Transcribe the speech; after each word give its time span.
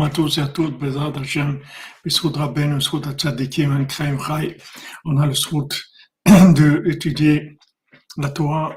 à 0.00 0.08
tous 0.08 0.38
et 0.38 0.40
à. 0.40 0.48
On 5.04 5.18
a 5.18 5.26
le 5.26 5.34
srout 5.34 5.68
d'étudier 6.24 7.58
la 8.16 8.30
Torah 8.30 8.74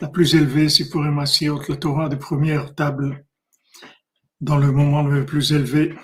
la 0.00 0.06
plus 0.06 0.36
élevée, 0.36 0.68
si 0.68 0.88
pour 0.88 1.02
Massiot, 1.10 1.60
la 1.68 1.74
Torah 1.74 2.08
des 2.08 2.16
premières 2.16 2.72
tables, 2.76 3.24
dans 4.40 4.56
le 4.56 4.70
moment 4.70 5.02
le 5.02 5.26
plus 5.26 5.52
élevé, 5.52 5.96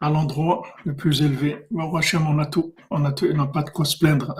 à 0.00 0.10
l'endroit 0.10 0.66
le 0.84 0.96
plus 0.96 1.22
élevé. 1.22 1.64
On 1.70 2.38
a 2.40 2.46
tout, 2.46 2.74
on 2.90 2.98
n'a 2.98 3.46
pas 3.46 3.62
de 3.62 3.70
quoi 3.70 3.84
se 3.84 3.96
plaindre. 3.96 4.34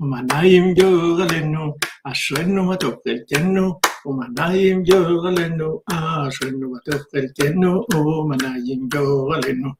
Manayim 0.00 0.74
Yoralenu, 0.76 1.74
Ashrenu 2.06 2.64
Matov 2.68 2.96
Chelkenu, 3.04 3.80
ומנעים 4.06 4.82
גורלנו, 4.84 5.80
אשרנו 5.90 6.72
בטוב 6.72 7.00
חלקנו, 7.12 7.84
ומנעים 7.94 8.88
גורלנו, 8.88 9.70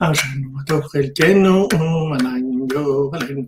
אשרנו 0.00 0.52
בטוב 0.58 0.82
חלקנו, 0.82 1.68
ומנעים 1.74 2.66
גורלנו. 2.74 3.42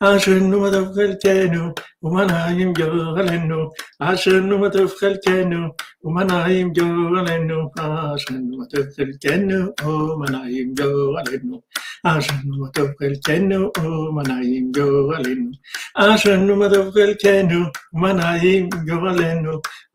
אשרנו 0.00 0.52
בטוב 0.52 0.52
חלקנו, 0.52 0.52
ומנעים 0.52 0.56
גורלנו, 0.56 0.60
אשרנו 0.60 0.60
בטוב 0.60 0.88
חלקנו, 0.94 1.72
Où 2.03 2.11
manaim 2.11 2.73
jeole 2.77 3.47
nous, 3.47 3.71
à 3.99 4.15
gen 4.15 4.47
nous 4.47 4.59
matof 4.59 4.99
kelkenu. 4.99 5.71
Où 6.03 6.11
manaim 6.11 6.71
jeole 6.75 7.45
nous, 7.47 7.71
à 7.79 8.15
gen 8.15 8.47
nous 8.47 8.57
matof 8.59 8.85
kelkenu. 8.95 9.71
Où 9.83 10.15
manaim 10.15 10.75
jeole 10.77 11.39
nous, 11.43 11.61
à 12.03 12.19
gen 12.19 12.45
nous 12.45 12.59
matof 12.59 12.91
kelkenu. 12.99 13.71
Où 13.81 14.11
manaim 14.13 14.69
jeole 14.75 15.41
nous, 15.41 15.59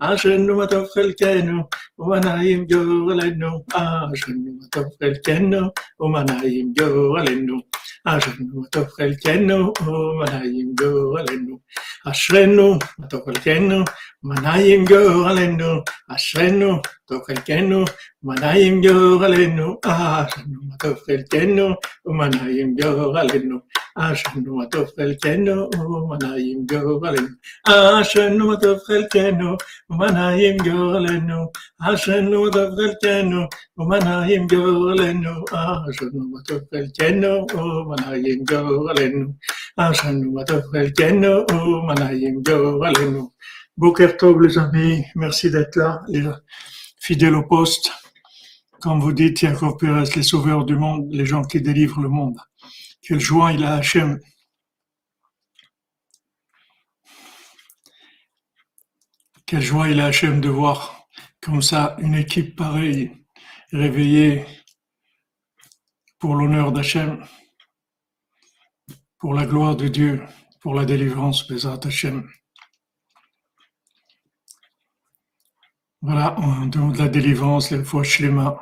à 0.00 0.16
gen 0.16 0.44
nous 0.44 0.56
matof 0.56 0.88
kelkenu. 0.94 1.62
Où 12.01 12.01
Ασρένου 12.04 12.76
το 13.08 13.22
χελκένου, 13.24 13.82
μανάιμ 14.20 14.82
γιογαλένου. 14.82 15.82
Ασρένου 16.06 16.80
το 17.04 17.22
χελκένου, 17.26 17.82
μανάιμ 18.18 18.78
γιογαλένου. 18.78 19.78
Ασρένου 19.82 20.76
το 20.76 20.94
χελκένου, 21.04 21.76
μανάιμ 22.04 22.72
γιογαλένου. 22.76 23.62
Ασρένου 23.94 24.68
το 24.68 24.86
χελκένου, 24.94 25.68
μανάιμ 25.68 26.64
γιογαλένου. 26.68 27.40
Ασρένου 27.62 28.56
το 28.56 28.78
χελκένου, 28.86 29.56
μανάιμ 29.86 30.54
γιογαλένου. 30.62 31.50
Ασρένου 31.76 32.48
το 32.48 32.70
χελκένου, 32.76 33.46
μανάιμ 33.74 34.44
γιογαλένου. 34.48 35.42
Ασρένου 35.50 36.42
το 36.44 36.66
χελκένου, 36.70 37.44
μανάιμ 37.86 38.42
γιογαλένου. 38.48 39.38
Bokertov, 43.76 44.42
les 44.42 44.58
amis, 44.58 45.04
merci 45.14 45.50
d'être 45.50 45.76
là, 45.76 46.02
les 46.08 46.28
fidèles 47.00 47.34
au 47.34 47.42
poste. 47.42 47.90
Comme 48.80 49.00
vous 49.00 49.12
dites, 49.12 49.40
Yaakov 49.42 49.78
Pérez, 49.78 50.10
les 50.14 50.22
sauveurs 50.22 50.64
du 50.64 50.76
monde, 50.76 51.08
les 51.10 51.24
gens 51.24 51.42
qui 51.42 51.60
délivrent 51.60 52.02
le 52.02 52.08
monde. 52.08 52.36
Quelle 53.00 53.20
joie 53.20 53.52
il 53.52 53.64
a 53.64 53.74
Hachem. 53.76 54.18
Quelle 59.46 59.62
joie 59.62 59.88
il 59.88 60.00
a 60.00 60.06
Hachem 60.06 60.40
de 60.40 60.48
voir 60.48 61.06
comme 61.40 61.62
ça 61.62 61.96
une 61.98 62.14
équipe 62.14 62.56
pareille 62.56 63.10
réveillée 63.72 64.44
pour 66.18 66.36
l'honneur 66.36 66.72
d'Hachem 66.72 67.24
pour 69.22 69.34
la 69.34 69.46
gloire 69.46 69.76
de 69.76 69.86
Dieu, 69.86 70.20
pour 70.60 70.74
la 70.74 70.84
délivrance, 70.84 71.46
Bézat 71.46 71.78
Hachem. 71.84 72.28
Voilà, 76.00 76.34
on 76.40 76.66
demande 76.66 76.96
la 76.96 77.06
délivrance, 77.06 77.70
les 77.70 77.84
fois 77.84 78.02
Shlema, 78.02 78.60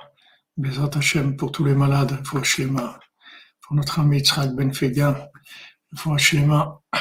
Bézat 0.58 0.90
Hachem 0.94 1.34
pour 1.34 1.50
tous 1.50 1.64
les 1.64 1.74
malades, 1.74 2.14
les 2.14 2.24
fois 2.24 2.42
Shlema 2.42 3.00
pour 3.62 3.74
notre 3.74 4.00
ami 4.00 4.20
Tzrak 4.20 4.54
Ben 4.54 4.70
pour 5.96 6.18
Shlema, 6.18 6.82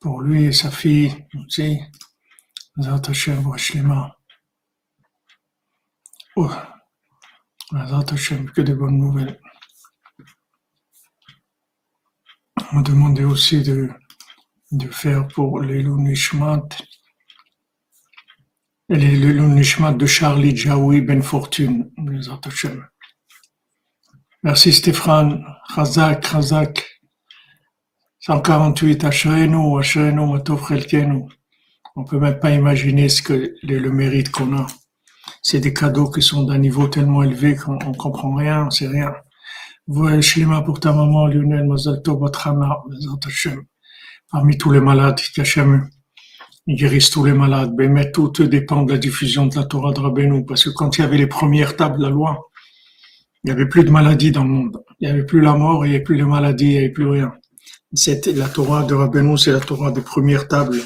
pour 0.00 0.20
lui 0.20 0.44
et 0.44 0.52
sa 0.52 0.70
fille 0.70 1.26
aussi, 1.34 1.80
Bézat 2.76 3.00
Hachem, 3.08 3.42
pour 3.42 3.56
Shlema. 3.56 4.14
Oh, 6.36 6.52
Bézat 7.72 8.12
Hachem, 8.12 8.50
que 8.50 8.60
de 8.60 8.74
bonnes 8.74 8.98
nouvelles. 8.98 9.40
On 12.60 12.61
m'a 12.72 12.82
demandé 12.82 13.24
aussi 13.24 13.62
de, 13.62 13.90
de 14.70 14.88
faire 14.88 15.28
pour 15.28 15.60
les 15.60 15.84
Nishmat, 15.84 16.68
les 18.88 19.18
Nishmat 19.18 19.92
de 19.92 20.06
Charlie 20.06 20.56
Jaoui 20.56 21.02
Ben 21.02 21.22
Fortune. 21.22 21.90
Merci 24.42 24.72
Stéphane, 24.72 25.44
Chazak, 25.74 26.26
Chazak. 26.26 26.88
148, 28.20 29.04
Ashrenu, 29.04 29.78
Ashrenu, 29.78 30.26
Matov 30.26 30.66
Chelkenu. 30.68 31.24
On 31.96 32.04
peut 32.04 32.18
même 32.18 32.38
pas 32.38 32.52
imaginer 32.52 33.08
ce 33.08 33.20
que 33.20 33.54
le, 33.62 33.78
le 33.78 33.90
mérite 33.90 34.30
qu'on 34.30 34.56
a. 34.56 34.66
C'est 35.42 35.60
des 35.60 35.74
cadeaux 35.74 36.10
qui 36.10 36.22
sont 36.22 36.44
d'un 36.44 36.58
niveau 36.58 36.86
tellement 36.88 37.22
élevé 37.22 37.56
qu'on 37.56 37.78
on 37.84 37.92
comprend 37.92 38.34
rien, 38.34 38.70
c'est 38.70 38.86
rien. 38.86 39.12
Voilà, 39.86 40.20
Shlima 40.20 40.62
pour 40.62 40.80
ta 40.80 40.92
maman, 40.92 41.26
Lionel, 41.26 41.66
Mazal 41.66 42.02
Tov. 42.02 42.30
Parmi 44.30 44.56
tous 44.56 44.70
les 44.70 44.80
malades, 44.80 45.20
qu'Hachem 45.34 45.88
il 46.66 46.76
guérisse 46.76 47.10
tous 47.10 47.24
les 47.24 47.32
malades. 47.32 47.74
Ben, 47.74 47.92
mais 47.92 48.10
tout 48.12 48.30
dépend 48.30 48.82
de 48.82 48.92
la 48.92 48.98
diffusion 48.98 49.46
de 49.46 49.56
la 49.56 49.64
Torah 49.64 49.92
de 49.92 50.00
Rabbeinu. 50.00 50.44
Parce 50.46 50.64
que 50.64 50.70
quand 50.70 50.96
il 50.96 51.00
y 51.00 51.04
avait 51.04 51.18
les 51.18 51.26
premières 51.26 51.76
tables 51.76 51.98
de 51.98 52.02
la 52.02 52.10
loi, 52.10 52.48
il 53.42 53.48
n'y 53.48 53.52
avait 53.52 53.68
plus 53.68 53.84
de 53.84 53.90
maladies 53.90 54.30
dans 54.30 54.44
le 54.44 54.50
monde. 54.50 54.82
Il 55.00 55.08
n'y 55.08 55.12
avait 55.12 55.26
plus 55.26 55.40
la 55.40 55.54
mort, 55.54 55.84
il 55.84 55.90
n'y 55.90 55.96
avait 55.96 56.04
plus 56.04 56.16
de 56.16 56.24
maladies, 56.24 56.66
il 56.66 56.70
n'y 56.70 56.78
avait 56.78 56.90
plus 56.90 57.06
rien. 57.06 57.32
C'était 57.94 58.32
la 58.32 58.48
Torah 58.48 58.84
de 58.84 58.94
Rabbeinu, 58.94 59.36
c'est 59.36 59.52
la 59.52 59.60
Torah 59.60 59.90
des 59.90 60.00
premières 60.00 60.46
tables. 60.46 60.78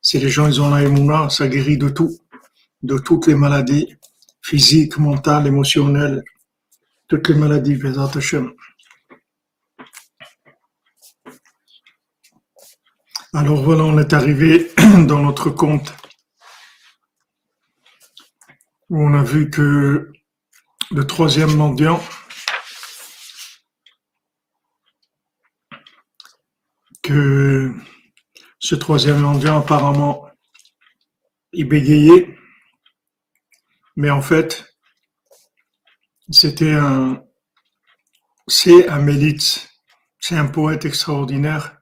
Si 0.00 0.18
les 0.18 0.28
gens, 0.28 0.46
ils 0.46 0.60
ont 0.60 0.70
la 0.70 0.82
émouna, 0.82 1.28
ça 1.28 1.48
guérit 1.48 1.76
de 1.76 1.88
tout. 1.88 2.16
De 2.82 2.96
toutes 2.96 3.26
les 3.26 3.34
maladies 3.34 3.88
physiques, 4.40 4.98
mentales, 4.98 5.48
émotionnelles. 5.48 6.22
Toutes 7.08 7.28
les 7.28 7.36
maladies, 7.36 7.76
Bezat 7.76 8.10
Hashem. 8.16 8.52
Alors 13.32 13.62
voilà, 13.62 13.84
on 13.84 13.98
est 13.98 14.12
arrivé 14.12 14.70
dans 15.06 15.20
notre 15.20 15.48
compte 15.48 15.94
où 18.90 19.02
on 19.02 19.14
a 19.14 19.22
vu 19.22 19.48
que 19.48 20.12
le 20.90 21.06
troisième 21.06 21.56
mendiant 21.56 21.98
que 27.02 27.74
ce 28.58 28.74
troisième 28.74 29.20
mendiant 29.20 29.58
apparemment 29.58 30.28
il 31.52 31.68
bégayait 31.68 32.38
mais 33.96 34.10
en 34.10 34.22
fait 34.22 34.67
c'était 36.30 36.72
un 36.72 37.22
c'est 38.46 38.86
c'est 40.20 40.36
un 40.36 40.46
poète 40.46 40.84
extraordinaire 40.84 41.78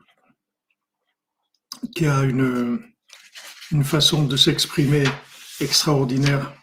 qui 1.94 2.06
a 2.06 2.22
une 2.22 2.80
une 3.72 3.84
façon 3.84 4.24
de 4.24 4.36
s'exprimer 4.36 5.04
extraordinaire 5.60 6.54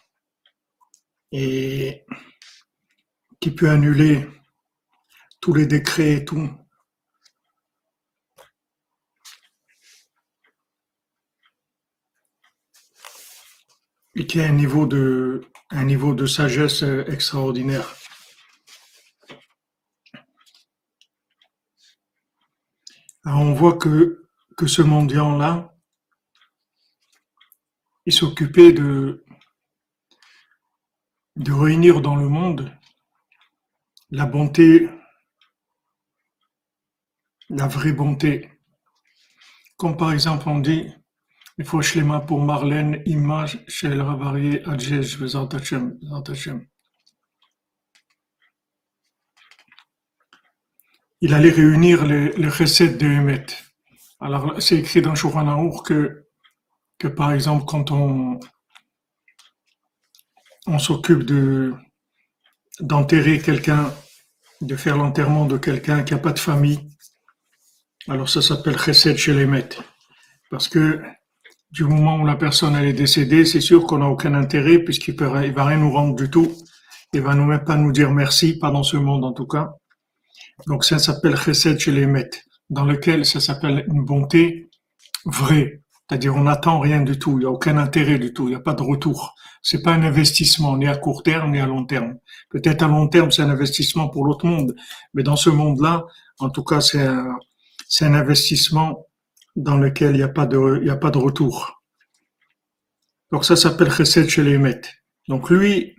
et 1.32 2.06
qui 3.40 3.52
peut 3.52 3.70
annuler 3.70 4.28
tous 5.42 5.54
les 5.54 5.66
décrets 5.66 6.14
et 6.14 6.26
tout. 6.26 6.50
Et 14.16 14.28
qui 14.28 14.40
a 14.40 14.46
un 14.46 14.52
niveau 14.54 14.86
de, 14.86 15.42
un 15.76 15.86
niveau 15.86 16.14
de 16.14 16.26
sagesse 16.26 16.84
extraordinaire. 17.08 17.88
Alors 23.26 23.40
on 23.40 23.54
voit 23.54 23.78
que, 23.78 24.28
ce 24.66 24.82
mendiant-là, 24.82 25.76
il 28.06 28.14
s'occupait 28.14 28.72
de 28.72 29.24
réunir 31.36 32.02
dans 32.02 32.16
le 32.16 32.30
monde 32.30 32.72
la 34.12 34.28
bonté, 34.28 34.90
la 37.50 37.68
vraie 37.68 37.94
bonté. 37.94 38.52
Comme 39.78 39.98
par 39.98 40.14
exemple 40.14 40.48
on 40.48 40.60
dit, 40.60 40.94
Il 41.60 41.66
faut 41.66 41.82
mains 42.02 42.20
pour 42.20 42.42
Marlène, 42.42 43.04
image 43.06 43.64
chez 43.68 43.88
le 43.90 44.02
Ravarié 44.02 44.68
Adjej, 44.68 45.18
Bezat 45.20 45.50
Hashem. 45.54 46.66
Il 51.22 51.34
allait 51.34 51.52
réunir 51.52 52.06
les, 52.06 52.32
les 52.32 52.50
recettes 52.50 52.98
de 52.98 53.06
Hemet. 53.06 53.46
Alors, 54.20 54.60
c'est 54.62 54.78
écrit 54.78 55.02
dans 55.04 55.14
Shouchan 55.14 55.70
que, 55.84 56.26
que, 56.98 57.08
par 57.08 57.34
exemple, 57.34 57.66
quand 57.66 57.92
on, 57.92 58.40
on 60.66 60.80
s'occupe 60.80 61.24
de, 61.24 61.74
d'enterrer 62.80 63.40
quelqu'un, 63.40 63.94
de 64.62 64.76
faire 64.76 64.98
l'enterrement 64.98 65.46
de 65.46 65.58
quelqu'un 65.58 66.04
qui 66.04 66.14
n'a 66.14 66.20
pas 66.20 66.34
de 66.34 66.40
famille, 66.40 66.90
alors 68.08 68.28
ça 68.28 68.42
s'appelle 68.42 68.80
Chesed 68.80 69.18
chez 69.18 69.34
les 69.34 69.48
Parce 70.50 70.68
que 70.68 71.02
du 71.74 71.86
moment 71.86 72.18
où 72.18 72.26
la 72.26 72.36
personne 72.36 72.76
elle 72.76 72.86
est 72.86 72.94
décédée, 72.94 73.46
c'est 73.46 73.60
sûr 73.60 73.88
qu'on 73.88 73.98
n'a 73.98 74.08
aucun 74.08 74.36
intérêt 74.36 74.78
puisqu'il 74.78 75.16
ne 75.16 75.52
va 75.52 75.66
rien 75.66 75.78
nous 75.78 75.92
rendre 75.92 76.16
du 76.16 76.30
tout. 76.30 76.52
Il 77.14 77.22
va 77.22 77.34
nous 77.34 77.46
même 77.46 77.64
pas 77.64 77.76
nous 77.76 77.92
dire 77.92 78.12
merci, 78.12 78.60
pas 78.60 78.70
dans 78.70 78.84
ce 78.84 78.96
monde 78.96 79.26
en 79.26 79.34
tout 79.34 79.48
cas. 79.48 79.72
Donc 80.68 80.86
ça 80.86 81.00
s'appelle 81.00 81.36
Chesed 81.36 81.80
chez 81.80 81.92
les 81.92 82.08
dans 82.70 82.86
lequel 82.86 83.26
ça 83.26 83.40
s'appelle 83.40 83.86
une 83.88 84.06
bonté 84.06 84.70
vraie. 85.26 85.82
C'est-à-dire 86.08 86.36
on 86.36 86.44
n'attend 86.44 86.80
rien 86.80 87.02
du 87.02 87.18
tout, 87.18 87.38
il 87.38 87.40
n'y 87.40 87.46
a 87.46 87.50
aucun 87.50 87.78
intérêt 87.78 88.20
du 88.20 88.34
tout, 88.34 88.44
il 88.44 88.50
n'y 88.50 88.56
a 88.56 88.60
pas 88.60 88.76
de 88.76 88.84
retour. 88.84 89.34
C'est 89.64 89.82
pas 89.82 89.94
un 89.94 90.04
investissement 90.04 90.78
ni 90.78 90.88
à 90.88 90.96
court 90.96 91.24
terme 91.24 91.54
ni 91.54 91.60
à 91.60 91.66
long 91.66 91.86
terme. 91.86 92.18
Peut-être 92.52 92.84
à 92.84 92.88
long 92.88 93.08
terme 93.08 93.32
c'est 93.32 93.42
un 93.42 93.50
investissement 93.50 94.10
pour 94.10 94.26
l'autre 94.26 94.46
monde, 94.46 94.76
mais 95.16 95.24
dans 95.24 95.38
ce 95.38 95.50
monde-là, 95.50 96.06
en 96.38 96.52
tout 96.52 96.64
cas 96.64 96.82
c'est 96.82 97.02
un, 97.02 97.36
c'est 97.88 98.06
un 98.06 98.14
investissement 98.14 99.08
dans 99.56 99.78
lequel 99.78 100.12
il 100.12 100.18
n'y 100.18 100.24
a 100.24 100.30
pas 100.30 100.46
de, 100.46 100.90
a 100.90 100.96
pas 100.98 101.12
de 101.12 101.18
retour. 101.18 101.84
Donc 103.32 103.46
ça 103.46 103.56
s'appelle 103.56 103.92
Chesed 103.92 104.30
chez 104.30 104.44
les 104.44 104.60
Donc 105.28 105.50
lui, 105.50 105.96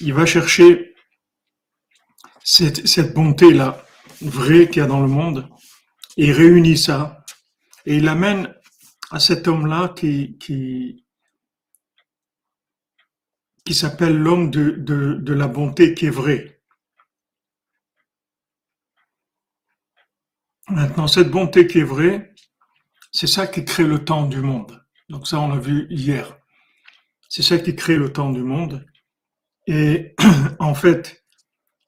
il 0.00 0.14
va 0.14 0.26
chercher 0.26 0.94
cette, 2.42 2.86
cette 2.86 3.14
bonté-là, 3.14 3.84
vraie 4.22 4.68
qu'il 4.68 4.78
y 4.78 4.84
a 4.84 4.86
dans 4.86 5.02
le 5.02 5.08
monde, 5.08 5.48
et 6.16 6.26
il 6.26 6.32
réunit 6.32 6.78
ça, 6.78 7.24
et 7.84 7.96
il 7.96 8.08
amène 8.08 8.54
à 9.10 9.20
cet 9.20 9.48
homme-là 9.48 9.92
qui, 9.96 10.38
qui, 10.38 11.04
qui 13.64 13.74
s'appelle 13.74 14.16
l'homme 14.16 14.50
de, 14.50 14.70
de, 14.70 15.14
de 15.14 15.32
la 15.34 15.46
bonté 15.46 15.94
qui 15.94 16.06
est 16.06 16.10
vrai. 16.10 16.62
Maintenant, 20.68 21.08
cette 21.08 21.30
bonté 21.30 21.66
qui 21.66 21.80
est 21.80 21.84
vraie, 21.84 22.27
c'est 23.10 23.26
ça 23.26 23.46
qui 23.46 23.64
crée 23.64 23.84
le 23.84 24.04
temps 24.04 24.26
du 24.26 24.40
monde. 24.40 24.84
Donc 25.08 25.26
ça, 25.26 25.40
on 25.40 25.48
l'a 25.48 25.58
vu 25.58 25.86
hier. 25.90 26.38
C'est 27.28 27.42
ça 27.42 27.58
qui 27.58 27.74
crée 27.74 27.96
le 27.96 28.12
temps 28.12 28.30
du 28.30 28.42
monde. 28.42 28.86
Et 29.66 30.14
en 30.58 30.74
fait, 30.74 31.24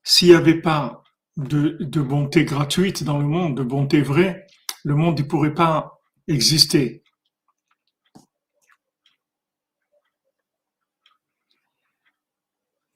s'il 0.02 0.28
n'y 0.28 0.34
avait 0.34 0.60
pas 0.60 1.02
de, 1.36 2.00
bonté 2.00 2.44
gratuite 2.44 3.04
dans 3.04 3.18
le 3.18 3.26
monde, 3.26 3.56
de 3.56 3.62
bonté 3.62 4.02
vraie, 4.02 4.46
le 4.84 4.94
monde 4.94 5.18
ne 5.18 5.24
pourrait 5.24 5.54
pas 5.54 6.00
exister. 6.28 7.02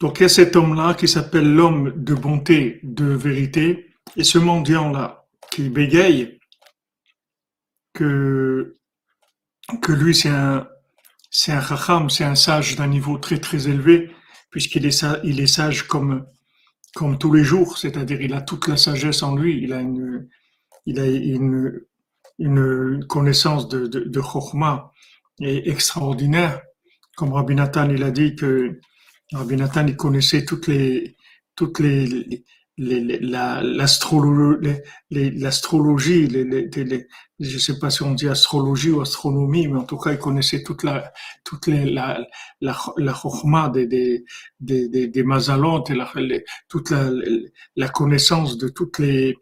Donc 0.00 0.20
il 0.20 0.24
y 0.24 0.26
a 0.26 0.28
cet 0.28 0.56
homme-là 0.56 0.94
qui 0.94 1.08
s'appelle 1.08 1.54
l'homme 1.54 1.92
de 1.96 2.14
bonté, 2.14 2.80
de 2.82 3.06
vérité, 3.06 3.94
et 4.16 4.24
ce 4.24 4.38
mendiant-là 4.38 5.26
qui 5.50 5.70
bégaye 5.70 6.40
que, 7.94 8.76
que 9.81 9.93
lui 9.93 10.14
c'est 10.14 10.29
un, 10.29 10.69
c'est 11.31 11.52
un 11.52 11.61
racham, 11.61 12.11
c'est 12.11 12.25
un 12.25 12.35
sage 12.35 12.76
d'un 12.76 12.88
niveau 12.88 13.17
très 13.19 13.38
très 13.38 13.69
élevé, 13.69 14.11
puisqu'il 14.50 14.85
est, 14.87 15.06
il 15.25 15.41
est 15.41 15.46
sage 15.46 15.88
comme, 15.88 16.26
comme 16.94 17.19
tous 17.19 17.32
les 17.32 17.44
jours, 17.44 17.79
c'est-à-dire 17.79 18.20
il 18.20 18.35
a 18.35 18.43
toute 18.43 18.69
la 18.69 18.76
sagesse 18.76 19.23
en 19.23 19.35
lui, 19.35 19.62
il 19.62 19.73
a 19.73 19.81
une, 19.81 20.29
il 20.87 21.00
a 21.00 21.06
une, 21.06 21.81
une 22.38 23.05
connaissance 23.06 23.69
de, 23.69 23.87
de, 23.87 24.00
de 24.00 24.20
Chokhmah 24.20 24.93
extraordinaire. 25.41 26.61
Comme 27.17 27.32
Rabbi 27.32 27.55
Nathan, 27.55 27.88
il 27.91 28.02
a 28.02 28.11
dit 28.11 28.35
que 28.37 28.81
Rabbi 29.32 29.56
Nathan, 29.56 29.87
il 29.87 29.96
connaissait 29.96 30.44
toutes 30.44 30.67
les, 30.67 31.17
toutes 31.56 31.79
les, 31.81 32.44
l'astrologie, 32.76 34.69
l'astrologie, 35.11 36.29
je 37.44 37.55
ne 37.55 37.61
sais 37.61 37.79
pas 37.79 37.91
si 37.91 38.02
on 38.02 38.12
dit 38.12 38.29
astrologie 38.29 38.91
ou 38.91 39.00
astronomie, 39.00 39.69
mais 39.69 39.79
en 39.79 39.85
tout 39.85 39.99
cas, 39.99 40.12
il 40.12 40.19
connaissait 40.19 40.62
toute 40.62 40.82
la, 40.82 41.12
toute 41.44 41.67
la, 41.67 42.19
la, 42.61 42.76
la 42.96 43.69
des, 43.69 43.87
des, 43.87 44.25
des, 44.88 45.08
des, 45.08 45.23
mazalotes 45.23 45.91
et 45.91 45.94
la, 45.94 46.11
toute 46.69 46.91
la, 46.91 47.11
la 47.76 47.88
connaissance 47.88 48.58
de 48.58 48.69
toutes 48.69 48.99
les, 48.99 49.37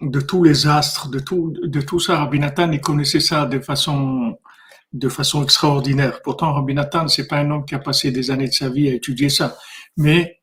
de 0.00 0.20
tous 0.20 0.44
les 0.44 0.66
astres, 0.66 1.08
de 1.08 1.18
tout, 1.18 1.54
de 1.62 1.80
tout 1.80 2.00
ça. 2.00 2.18
Rabbi 2.18 2.38
Nathan, 2.38 2.70
il 2.72 2.80
connaissait 2.80 3.20
ça 3.20 3.46
de 3.46 3.60
façon, 3.60 4.38
de 4.92 5.08
façon 5.08 5.42
extraordinaire. 5.42 6.20
Pourtant, 6.22 6.52
Rabbi 6.52 6.74
Nathan, 6.74 7.08
c'est 7.08 7.26
pas 7.26 7.38
un 7.38 7.50
homme 7.50 7.64
qui 7.64 7.74
a 7.74 7.78
passé 7.78 8.10
des 8.10 8.30
années 8.30 8.48
de 8.48 8.52
sa 8.54 8.68
vie 8.68 8.88
à 8.88 8.94
étudier 8.94 9.28
ça, 9.28 9.56
mais 9.96 10.35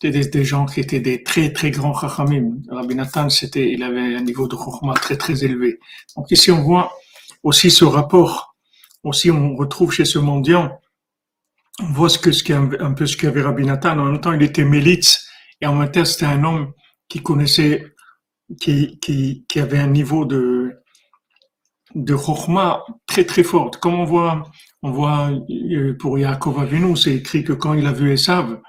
c'était 0.00 0.28
des, 0.28 0.44
gens 0.44 0.66
qui 0.66 0.80
étaient 0.80 1.00
des 1.00 1.24
très 1.24 1.52
très 1.52 1.70
grands 1.70 1.98
chachamim. 1.98 2.58
Rabbi 2.68 2.94
Nathan, 2.94 3.28
c'était, 3.30 3.72
il 3.72 3.82
avait 3.82 4.14
un 4.14 4.20
niveau 4.20 4.46
de 4.46 4.56
chachma 4.56 4.94
très 4.94 5.16
très 5.16 5.44
élevé. 5.44 5.80
Donc 6.16 6.30
ici, 6.30 6.52
on 6.52 6.62
voit 6.62 6.92
aussi 7.42 7.70
ce 7.70 7.84
rapport. 7.84 8.54
Aussi, 9.02 9.30
on 9.30 9.56
retrouve 9.56 9.92
chez 9.92 10.04
ce 10.04 10.18
mendiant, 10.18 10.78
on 11.80 11.92
voit 11.92 12.08
ce 12.08 12.18
que 12.18 12.32
ce 12.32 12.52
un, 12.52 12.92
peu 12.92 13.06
ce 13.06 13.16
qu'avait 13.16 13.42
Rabbi 13.42 13.64
Nathan. 13.64 13.98
En 13.98 14.04
même 14.04 14.20
temps, 14.20 14.32
il 14.32 14.42
était 14.42 14.64
mélite 14.64 15.20
et 15.60 15.66
en 15.66 15.74
même 15.74 15.90
temps, 15.90 16.04
c'était 16.04 16.26
un 16.26 16.44
homme 16.44 16.72
qui 17.08 17.22
connaissait, 17.22 17.92
qui, 18.60 18.98
qui, 19.00 19.44
qui 19.48 19.60
avait 19.60 19.78
un 19.78 19.88
niveau 19.88 20.24
de 20.24 20.74
de 21.94 22.16
très 23.06 23.24
très 23.24 23.42
fort. 23.42 23.70
Comme 23.80 23.94
on 23.94 24.04
voit, 24.04 24.44
on 24.82 24.90
voit 24.90 25.30
euh, 25.50 25.96
pour 25.98 26.18
Yaakov 26.18 26.60
Avinu, 26.60 26.96
c'est 26.96 27.14
écrit 27.14 27.42
que 27.42 27.54
quand 27.54 27.74
il 27.74 27.86
a 27.86 27.92
vu 27.92 28.12
Esav, 28.12 28.60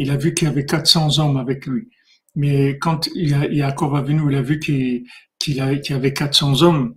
il 0.00 0.10
a 0.10 0.16
vu 0.16 0.32
qu'il 0.32 0.48
y 0.48 0.50
avait 0.50 0.64
400 0.64 1.18
hommes 1.18 1.36
avec 1.36 1.66
lui. 1.66 1.88
Mais 2.34 2.78
quand 2.78 3.08
il 3.14 3.34
a, 3.34 3.46
Yaakov 3.46 3.94
Avinu, 3.96 4.32
il 4.32 4.36
a 4.36 4.42
vu 4.42 4.58
qu'il 4.58 5.04
qu'il 5.38 5.56
y 5.56 5.92
avait 5.92 6.12
400 6.12 6.62
hommes, 6.62 6.94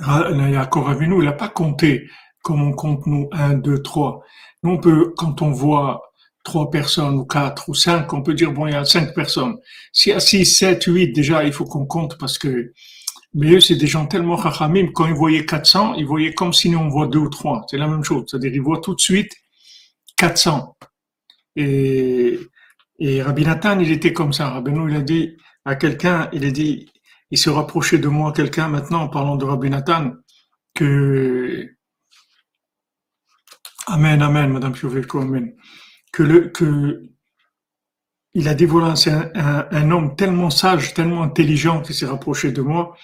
Yaakov 0.00 0.88
Avinu, 0.88 1.18
il 1.18 1.24
n'a 1.24 1.32
pas 1.32 1.48
compté 1.48 2.08
comme 2.42 2.62
on 2.62 2.72
compte 2.72 3.06
nous, 3.06 3.28
1, 3.32 3.54
2, 3.54 3.82
3. 3.82 4.22
Nous, 4.62 4.70
on 4.72 4.78
peut, 4.78 5.14
quand 5.16 5.42
on 5.42 5.50
voit 5.50 6.02
trois 6.44 6.70
personnes 6.70 7.14
ou 7.14 7.24
quatre 7.24 7.68
ou 7.68 7.74
cinq, 7.74 8.12
on 8.12 8.22
peut 8.22 8.34
dire, 8.34 8.52
bon, 8.52 8.66
il 8.66 8.72
y 8.72 8.76
a 8.76 8.84
cinq 8.84 9.14
personnes. 9.14 9.56
Y 10.04 10.12
a 10.12 10.20
six, 10.20 10.44
sept, 10.44 10.84
huit, 10.84 11.12
déjà, 11.12 11.44
il 11.44 11.52
faut 11.52 11.64
qu'on 11.64 11.86
compte 11.86 12.18
parce 12.18 12.36
que, 12.36 12.72
mais 13.34 13.52
eux, 13.52 13.60
c'est 13.60 13.76
des 13.76 13.86
gens 13.86 14.06
tellement 14.06 14.36
rachamim, 14.36 14.88
quand 14.92 15.06
ils 15.06 15.14
voyaient 15.14 15.46
400, 15.46 15.94
ils 15.94 16.06
voyaient 16.06 16.34
comme 16.34 16.52
si 16.52 16.68
nous, 16.68 16.78
on 16.78 16.88
voit 16.88 17.06
deux 17.06 17.20
ou 17.20 17.28
trois. 17.28 17.64
C'est 17.70 17.78
la 17.78 17.86
même 17.86 18.04
chose. 18.04 18.24
C'est-à-dire, 18.28 18.52
ils 18.52 18.60
voient 18.60 18.80
tout 18.80 18.94
de 18.94 19.00
suite 19.00 19.32
400. 20.16 20.76
Et, 21.56 22.38
et 22.98 23.22
Rabbi 23.22 23.44
Nathan, 23.44 23.78
il 23.80 23.90
était 23.90 24.12
comme 24.12 24.32
ça. 24.32 24.50
Rabbi 24.50 24.72
il 24.88 24.96
a 24.96 25.00
dit 25.00 25.36
à 25.64 25.76
quelqu'un, 25.76 26.28
il 26.32 26.44
a 26.44 26.50
dit, 26.50 26.90
il 27.30 27.38
se 27.38 27.50
rapprochait 27.50 27.98
de 27.98 28.08
moi, 28.08 28.32
quelqu'un 28.32 28.68
maintenant, 28.68 29.02
en 29.02 29.08
parlant 29.08 29.36
de 29.36 29.44
Rabbi 29.44 29.70
Nathan, 29.70 30.12
que, 30.74 31.68
Amen, 33.86 34.22
Amen, 34.22 34.50
Madame 34.50 34.72
Pioveco, 34.72 35.20
Amen. 35.20 35.54
Que 36.12 36.48
que, 36.48 37.12
il 38.34 38.48
a 38.48 38.54
dit 38.54 38.64
voilà, 38.64 38.96
c'est 38.96 39.12
un, 39.12 39.90
homme 39.90 40.16
tellement 40.16 40.50
sage, 40.50 40.94
tellement 40.94 41.22
intelligent 41.22 41.82
qui 41.82 41.92
s'est 41.94 42.06
rapproché 42.06 42.50
de 42.52 42.62
moi, 42.62 42.96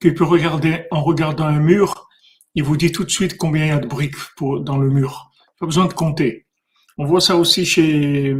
qu'il 0.00 0.14
peut 0.14 0.24
regarder, 0.24 0.86
en 0.90 1.02
regardant 1.02 1.46
un 1.46 1.60
mur, 1.60 2.08
il 2.54 2.62
vous 2.62 2.76
dit 2.76 2.92
tout 2.92 3.04
de 3.04 3.10
suite 3.10 3.36
combien 3.36 3.66
il 3.66 3.68
y 3.68 3.72
a 3.72 3.78
de 3.78 3.86
briques 3.86 4.16
dans 4.40 4.78
le 4.78 4.88
mur. 4.88 5.30
Pas 5.58 5.66
besoin 5.66 5.86
de 5.86 5.92
compter. 5.92 6.46
On 7.00 7.06
voit 7.06 7.22
ça 7.22 7.34
aussi 7.34 7.64
chez, 7.64 8.36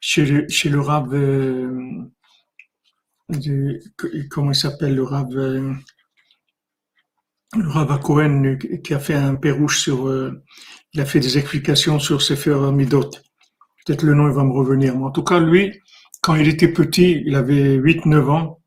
chez, 0.00 0.24
le, 0.24 0.48
chez 0.48 0.70
euh, 0.72 1.98
comment 4.30 4.52
il 4.52 4.54
s'appelle, 4.54 4.94
le 4.94 5.02
rab, 5.02 5.34
euh, 5.34 5.74
le 7.54 7.98
Cohen 7.98 8.56
qui 8.82 8.94
a 8.94 8.98
fait 8.98 9.12
un 9.12 9.34
pérouche 9.34 9.82
sur, 9.82 10.08
euh, 10.08 10.42
il 10.94 11.02
a 11.02 11.04
fait 11.04 11.20
des 11.20 11.36
explications 11.36 11.98
sur 11.98 12.22
Sefer 12.22 12.72
Midot. 12.72 13.10
Peut-être 13.84 14.04
le 14.04 14.14
nom 14.14 14.32
va 14.32 14.42
me 14.42 14.52
revenir. 14.52 14.96
Mais 14.96 15.04
en 15.04 15.10
tout 15.10 15.22
cas, 15.22 15.38
lui, 15.38 15.78
quand 16.22 16.34
il 16.34 16.48
était 16.48 16.72
petit, 16.72 17.22
il 17.26 17.34
avait 17.34 17.76
8-9 17.76 18.30
ans, 18.30 18.62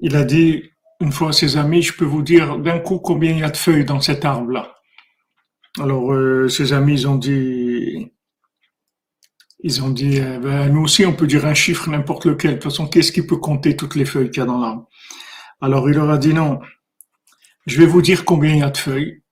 il 0.00 0.16
a 0.16 0.24
dit 0.24 0.64
une 0.98 1.12
fois 1.12 1.28
à 1.28 1.32
ses 1.32 1.56
amis, 1.56 1.82
je 1.82 1.96
peux 1.96 2.04
vous 2.04 2.22
dire 2.22 2.58
d'un 2.58 2.80
coup 2.80 2.98
combien 2.98 3.30
il 3.30 3.38
y 3.38 3.44
a 3.44 3.50
de 3.50 3.56
feuilles 3.56 3.84
dans 3.84 4.00
cet 4.00 4.24
arbre-là. 4.24 4.77
Alors, 5.80 6.12
euh, 6.12 6.48
ses 6.48 6.72
amis, 6.72 7.02
ils 7.02 7.08
ont 7.08 7.16
dit, 7.16 8.12
ils 9.60 9.82
ont 9.82 9.90
dit, 9.90 10.16
eh 10.16 10.38
ben, 10.38 10.68
nous 10.72 10.82
aussi, 10.82 11.04
on 11.06 11.14
peut 11.14 11.26
dire 11.26 11.46
un 11.46 11.54
chiffre, 11.54 11.88
n'importe 11.90 12.26
lequel. 12.26 12.52
De 12.52 12.56
toute 12.56 12.64
façon, 12.64 12.88
qu'est-ce 12.88 13.12
qui 13.12 13.22
peut 13.22 13.36
compter 13.36 13.76
toutes 13.76 13.94
les 13.94 14.04
feuilles 14.04 14.30
qu'il 14.30 14.40
y 14.40 14.42
a 14.42 14.46
dans 14.46 14.58
l'arbre? 14.58 14.88
Alors, 15.60 15.88
il 15.88 15.96
leur 15.96 16.10
a 16.10 16.18
dit 16.18 16.34
non. 16.34 16.60
je 17.66 17.78
vais 17.78 17.86
vous 17.86 18.02
dire 18.02 18.24
combien 18.24 18.54
il 18.54 18.60
y 18.60 18.62
a 18.62 18.70
de 18.70 18.76
feuilles. 18.76 19.22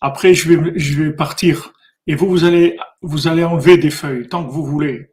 Après, 0.00 0.34
je 0.34 0.48
vais, 0.52 0.72
je 0.78 1.02
vais 1.02 1.12
partir 1.12 1.72
et 2.06 2.14
vous, 2.14 2.28
vous 2.28 2.44
allez, 2.44 2.76
vous 3.02 3.28
allez 3.28 3.44
enlever 3.44 3.78
des 3.78 3.90
feuilles 3.90 4.28
tant 4.28 4.44
que 4.46 4.52
vous 4.52 4.64
voulez. 4.64 5.10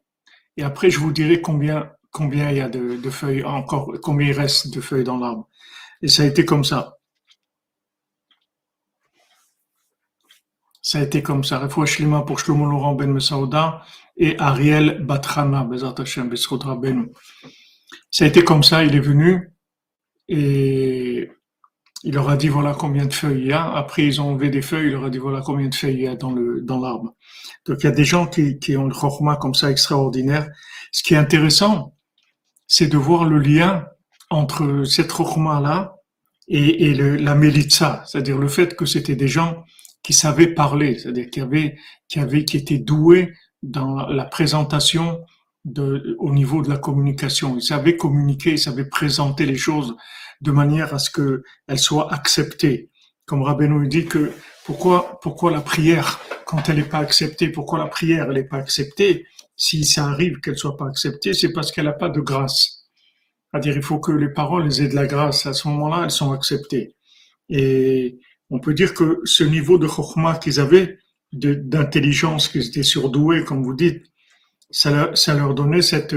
Et 0.57 0.63
après, 0.63 0.89
je 0.89 1.00
vous 1.00 1.12
dirai 1.12 1.41
combien, 1.41 1.91
combien 2.12 2.51
il 2.51 2.57
y 2.57 2.62
a 2.62 2.69
de, 2.69 2.98
de 2.98 3.10
feuilles 3.10 3.43
encore, 3.43 3.93
combien 4.01 4.27
il 4.27 4.33
reste 4.33 4.74
de 4.74 4.81
feuilles 4.81 5.03
dans 5.03 5.17
l'arbre. 5.17 5.48
Et 6.01 6.07
ça 6.07 6.24
a 6.24 6.25
été 6.25 6.45
comme 6.45 6.63
ça. 6.63 6.98
Ça 10.81 11.00
a 11.00 11.01
été 11.03 11.21
comme 11.21 11.43
ça. 11.43 11.67
Shlima 11.85 12.21
pour 12.21 12.39
Shlomo 12.39 12.65
Laurent 12.65 12.95
Ben 12.95 13.11
Mesauda 13.11 13.83
et 14.17 14.38
Ariel 14.39 15.03
Batrana, 15.05 15.63
Bezat 15.63 15.95
Hashem. 16.00 16.33
Ça 18.09 18.25
a 18.25 18.27
été 18.27 18.43
comme 18.43 18.63
ça, 18.63 18.83
il 18.83 18.95
est 18.95 19.00
venu 19.00 19.51
et 20.27 21.29
il 22.03 22.13
leur 22.15 22.29
a 22.29 22.38
dit 22.38 22.47
voilà 22.47 22.73
combien 22.73 23.05
de 23.05 23.13
feuilles 23.13 23.41
il 23.41 23.47
y 23.47 23.53
a. 23.53 23.71
Après, 23.71 24.05
ils 24.05 24.19
ont 24.21 24.29
enlevé 24.29 24.50
des 24.50 24.61
feuilles, 24.61 24.88
il 24.88 24.93
leur 24.93 25.05
a 25.05 25.09
dit 25.09 25.19
voilà 25.19 25.41
combien 25.41 25.67
de 25.67 25.75
feuilles 25.75 25.93
il 25.93 26.01
y 26.01 26.07
a 26.07 26.15
dans 26.15 26.31
le 26.31 26.61
dans 26.61 26.79
l'arbre. 26.79 27.15
Donc 27.65 27.77
il 27.81 27.85
y 27.85 27.89
a 27.89 27.91
des 27.91 28.05
gens 28.05 28.25
qui, 28.25 28.57
qui 28.57 28.75
ont 28.75 28.88
le 28.88 28.93
chorma 28.93 29.38
comme 29.38 29.53
ça 29.53 29.69
extraordinaire. 29.69 30.50
Ce 30.91 31.03
qui 31.03 31.13
est 31.13 31.17
intéressant, 31.17 31.95
c'est 32.67 32.88
de 32.88 32.97
voir 32.97 33.25
le 33.25 33.39
lien 33.39 33.85
entre 34.29 34.83
cette 34.85 35.11
chorma 35.11 35.61
là 35.61 35.95
et, 36.47 36.89
et 36.89 36.93
le, 36.95 37.17
la 37.17 37.35
melitza, 37.35 38.03
c'est-à-dire 38.07 38.38
le 38.38 38.47
fait 38.47 38.75
que 38.75 38.85
c'était 38.85 39.15
des 39.15 39.27
gens 39.27 39.63
qui 40.03 40.13
savaient 40.13 40.53
parler, 40.53 40.98
c'est-à-dire 40.98 41.29
qui 41.29 41.41
avaient, 41.41 41.77
qui 42.08 42.20
avaient, 42.20 42.46
qui 42.46 42.58
étaient 42.58 42.79
doués 42.79 43.34
dans 43.62 44.08
la 44.08 44.25
présentation 44.25 45.22
de, 45.65 46.15
au 46.20 46.31
niveau 46.31 46.62
de 46.62 46.70
la 46.70 46.77
communication. 46.77 47.55
Ils 47.55 47.63
savaient 47.63 47.98
communiquer, 47.98 48.51
ils 48.51 48.60
savaient 48.60 48.89
présenter 48.89 49.46
les 49.46 49.58
choses 49.58 49.96
de 50.41 50.51
manière 50.51 50.93
à 50.93 51.00
ce 51.00 51.12
qu'elles 51.12 51.79
soient 51.79 52.12
acceptées. 52.12 52.89
Comme 53.25 53.43
Rabbeinu 53.43 53.88
dit 53.88 54.05
que 54.05 54.31
pourquoi, 54.65 55.20
pourquoi 55.22 55.51
la 55.51 55.62
prière, 55.62 56.20
quand 56.46 56.67
elle 56.70 56.77
n'est 56.77 56.84
pas 56.84 57.00
acceptée, 57.00 57.50
pourquoi 57.50 57.77
la 57.77 57.88
prière 57.88 58.27
elle 58.29 58.38
n'est 58.38 58.43
pas 58.43 58.58
acceptée, 58.58 59.27
si 59.55 59.86
ça 59.86 60.08
arrive 60.08 60.39
qu'elle 60.39 60.58
soit 60.58 60.75
pas 60.75 60.88
acceptée, 60.88 61.34
c'est 61.34 61.53
parce 61.53 61.72
qu'elle 61.72 61.86
n'a 61.86 61.93
pas 61.93 62.10
de 62.10 62.20
grâce. 62.20 62.88
C'est-à-dire, 63.51 63.75
il 63.75 63.84
faut 63.84 64.00
que 64.00 64.12
les 64.12 64.29
paroles 64.29 64.67
aient 64.81 64.88
de 64.88 64.96
la 64.96 65.05
grâce. 65.05 65.46
À 65.46 65.53
ce 65.53 65.67
moment-là, 65.67 66.05
elles 66.05 66.12
sont 66.12 66.31
acceptées. 66.31 66.96
Et 67.50 68.17
on 68.51 68.60
peut 68.60 68.74
dire 68.74 68.93
que 68.93 69.22
ce 69.24 69.43
niveau 69.43 69.77
de 69.77 69.88
chokhmah 69.88 70.38
qu'ils 70.38 70.60
avaient, 70.60 71.00
d'intelligence, 71.34 72.50
qu'ils 72.50 72.67
étaient 72.67 72.84
surdoués, 72.84 73.46
comme 73.46 73.63
vous 73.63 73.74
dites, 73.74 74.03
ça 74.70 74.91
leur, 75.34 75.53
donnait 75.53 75.81
cette, 75.81 76.15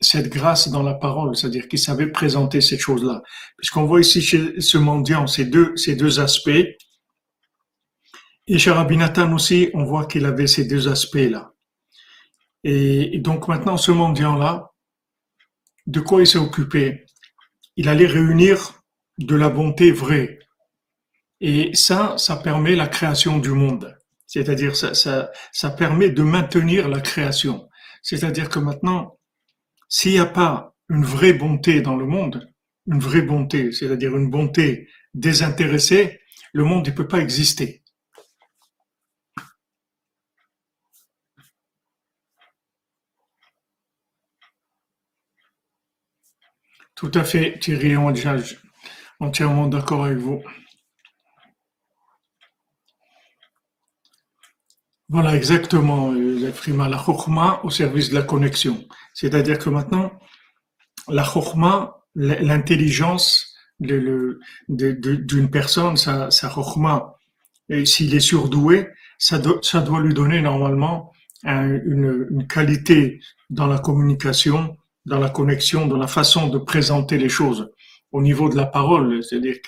cette 0.00 0.28
grâce 0.28 0.68
dans 0.68 0.82
la 0.82 0.94
parole, 0.94 1.34
c'est-à-dire 1.34 1.66
qu'ils 1.66 1.78
savaient 1.78 2.10
présenter 2.10 2.60
ces 2.60 2.78
choses-là. 2.78 3.22
Puisqu'on 3.56 3.84
voit 3.84 4.00
ici 4.00 4.20
chez 4.20 4.60
ce 4.60 4.78
mendiant 4.78 5.26
ces 5.26 5.46
deux, 5.46 5.74
ces 5.76 5.96
deux 5.96 6.20
aspects. 6.20 6.50
Et 8.46 8.58
chez 8.58 8.70
Rabbi 8.70 8.98
aussi, 9.32 9.70
on 9.72 9.84
voit 9.84 10.04
qu'il 10.04 10.26
avait 10.26 10.46
ces 10.46 10.66
deux 10.66 10.88
aspects-là. 10.88 11.54
Et, 12.62 13.18
donc 13.18 13.48
maintenant, 13.48 13.76
ce 13.76 13.90
mendiant-là, 13.90 14.70
de 15.86 16.00
quoi 16.00 16.20
il 16.20 16.26
s'est 16.26 16.38
occupé? 16.38 17.06
Il 17.76 17.88
allait 17.88 18.06
réunir 18.06 18.82
de 19.18 19.34
la 19.34 19.48
bonté 19.48 19.92
vraie, 19.92 20.38
et 21.40 21.74
ça, 21.74 22.14
ça 22.18 22.36
permet 22.36 22.76
la 22.76 22.88
création 22.88 23.38
du 23.38 23.50
monde. 23.50 23.96
C'est-à-dire, 24.26 24.76
ça, 24.76 24.94
ça, 24.94 25.70
permet 25.70 26.10
de 26.10 26.22
maintenir 26.22 26.88
la 26.88 27.00
création. 27.00 27.68
C'est-à-dire 28.02 28.48
que 28.48 28.58
maintenant, 28.58 29.18
s'il 29.88 30.12
n'y 30.12 30.18
a 30.18 30.26
pas 30.26 30.74
une 30.88 31.04
vraie 31.04 31.34
bonté 31.34 31.80
dans 31.80 31.96
le 31.96 32.06
monde, 32.06 32.52
une 32.86 32.98
vraie 32.98 33.22
bonté, 33.22 33.72
c'est-à-dire 33.72 34.16
une 34.16 34.30
bonté 34.30 34.88
désintéressée, 35.14 36.20
le 36.52 36.64
monde 36.64 36.86
ne 36.86 36.92
peut 36.92 37.08
pas 37.08 37.20
exister. 37.20 37.82
Tout 46.94 47.10
à 47.14 47.24
fait, 47.24 47.58
Thierry, 47.58 47.96
on 47.96 48.14
est 48.14 48.56
entièrement 49.20 49.66
d'accord 49.66 50.04
avec 50.04 50.18
vous. 50.18 50.42
Voilà, 55.10 55.36
exactement, 55.36 56.14
Frima, 56.54 56.88
la 56.88 56.98
chokma 56.98 57.60
au 57.62 57.70
service 57.70 58.08
de 58.08 58.14
la 58.14 58.22
connexion. 58.22 58.84
C'est-à-dire 59.12 59.58
que 59.58 59.68
maintenant, 59.68 60.12
la 61.08 61.24
chokma, 61.24 62.04
l'intelligence 62.14 63.54
d'une 63.80 65.50
personne, 65.50 65.96
sa, 65.96 66.30
sa 66.30 66.50
et 67.68 67.84
s'il 67.86 68.14
est 68.14 68.20
surdoué, 68.20 68.88
ça, 69.18 69.40
ça 69.62 69.80
doit 69.80 70.00
lui 70.00 70.14
donner 70.14 70.40
normalement 70.40 71.12
une, 71.44 72.26
une, 72.30 72.46
qualité 72.46 73.20
dans 73.50 73.66
la 73.66 73.78
communication, 73.78 74.76
dans 75.04 75.18
la 75.18 75.28
connexion, 75.28 75.86
dans 75.86 75.98
la 75.98 76.06
façon 76.06 76.48
de 76.48 76.58
présenter 76.58 77.18
les 77.18 77.28
choses 77.28 77.70
au 78.12 78.22
niveau 78.22 78.48
de 78.48 78.56
la 78.56 78.66
parole. 78.66 79.22
C'est-à-dire 79.22 79.60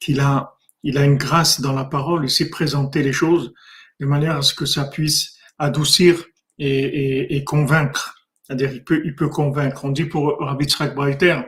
qu'il 0.00 0.20
a, 0.20 0.54
il 0.82 0.98
a 0.98 1.04
une 1.04 1.16
grâce 1.16 1.60
dans 1.60 1.72
la 1.72 1.84
parole, 1.84 2.24
il 2.24 2.30
sait 2.30 2.50
présenter 2.50 3.02
les 3.04 3.12
choses 3.12 3.54
de 4.02 4.06
manière 4.06 4.36
à 4.36 4.42
ce 4.42 4.52
que 4.52 4.66
ça 4.66 4.84
puisse 4.84 5.38
adoucir 5.58 6.24
et, 6.58 7.42
convaincre. 7.44 8.14
C'est-à-dire, 8.42 8.72
il 8.72 9.14
peut, 9.14 9.28
convaincre. 9.28 9.84
On 9.84 9.90
dit 9.90 10.06
pour 10.06 10.38
Rabbi 10.40 10.66
Tzrak 10.66 10.94
Breiter, 10.94 11.40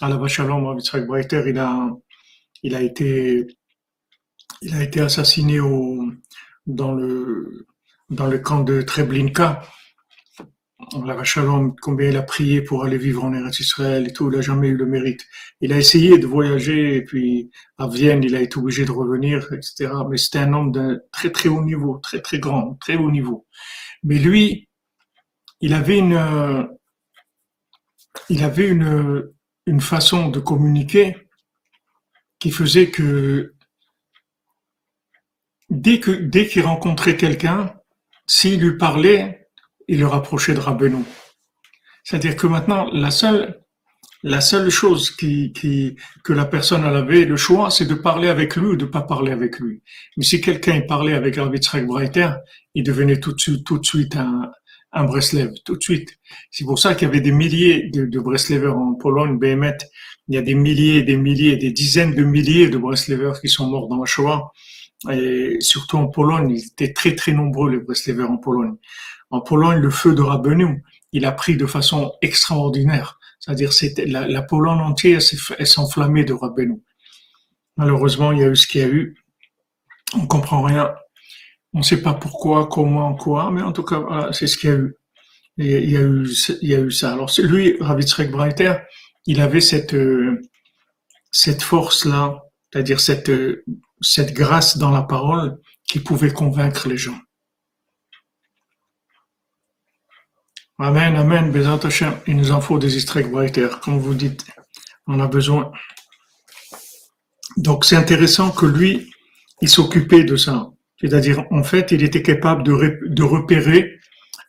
à 0.00 0.08
la 0.08 0.16
Vachalom, 0.16 0.64
Rabbi 0.64 0.82
Tzrak 0.82 1.06
Breiter, 1.06 1.42
il 2.62 2.74
a, 2.74 2.80
été, 2.80 3.46
assassiné 5.00 5.58
au, 5.58 6.04
dans 6.66 6.94
le 6.94 8.38
camp 8.38 8.60
de 8.60 8.80
Treblinka 8.82 9.62
la 11.04 11.24
Shalom, 11.24 11.74
combien 11.80 12.08
il 12.08 12.16
a 12.16 12.22
prié 12.22 12.62
pour 12.62 12.84
aller 12.84 12.98
vivre 12.98 13.24
en 13.24 13.32
Eretz 13.32 13.60
Israël 13.60 14.06
et 14.08 14.12
tout, 14.12 14.30
il 14.30 14.36
n'a 14.36 14.42
jamais 14.42 14.68
eu 14.68 14.76
le 14.76 14.86
mérite. 14.86 15.26
Il 15.60 15.72
a 15.72 15.78
essayé 15.78 16.18
de 16.18 16.26
voyager 16.26 16.96
et 16.96 17.02
puis 17.02 17.50
à 17.78 17.88
Vienne, 17.88 18.22
il 18.22 18.36
a 18.36 18.40
été 18.40 18.58
obligé 18.58 18.84
de 18.84 18.92
revenir, 18.92 19.52
etc. 19.52 19.90
Mais 20.08 20.16
c'était 20.16 20.38
un 20.38 20.52
homme 20.52 20.72
d'un 20.72 20.98
très 21.12 21.30
très 21.30 21.48
haut 21.48 21.64
niveau, 21.64 21.98
très 21.98 22.20
très 22.20 22.38
grand, 22.38 22.74
très 22.74 22.96
haut 22.96 23.10
niveau. 23.10 23.46
Mais 24.04 24.18
lui, 24.18 24.68
il 25.60 25.74
avait 25.74 25.98
une, 25.98 26.68
il 28.28 28.44
avait 28.44 28.68
une, 28.68 29.28
une 29.66 29.80
façon 29.80 30.28
de 30.28 30.38
communiquer 30.38 31.16
qui 32.38 32.50
faisait 32.52 32.90
que 32.90 33.54
dès 35.70 35.98
que 35.98 36.12
dès 36.12 36.46
qu'il 36.46 36.62
rencontrait 36.62 37.16
quelqu'un, 37.16 37.74
s'il 38.26 38.60
lui 38.60 38.76
parlait, 38.76 39.37
il 39.88 40.00
le 40.00 40.06
rapprochait 40.06 40.54
de 40.54 40.60
Rabbeinu. 40.60 41.02
C'est-à-dire 42.04 42.36
que 42.36 42.46
maintenant, 42.46 42.88
la 42.92 43.10
seule, 43.10 43.60
la 44.22 44.40
seule 44.40 44.70
chose 44.70 45.10
que 45.10 46.32
la 46.32 46.44
personne 46.44 46.84
avait 46.84 47.24
le 47.24 47.36
choix, 47.36 47.70
c'est 47.70 47.86
de 47.86 47.94
parler 47.94 48.28
avec 48.28 48.56
lui 48.56 48.66
ou 48.68 48.76
de 48.76 48.84
pas 48.84 49.02
parler 49.02 49.32
avec 49.32 49.58
lui. 49.58 49.82
Mais 50.16 50.24
si 50.24 50.40
quelqu'un 50.40 50.80
parlait 50.82 51.14
avec 51.14 51.36
Rabbi 51.36 51.58
Tzrak 51.58 51.86
Breiter, 51.86 52.30
il 52.74 52.82
devenait 52.82 53.20
tout 53.20 53.32
de 53.32 53.40
suite, 53.40 53.64
tout 53.64 53.78
de 53.78 53.86
suite 53.86 54.16
un, 54.16 54.50
un 54.92 55.04
Breslev, 55.04 55.52
tout 55.64 55.76
de 55.76 55.82
suite. 55.82 56.18
C'est 56.50 56.64
pour 56.64 56.78
ça 56.78 56.94
qu'il 56.94 57.08
y 57.08 57.10
avait 57.10 57.20
des 57.20 57.32
milliers 57.32 57.90
de, 57.90 58.06
de 58.06 58.20
Breslevers 58.20 58.76
en 58.76 58.94
Pologne, 58.94 59.38
Béhémet. 59.38 59.76
Il 60.28 60.34
y 60.34 60.38
a 60.38 60.42
des 60.42 60.54
milliers, 60.54 61.02
des 61.02 61.16
milliers, 61.16 61.56
des 61.56 61.72
dizaines 61.72 62.14
de 62.14 62.22
milliers 62.22 62.68
de 62.68 62.78
Breslevers 62.78 63.40
qui 63.40 63.48
sont 63.48 63.66
morts 63.68 63.88
dans 63.88 63.98
la 63.98 64.04
Shoah. 64.04 64.50
Et 65.10 65.58
surtout 65.60 65.96
en 65.96 66.08
Pologne, 66.08 66.50
ils 66.50 66.66
étaient 66.66 66.92
très 66.92 67.14
très 67.14 67.32
nombreux 67.32 67.70
les 67.70 67.78
Breslevers 67.78 68.30
en 68.30 68.38
Pologne. 68.38 68.74
En 69.30 69.40
Pologne, 69.40 69.80
le 69.80 69.90
feu 69.90 70.14
de 70.14 70.22
Rabbeinu, 70.22 70.82
il 71.12 71.24
a 71.24 71.32
pris 71.32 71.56
de 71.56 71.66
façon 71.66 72.12
extraordinaire. 72.22 73.18
C'est-à-dire, 73.40 73.70
la, 74.06 74.26
la, 74.26 74.42
Pologne 74.42 74.80
entière 74.80 75.20
s'enflammait 75.22 76.24
de 76.24 76.32
Rabbeinu. 76.32 76.82
Malheureusement, 77.76 78.32
il 78.32 78.40
y 78.40 78.42
a 78.42 78.48
eu 78.48 78.56
ce 78.56 78.66
qu'il 78.66 78.80
y 78.80 78.84
a 78.84 78.88
eu. 78.88 79.16
On 80.14 80.26
comprend 80.26 80.62
rien. 80.62 80.94
On 81.72 81.78
ne 81.78 81.84
sait 81.84 82.02
pas 82.02 82.14
pourquoi, 82.14 82.66
comment, 82.66 83.14
quoi, 83.14 83.50
mais 83.50 83.62
en 83.62 83.72
tout 83.72 83.82
cas, 83.82 84.30
c'est 84.32 84.46
ce 84.46 84.56
qu'il 84.56 84.70
y 84.70 84.72
a 84.72 84.76
eu. 84.76 84.94
Il 85.58 85.90
y 85.90 85.96
a 85.96 86.00
eu, 86.00 86.28
il 86.62 86.68
y 86.68 86.74
a 86.74 86.80
eu 86.80 86.90
ça. 86.90 87.12
Alors, 87.12 87.30
lui, 87.38 87.76
Ravitsrek 87.80 88.30
Breiter, 88.30 88.74
il 89.26 89.40
avait 89.40 89.60
cette, 89.60 89.94
cette 91.32 91.62
force-là, 91.62 92.42
c'est-à-dire 92.72 93.00
cette, 93.00 93.30
cette 94.00 94.32
grâce 94.32 94.78
dans 94.78 94.90
la 94.90 95.02
parole 95.02 95.58
qui 95.84 96.00
pouvait 96.00 96.32
convaincre 96.32 96.88
les 96.88 96.96
gens. 96.96 97.18
Amen, 100.80 101.16
Amen, 101.16 101.50
Bézat 101.50 101.80
Hashem. 101.82 102.14
Il 102.28 102.36
nous 102.36 102.52
en 102.52 102.60
faut 102.60 102.78
des 102.78 102.96
Istrek 102.96 103.28
Breiter, 103.32 103.68
comme 103.82 103.98
vous 103.98 104.14
dites. 104.14 104.46
On 105.08 105.18
a 105.18 105.26
besoin. 105.26 105.72
Donc 107.56 107.84
c'est 107.84 107.96
intéressant 107.96 108.52
que 108.52 108.64
lui, 108.64 109.10
il 109.60 109.68
s'occupait 109.68 110.22
de 110.22 110.36
ça. 110.36 110.70
C'est-à-dire, 111.00 111.44
en 111.50 111.64
fait, 111.64 111.90
il 111.90 112.04
était 112.04 112.22
capable 112.22 112.62
de, 112.62 113.22
repérer 113.24 113.98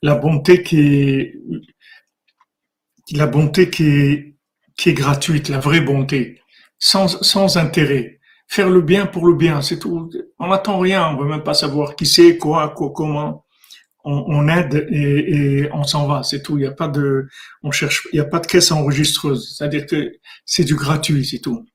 la 0.03 0.13
bonté 0.13 0.61
qui 0.61 0.79
est, 0.79 1.33
la 3.11 3.25
bonté 3.25 3.71
qui 3.71 3.87
est, 3.87 4.35
qui 4.77 4.89
est 4.89 4.93
gratuite, 4.93 5.49
la 5.49 5.59
vraie 5.59 5.81
bonté, 5.81 6.39
sans, 6.77 7.07
sans 7.23 7.57
intérêt. 7.57 8.19
faire 8.47 8.69
le 8.69 8.81
bien 8.81 9.07
pour 9.07 9.25
le 9.25 9.33
bien, 9.33 9.63
c'est 9.63 9.79
tout. 9.79 10.11
On 10.37 10.47
n'attend 10.47 10.77
rien, 10.77 11.07
on 11.07 11.17
veut 11.17 11.27
même 11.27 11.43
pas 11.43 11.55
savoir 11.55 11.95
qui 11.95 12.05
c'est, 12.05 12.37
quoi, 12.37 12.75
comment. 12.75 13.45
On, 14.05 14.47
aide 14.47 14.87
et, 14.89 15.69
on 15.73 15.83
s'en 15.83 16.07
va, 16.07 16.23
c'est 16.23 16.41
tout. 16.41 16.57
Il 16.57 16.61
n'y 16.61 16.67
a 16.67 16.71
pas 16.71 16.87
de, 16.87 17.27
on 17.63 17.71
cherche, 17.71 18.07
il 18.13 18.15
n'y 18.15 18.21
a 18.21 18.25
pas 18.25 18.39
de 18.39 18.47
caisse 18.47 18.71
enregistreuse. 18.71 19.55
C'est-à-dire 19.55 19.85
que 19.85 20.13
c'est 20.45 20.63
du 20.63 20.75
gratuit, 20.75 21.25
c'est 21.25 21.39
tout. 21.39 21.65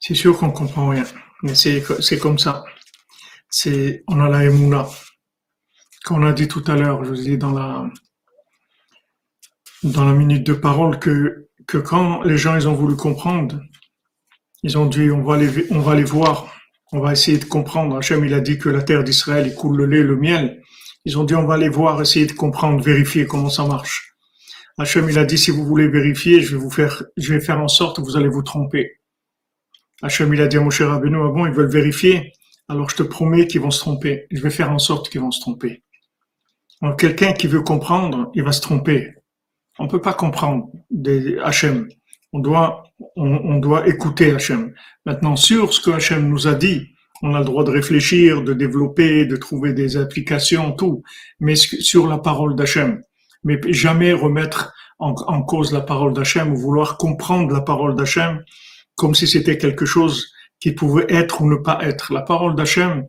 C'est 0.00 0.16
sûr 0.16 0.36
qu'on 0.36 0.50
comprend 0.50 0.88
rien, 0.88 1.04
mais 1.42 1.54
c'est, 1.54 1.84
comme 2.18 2.38
ça. 2.38 2.64
C'est, 3.48 4.02
on 4.08 4.18
a 4.20 4.28
la 4.28 4.44
émouna. 4.44 4.88
Qu'on 6.04 6.22
a 6.22 6.32
dit 6.32 6.48
tout 6.48 6.64
à 6.66 6.76
l'heure, 6.76 7.04
je 7.04 7.10
vous 7.10 7.16
dis 7.16 7.38
dans 7.38 7.52
la, 7.52 7.90
dans 9.82 10.04
la 10.04 10.12
minute 10.12 10.46
de 10.46 10.54
parole 10.54 10.98
que, 10.98 11.48
quand 11.66 12.22
les 12.22 12.36
gens, 12.36 12.56
ils 12.56 12.68
ont 12.68 12.74
voulu 12.74 12.96
comprendre, 12.96 13.60
ils 14.62 14.76
ont 14.76 14.86
dit, 14.86 15.10
on 15.10 15.22
va 15.22 15.36
les, 15.36 16.04
voir, 16.04 16.52
on 16.92 17.00
va 17.00 17.12
essayer 17.12 17.38
de 17.38 17.44
comprendre. 17.44 17.96
Hachem, 17.96 18.24
il 18.24 18.34
a 18.34 18.40
dit 18.40 18.58
que 18.58 18.68
la 18.68 18.82
terre 18.82 19.04
d'Israël, 19.04 19.46
il 19.46 19.54
coule 19.54 19.76
le 19.76 19.86
lait, 19.86 20.02
le 20.02 20.16
miel. 20.16 20.62
Ils 21.04 21.18
ont 21.18 21.24
dit, 21.24 21.34
on 21.34 21.46
va 21.46 21.56
les 21.56 21.68
voir, 21.68 22.00
essayer 22.00 22.26
de 22.26 22.32
comprendre, 22.32 22.82
vérifier 22.82 23.26
comment 23.26 23.48
ça 23.48 23.64
marche. 23.64 24.14
Hachem, 24.78 25.08
il 25.08 25.18
a 25.18 25.24
dit, 25.24 25.38
si 25.38 25.50
vous 25.50 25.64
voulez 25.64 25.88
vérifier, 25.88 26.40
je 26.40 26.56
vais 26.56 27.40
faire, 27.40 27.60
en 27.60 27.68
sorte 27.68 27.96
que 27.96 28.02
vous 28.02 28.16
allez 28.16 28.28
vous 28.28 28.42
tromper. 28.42 29.00
Hachem, 30.02 30.32
il 30.32 30.40
a 30.40 30.46
dit 30.46 30.56
à 30.56 30.60
Moshe 30.60 30.80
Rabbeinu, 30.80 31.18
ah 31.22 31.28
bon, 31.28 31.46
ils 31.46 31.52
veulent 31.52 31.70
vérifier. 31.70 32.32
Alors 32.68 32.88
je 32.88 32.96
te 32.96 33.02
promets 33.02 33.46
qu'ils 33.46 33.60
vont 33.60 33.70
se 33.70 33.80
tromper. 33.80 34.26
Je 34.30 34.40
vais 34.40 34.50
faire 34.50 34.70
en 34.70 34.78
sorte 34.78 35.08
qu'ils 35.08 35.20
vont 35.20 35.30
se 35.30 35.40
tromper. 35.40 35.82
Quelqu'un 36.96 37.32
qui 37.32 37.46
veut 37.46 37.62
comprendre, 37.62 38.30
il 38.34 38.42
va 38.42 38.52
se 38.52 38.60
tromper. 38.60 39.14
On 39.78 39.88
peut 39.88 40.00
pas 40.00 40.14
comprendre 40.14 40.68
des 40.90 41.38
Hachem. 41.38 41.88
On 42.32 42.38
doit, 42.38 42.84
on, 43.16 43.58
doit 43.58 43.88
écouter 43.88 44.32
Hachem. 44.32 44.72
Maintenant, 45.04 45.36
sur 45.36 45.72
ce 45.72 45.80
que 45.80 45.90
Hachem 45.90 46.28
nous 46.28 46.46
a 46.46 46.54
dit, 46.54 46.86
on 47.22 47.34
a 47.34 47.40
le 47.40 47.44
droit 47.44 47.64
de 47.64 47.70
réfléchir, 47.70 48.42
de 48.42 48.54
développer, 48.54 49.26
de 49.26 49.36
trouver 49.36 49.72
des 49.72 49.96
applications, 49.96 50.72
tout. 50.72 51.02
Mais 51.38 51.56
sur 51.56 52.06
la 52.06 52.18
parole 52.18 52.56
d'Hachem. 52.56 53.02
Mais 53.44 53.58
jamais 53.68 54.12
remettre 54.12 54.72
en, 54.98 55.14
en 55.14 55.42
cause 55.42 55.72
la 55.72 55.80
parole 55.80 56.12
d'Hachem 56.12 56.52
ou 56.52 56.56
vouloir 56.56 56.98
comprendre 56.98 57.52
la 57.52 57.62
parole 57.62 57.94
d'Hachem 57.94 58.42
comme 58.96 59.14
si 59.14 59.26
c'était 59.26 59.56
quelque 59.56 59.86
chose 59.86 60.30
qui 60.60 60.72
pouvait 60.72 61.06
être 61.08 61.40
ou 61.40 61.50
ne 61.50 61.56
pas 61.56 61.78
être. 61.82 62.12
La 62.12 62.20
parole 62.20 62.54
d'Hachem, 62.54 63.06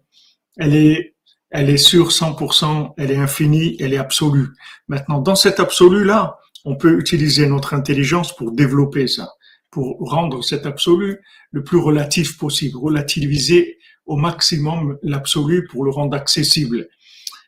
elle 0.57 0.73
est, 0.73 1.11
elle 1.51 1.70
est 1.70 1.77
sûre 1.77 2.10
100%, 2.10 2.93
elle 2.98 3.12
est 3.12 3.17
infinie, 3.17 3.75
elle 3.79 3.93
est 3.93 3.98
absolue. 3.98 4.48
Maintenant, 4.88 5.20
dans 5.20 5.36
cet 5.36 5.60
absolu-là, 5.60 6.38
on 6.65 6.75
peut 6.75 6.98
utiliser 6.98 7.48
notre 7.48 7.74
intelligence 7.74 8.36
pour 8.36 8.51
développer 8.51 9.08
ça, 9.08 9.29
pour 9.70 9.98
rendre 10.00 10.43
cet 10.43 10.65
absolu 10.65 11.20
le 11.51 11.63
plus 11.63 11.77
relatif 11.77 12.38
possible, 12.38 12.77
relativiser 12.77 13.77
au 14.05 14.15
maximum 14.15 14.98
l'absolu 15.03 15.67
pour 15.67 15.84
le 15.84 15.91
rendre 15.91 16.15
accessible. 16.15 16.88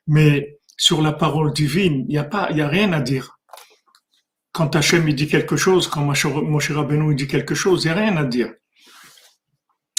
Mais 0.08 0.60
sur 0.78 1.02
la 1.02 1.14
parole 1.14 1.54
divine, 1.54 2.06
il 2.08 2.12
n'y 2.12 2.18
a 2.18 2.24
pas, 2.24 2.48
il 2.52 2.58
y 2.58 2.62
a 2.62 2.68
rien 2.68 2.92
à 2.94 3.02
dire 3.02 3.40
quand 4.54 4.76
Hachem 4.76 5.12
dit 5.12 5.28
quelque 5.28 5.58
chose, 5.58 5.88
quand 5.88 6.02
Moshe 6.02 6.72
Rabbeinu 6.72 7.16
dit 7.16 7.28
quelque 7.28 7.56
chose, 7.56 7.84
il 7.84 7.88
n'y 7.88 7.94
a 7.94 7.96
rien 7.96 8.16
à 8.18 8.24
dire. 8.24 8.54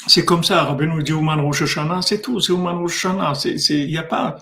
C'est 0.07 0.25
comme 0.25 0.45
ça, 0.45 0.65
Rabbeinu 0.65 1.03
dit 1.03 1.13
Ouman 1.13 1.41
Rosh 1.41 1.63
Hashanah, 1.63 2.03
c'est 2.03 2.21
tout, 2.21 2.41
c'est 2.41 2.53
Ouman 2.53 2.79
Rosh 2.79 3.05
Hashanah. 3.07 3.33
Il 3.45 3.87
n'y 3.89 3.97
a 3.97 4.03
pas, 4.03 4.37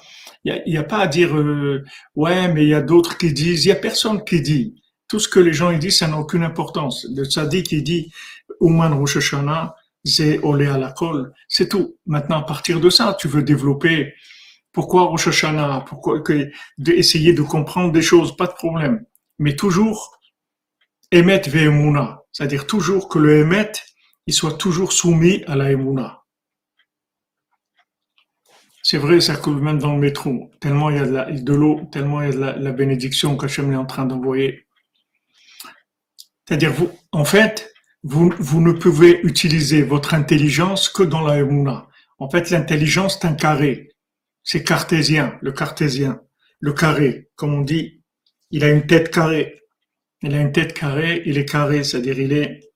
il 0.44 0.62
y 0.66 0.76
a, 0.76 0.84
pas 0.84 0.98
à 0.98 1.06
dire, 1.06 1.36
euh, 1.36 1.84
ouais, 2.16 2.48
mais 2.52 2.64
il 2.64 2.68
y 2.68 2.74
a 2.74 2.80
d'autres 2.80 3.16
qui 3.16 3.32
disent, 3.32 3.64
il 3.64 3.68
n'y 3.68 3.72
a 3.72 3.76
personne 3.76 4.24
qui 4.24 4.40
dit. 4.40 4.74
Tout 5.08 5.18
ce 5.18 5.28
que 5.28 5.40
les 5.40 5.52
gens 5.52 5.70
ils 5.70 5.78
disent, 5.78 5.98
ça 5.98 6.08
n'a 6.08 6.18
aucune 6.18 6.42
importance. 6.42 7.06
Le 7.14 7.24
tzaddik 7.24 7.66
qui 7.66 7.82
dit 7.82 8.12
Ouman 8.60 8.92
Rosh 8.94 9.18
Hashanah, 9.18 9.74
c'est 10.04 10.40
Olé 10.42 10.66
à 10.66 10.78
la 10.78 10.90
colle, 10.90 11.32
c'est 11.48 11.68
tout. 11.68 11.96
Maintenant, 12.06 12.38
à 12.38 12.42
partir 12.42 12.80
de 12.80 12.90
ça, 12.90 13.16
tu 13.18 13.28
veux 13.28 13.42
développer 13.42 14.14
pourquoi 14.72 15.04
Rosh 15.04 15.28
Hashanah, 15.28 15.84
pourquoi 15.86 16.20
que, 16.20 16.50
essayer 16.86 17.32
de 17.34 17.42
comprendre 17.42 17.92
des 17.92 18.02
choses, 18.02 18.36
pas 18.36 18.46
de 18.46 18.52
problème 18.52 19.04
mais 19.42 19.56
toujours 19.56 20.18
Emet 21.10 21.42
ve'emuna, 21.46 22.22
c'est-à-dire 22.32 22.66
toujours 22.66 23.08
que 23.08 23.18
le 23.18 23.40
Emet, 23.40 23.72
il 24.26 24.34
soit 24.34 24.54
toujours 24.54 24.92
soumis 24.92 25.44
à 25.46 25.56
la 25.56 25.70
Emuna. 25.70 26.22
C'est 28.82 28.98
vrai, 28.98 29.20
ça 29.20 29.36
coule 29.36 29.60
même 29.60 29.78
dans 29.78 29.94
le 29.94 30.00
métro, 30.00 30.50
tellement 30.60 30.90
il 30.90 30.96
y 30.96 30.98
a 30.98 31.30
de 31.30 31.52
l'eau, 31.52 31.88
tellement 31.92 32.20
il 32.20 32.26
y 32.26 32.28
a 32.30 32.52
de 32.52 32.64
la, 32.64 32.72
bénédiction 32.72 33.36
qu'Hachem 33.36 33.72
est 33.72 33.76
en 33.76 33.86
train 33.86 34.06
d'envoyer. 34.06 34.66
C'est-à-dire, 36.46 36.72
vous, 36.72 36.90
en 37.12 37.24
fait, 37.24 37.72
vous, 38.02 38.60
ne 38.60 38.72
pouvez 38.72 39.20
utiliser 39.22 39.82
votre 39.82 40.14
intelligence 40.14 40.88
que 40.88 41.04
dans 41.04 41.20
la 41.20 41.38
Emuna. 41.38 41.88
En 42.18 42.28
fait, 42.28 42.50
l'intelligence, 42.50 43.18
c'est 43.20 43.28
un 43.28 43.34
carré. 43.34 43.90
C'est 44.42 44.64
cartésien, 44.64 45.38
le 45.40 45.52
cartésien. 45.52 46.20
Le 46.58 46.72
carré, 46.72 47.30
comme 47.36 47.54
on 47.54 47.60
dit, 47.60 48.02
il 48.50 48.64
a 48.64 48.70
une 48.70 48.86
tête 48.86 49.10
carrée. 49.10 49.60
Il 50.22 50.34
a 50.34 50.40
une 50.40 50.52
tête 50.52 50.72
carrée, 50.72 51.22
il 51.26 51.38
est 51.38 51.44
carré, 51.44 51.84
c'est-à-dire 51.84 52.18
il 52.18 52.32
est, 52.32 52.71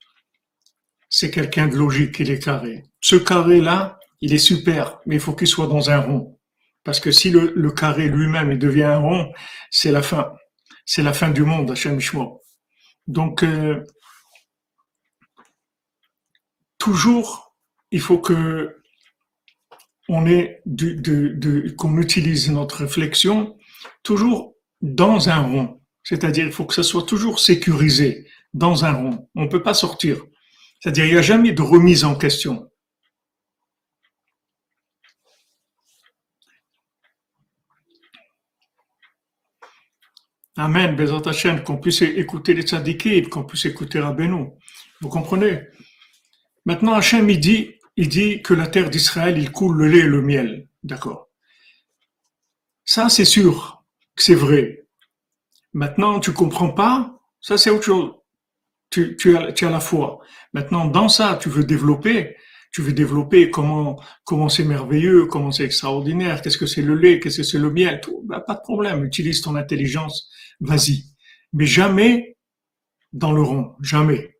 c'est 1.09 1.31
quelqu'un 1.31 1.67
de 1.67 1.75
logique, 1.75 2.19
il 2.19 2.31
est 2.31 2.43
carré. 2.43 2.83
Ce 3.01 3.15
carré-là, 3.15 3.99
il 4.21 4.33
est 4.33 4.37
super, 4.39 4.99
mais 5.05 5.15
il 5.15 5.21
faut 5.21 5.33
qu'il 5.33 5.47
soit 5.47 5.67
dans 5.67 5.89
un 5.89 5.99
rond. 5.99 6.39
Parce 6.83 6.99
que 6.99 7.11
si 7.11 7.29
le, 7.29 7.71
carré 7.71 8.07
lui-même 8.07 8.57
devient 8.57 8.83
un 8.83 8.97
rond, 8.97 9.33
c'est 9.69 9.91
la 9.91 10.01
fin. 10.01 10.33
C'est 10.85 11.03
la 11.03 11.13
fin 11.13 11.29
du 11.29 11.43
monde, 11.43 11.69
Hachem 11.71 11.99
Shmo. 11.99 12.41
Donc, 13.07 13.43
euh, 13.43 13.83
toujours, 16.77 17.53
il 17.91 17.99
faut 17.99 18.19
qu'on 18.19 18.71
utilise 21.97 22.49
notre 22.51 22.77
réflexion 22.77 23.57
toujours 24.03 24.55
dans 24.81 25.29
un 25.29 25.41
rond. 25.41 25.81
C'est-à-dire, 26.03 26.45
il 26.45 26.53
faut 26.53 26.65
que 26.65 26.73
ça 26.73 26.83
soit 26.83 27.03
toujours 27.03 27.39
sécurisé 27.39 28.27
dans 28.53 28.85
un 28.85 28.93
rond. 28.93 29.29
On 29.35 29.43
ne 29.43 29.49
peut 29.49 29.63
pas 29.63 29.73
sortir. 29.73 30.23
C'est-à-dire, 30.87 31.05
il 31.05 31.11
n'y 31.11 31.19
a 31.19 31.21
jamais 31.21 31.51
de 31.51 31.61
remise 31.61 32.05
en 32.05 32.15
question. 32.15 32.71
Amen, 40.55 40.95
Bézat 40.95 41.23
Hachem, 41.25 41.61
qu'on 41.61 41.75
puisse 41.75 42.01
écouter 42.03 42.53
les 42.53 42.61
tzadikis, 42.61 43.23
qu'on 43.23 43.43
puisse 43.43 43.65
écouter 43.65 43.99
Rabbeinu. 43.99 44.51
Vous 45.01 45.09
comprenez? 45.09 45.67
Maintenant, 46.63 46.93
Hachem, 46.93 47.29
il 47.29 47.41
dit, 47.41 47.75
il 47.97 48.07
dit 48.07 48.41
que 48.41 48.53
la 48.53 48.67
terre 48.67 48.89
d'Israël, 48.89 49.37
il 49.37 49.51
coule 49.51 49.75
le 49.75 49.89
lait 49.89 50.05
et 50.05 50.07
le 50.07 50.21
miel. 50.21 50.69
D'accord. 50.83 51.27
Ça, 52.85 53.09
c'est 53.09 53.25
sûr 53.25 53.83
c'est 54.15 54.35
vrai. 54.35 54.87
Maintenant, 55.73 56.21
tu 56.21 56.31
comprends 56.31 56.71
pas, 56.71 57.19
ça 57.41 57.57
c'est 57.57 57.71
autre 57.71 57.83
chose. 57.83 58.13
Tu 58.89 59.37
as 59.37 59.69
la 59.69 59.81
foi. 59.81 60.21
Maintenant, 60.53 60.85
dans 60.85 61.09
ça, 61.09 61.37
tu 61.41 61.49
veux 61.49 61.63
développer, 61.63 62.35
tu 62.71 62.81
veux 62.81 62.93
développer 62.93 63.49
comment 63.49 64.01
comment 64.23 64.49
c'est 64.49 64.63
merveilleux, 64.63 65.25
comment 65.25 65.51
c'est 65.51 65.65
extraordinaire, 65.65 66.41
qu'est-ce 66.41 66.57
que 66.57 66.65
c'est 66.65 66.81
le 66.81 66.95
lait, 66.95 67.19
qu'est-ce 67.19 67.37
que 67.37 67.43
c'est 67.43 67.59
le 67.59 67.71
miel, 67.71 67.99
tout. 68.01 68.23
Ben, 68.25 68.39
pas 68.39 68.55
de 68.55 68.61
problème, 68.61 69.03
utilise 69.05 69.41
ton 69.41 69.55
intelligence, 69.55 70.29
vas-y. 70.59 71.03
Mais 71.53 71.65
jamais 71.65 72.37
dans 73.13 73.31
le 73.31 73.41
rond, 73.41 73.75
jamais. 73.81 74.35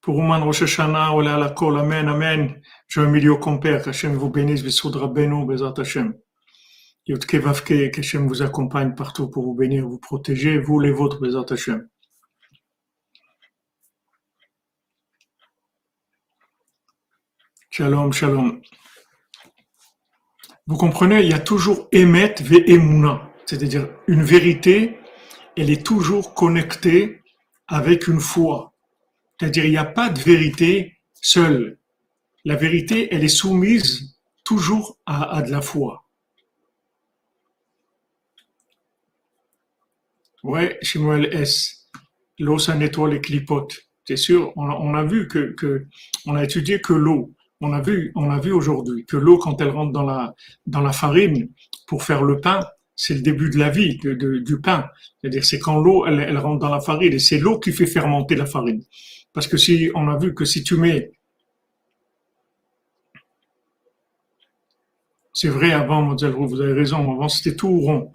Pour 0.00 0.18
Ouman 0.18 0.42
Rosh 0.42 0.62
Hashanah, 0.62 1.14
la 1.22 1.50
kol, 1.50 1.78
amen, 1.78 2.08
amen. 2.08 2.60
Je 2.88 3.00
un 3.00 3.06
milieu 3.06 3.36
compère, 3.36 3.88
Hachem 3.88 4.14
vous 4.14 4.28
bénisse, 4.28 4.62
Bessoudra 4.62 5.08
Beno, 5.08 5.46
Bezat 5.46 5.74
Hachem. 5.78 6.14
Yotke 7.06 7.36
Vavke, 7.36 7.90
qu'Hachem 7.90 8.26
vous 8.28 8.42
accompagne 8.42 8.94
partout 8.94 9.30
pour 9.30 9.44
vous 9.44 9.54
bénir, 9.54 9.86
vous 9.86 9.98
protéger, 9.98 10.58
vous 10.58 10.78
les 10.80 10.90
vôtres, 10.90 11.24
les 11.24 11.36
Hachem. 11.36 11.88
Shalom, 17.76 18.12
shalom. 18.12 18.62
Vous 20.68 20.76
comprenez, 20.76 21.22
il 21.22 21.30
y 21.30 21.32
a 21.32 21.40
toujours 21.40 21.88
Emet 21.90 22.36
ve 22.40 22.62
Emuna, 22.70 23.32
c'est-à-dire 23.46 23.88
une 24.06 24.22
vérité, 24.22 25.00
elle 25.56 25.70
est 25.70 25.84
toujours 25.84 26.34
connectée 26.34 27.20
avec 27.66 28.06
une 28.06 28.20
foi. 28.20 28.74
C'est-à-dire, 29.40 29.64
il 29.64 29.72
n'y 29.72 29.76
a 29.76 29.84
pas 29.84 30.08
de 30.08 30.20
vérité 30.20 30.98
seule. 31.14 31.80
La 32.44 32.54
vérité, 32.54 33.08
elle 33.12 33.24
est 33.24 33.38
soumise 33.42 34.20
toujours 34.44 34.96
à, 35.04 35.42
de 35.42 35.50
la 35.50 35.60
foi. 35.60 36.04
Ouais, 40.44 40.78
Shmuel 40.80 41.24
S. 41.34 41.88
L'eau, 42.38 42.60
ça 42.60 42.76
nettoie 42.76 43.10
les 43.10 43.20
clipotes. 43.20 43.80
C'est 44.06 44.16
sûr, 44.16 44.52
on, 44.54 44.94
a 44.94 45.02
vu 45.02 45.26
que, 45.26 45.54
que, 45.54 45.88
on 46.24 46.36
a 46.36 46.44
étudié 46.44 46.80
que 46.80 46.92
l'eau, 46.92 47.33
on 47.64 47.72
a 47.72 47.80
vu, 47.80 48.12
on 48.14 48.30
a 48.30 48.38
vu 48.38 48.52
aujourd'hui 48.52 49.04
que 49.06 49.16
l'eau, 49.16 49.38
quand 49.38 49.60
elle 49.60 49.70
rentre 49.70 49.92
dans 49.92 50.02
la, 50.02 50.34
dans 50.66 50.80
la 50.80 50.92
farine 50.92 51.48
pour 51.86 52.02
faire 52.02 52.22
le 52.22 52.40
pain, 52.40 52.60
c'est 52.96 53.14
le 53.14 53.20
début 53.20 53.50
de 53.50 53.58
la 53.58 53.70
vie 53.70 53.98
du 53.98 54.60
pain. 54.60 54.86
C'est-à-dire, 55.20 55.44
c'est 55.44 55.58
quand 55.58 55.78
l'eau, 55.80 56.06
elle, 56.06 56.20
elle, 56.20 56.38
rentre 56.38 56.60
dans 56.60 56.68
la 56.68 56.80
farine 56.80 57.12
et 57.12 57.18
c'est 57.18 57.38
l'eau 57.38 57.58
qui 57.58 57.72
fait 57.72 57.86
fermenter 57.86 58.36
la 58.36 58.46
farine. 58.46 58.82
Parce 59.32 59.48
que 59.48 59.56
si, 59.56 59.90
on 59.94 60.08
a 60.08 60.16
vu 60.16 60.34
que 60.34 60.44
si 60.44 60.62
tu 60.62 60.76
mets, 60.76 61.12
c'est 65.32 65.48
vrai 65.48 65.72
avant, 65.72 66.14
vous 66.14 66.60
avez 66.60 66.72
raison, 66.72 67.12
avant 67.12 67.28
c'était 67.28 67.56
tout 67.56 67.80
rond. 67.80 68.12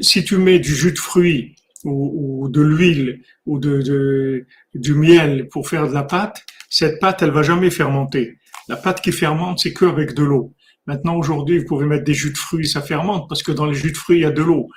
Si 0.00 0.24
tu 0.24 0.36
mets 0.36 0.60
du 0.60 0.74
jus 0.74 0.92
de 0.92 0.98
fruits 0.98 1.56
ou, 1.84 2.48
de 2.48 2.62
l'huile 2.62 3.22
ou 3.46 3.58
de, 3.58 4.46
du 4.74 4.94
miel 4.94 5.48
pour 5.48 5.68
faire 5.68 5.88
de 5.88 5.92
la 5.92 6.04
pâte, 6.04 6.44
cette 6.70 7.00
pâte, 7.00 7.22
elle 7.22 7.32
va 7.32 7.42
jamais 7.42 7.70
fermenter. 7.70 8.38
La 8.72 8.78
pâte 8.78 9.02
qui 9.02 9.12
fermente, 9.12 9.58
c'est 9.58 9.74
que 9.74 9.84
avec 9.84 10.14
de 10.14 10.22
l'eau. 10.22 10.54
Maintenant, 10.86 11.16
aujourd'hui, 11.16 11.58
vous 11.58 11.66
pouvez 11.66 11.84
mettre 11.84 12.04
des 12.04 12.14
jus 12.14 12.32
de 12.32 12.38
fruits, 12.38 12.66
ça 12.66 12.80
fermente 12.80 13.28
parce 13.28 13.42
que 13.42 13.52
dans 13.52 13.66
les 13.66 13.74
jus 13.74 13.92
de 13.92 13.96
fruits, 13.98 14.20
il 14.20 14.22
y 14.22 14.24
a 14.24 14.30
de 14.30 14.42
l'eau. 14.42 14.70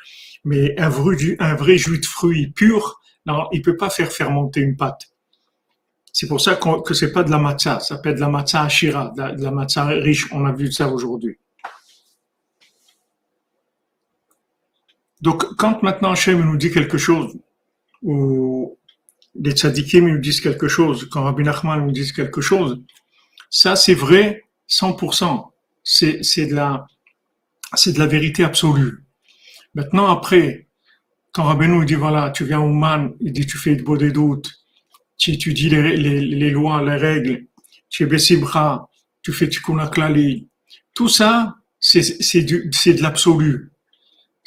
Mais 0.44 0.78
un 0.78 0.90
vrai, 0.90 1.78
jus 1.78 2.00
de 2.00 2.06
fruits 2.06 2.48
pur, 2.48 3.00
non, 3.26 3.48
il 3.54 3.62
peut 3.62 3.78
pas 3.78 3.90
faire 3.90 4.12
fermenter 4.12 4.60
une 4.60 4.76
pâte. 4.76 5.04
C'est 6.12 6.28
pour 6.28 6.42
ça 6.42 6.60
que 6.86 6.94
c'est 6.94 7.14
pas 7.14 7.24
de 7.24 7.32
la 7.32 7.38
matza, 7.38 7.80
ça 7.80 7.96
s'appelle 7.96 8.16
de 8.16 8.20
la 8.20 8.28
matza 8.28 8.64
ashira, 8.64 9.14
de 9.16 9.22
la, 9.22 9.32
de 9.32 9.48
matza 9.48 9.86
riche. 9.86 10.28
On 10.34 10.44
a 10.46 10.52
vu 10.52 10.70
ça 10.74 10.90
aujourd'hui. 10.90 11.38
Donc, 15.22 15.56
quand 15.56 15.82
maintenant 15.84 16.12
Hachem 16.12 16.44
nous 16.44 16.58
dit 16.58 16.70
quelque 16.70 16.98
chose, 16.98 17.34
ou 18.02 18.78
les 19.36 19.52
tzadikim 19.52 20.06
nous 20.10 20.20
disent 20.20 20.42
quelque 20.42 20.68
chose, 20.68 21.08
quand 21.10 21.24
Rabbi 21.24 21.44
Nachman 21.44 21.86
nous 21.86 21.94
dit 21.94 22.12
quelque 22.12 22.42
chose, 22.42 22.82
ça 23.56 23.78
c'est 23.78 23.94
vrai 23.94 24.44
100%. 24.70 25.50
C'est, 25.82 26.24
c'est 26.24 26.48
de 26.48 26.56
la, 26.56 26.88
c'est 27.76 27.94
de 27.94 28.00
la 28.00 28.06
vérité 28.06 28.44
absolue. 28.44 29.06
Maintenant, 29.76 30.08
après, 30.08 30.68
quand 31.32 31.44
Rabbi 31.44 31.68
nous 31.68 31.86
dit, 31.86 31.96
voilà, 31.96 32.32
tu 32.32 32.44
viens 32.44 32.60
au 32.60 32.70
man, 32.70 33.14
il 33.22 33.32
dit, 33.32 33.46
tu 33.46 33.58
fais 33.58 33.78
de 33.78 33.84
beaux 33.84 33.98
des 33.98 34.12
tu 35.18 35.32
étudies 35.32 35.70
les, 35.70 35.96
les, 35.96 36.50
lois, 36.50 36.84
les 36.84 36.98
règles, 36.98 37.46
tu 37.90 38.04
es 38.04 38.06
Bessibra, 38.06 38.90
tu 39.22 39.32
fais 39.32 39.48
tout 40.94 41.08
ça, 41.08 41.56
c'est, 41.80 42.02
de 42.42 43.02
l'absolu 43.02 43.72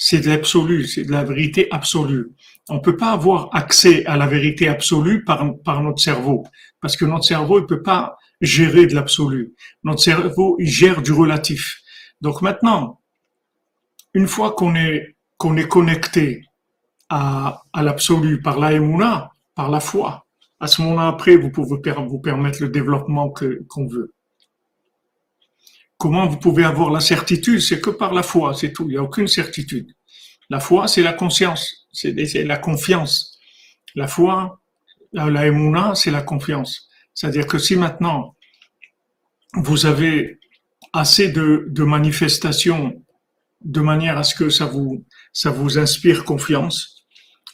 c'est 0.00 0.20
de 0.20 0.28
l'absolu, 0.28 0.86
c'est 0.86 1.04
de 1.04 1.10
la 1.10 1.24
vérité 1.24 1.66
absolue. 1.70 2.30
On 2.68 2.74
ne 2.74 2.80
peut 2.80 2.96
pas 2.96 3.12
avoir 3.12 3.48
accès 3.52 4.04
à 4.06 4.16
la 4.16 4.26
vérité 4.26 4.68
absolue 4.68 5.24
par, 5.24 5.44
par 5.64 5.82
notre 5.82 6.00
cerveau, 6.00 6.46
parce 6.80 6.96
que 6.96 7.06
notre 7.06 7.24
cerveau 7.24 7.60
ne 7.60 7.66
peut 7.66 7.82
pas 7.82 8.16
gérer 8.40 8.86
de 8.86 8.94
l'absolu. 8.94 9.54
Notre 9.82 10.00
cerveau, 10.02 10.56
il 10.58 10.68
gère 10.68 11.02
du 11.02 11.12
relatif. 11.12 11.80
Donc 12.20 12.42
maintenant, 12.42 13.00
une 14.14 14.26
fois 14.26 14.52
qu'on 14.52 14.74
est, 14.74 15.16
qu'on 15.36 15.56
est 15.56 15.68
connecté 15.68 16.44
à, 17.08 17.62
à 17.72 17.82
l'absolu 17.82 18.40
par 18.40 18.58
l'aïmouna, 18.58 19.32
par 19.54 19.70
la 19.70 19.80
foi, 19.80 20.26
à 20.60 20.66
ce 20.66 20.82
moment-là, 20.82 21.08
après, 21.08 21.36
vous 21.36 21.50
pouvez 21.50 21.80
vous 21.92 22.18
permettre 22.18 22.62
le 22.62 22.68
développement 22.68 23.30
que, 23.30 23.64
qu'on 23.68 23.86
veut. 23.86 24.12
Comment 25.96 26.26
vous 26.26 26.38
pouvez 26.38 26.64
avoir 26.64 26.90
la 26.90 27.00
certitude? 27.00 27.60
C'est 27.60 27.80
que 27.80 27.90
par 27.90 28.12
la 28.12 28.22
foi, 28.22 28.54
c'est 28.54 28.72
tout. 28.72 28.84
Il 28.84 28.90
n'y 28.90 28.96
a 28.96 29.02
aucune 29.02 29.28
certitude. 29.28 29.92
La 30.50 30.60
foi, 30.60 30.88
c'est 30.88 31.02
la 31.02 31.12
conscience, 31.12 31.86
c'est 31.92 32.12
la 32.44 32.56
confiance. 32.56 33.38
La 33.94 34.08
foi, 34.08 34.60
la, 35.12 35.28
la 35.30 35.94
c'est 35.94 36.10
la 36.10 36.22
confiance. 36.22 36.87
C'est-à-dire 37.18 37.48
que 37.48 37.58
si 37.58 37.74
maintenant 37.74 38.36
vous 39.54 39.86
avez 39.86 40.38
assez 40.92 41.28
de, 41.28 41.82
manifestations 41.82 43.04
de 43.60 43.80
manière 43.80 44.16
à 44.18 44.22
ce 44.22 44.36
que 44.36 44.50
ça 44.50 44.66
vous, 44.66 45.04
ça 45.32 45.50
vous 45.50 45.78
inspire 45.78 46.24
confiance, 46.24 47.06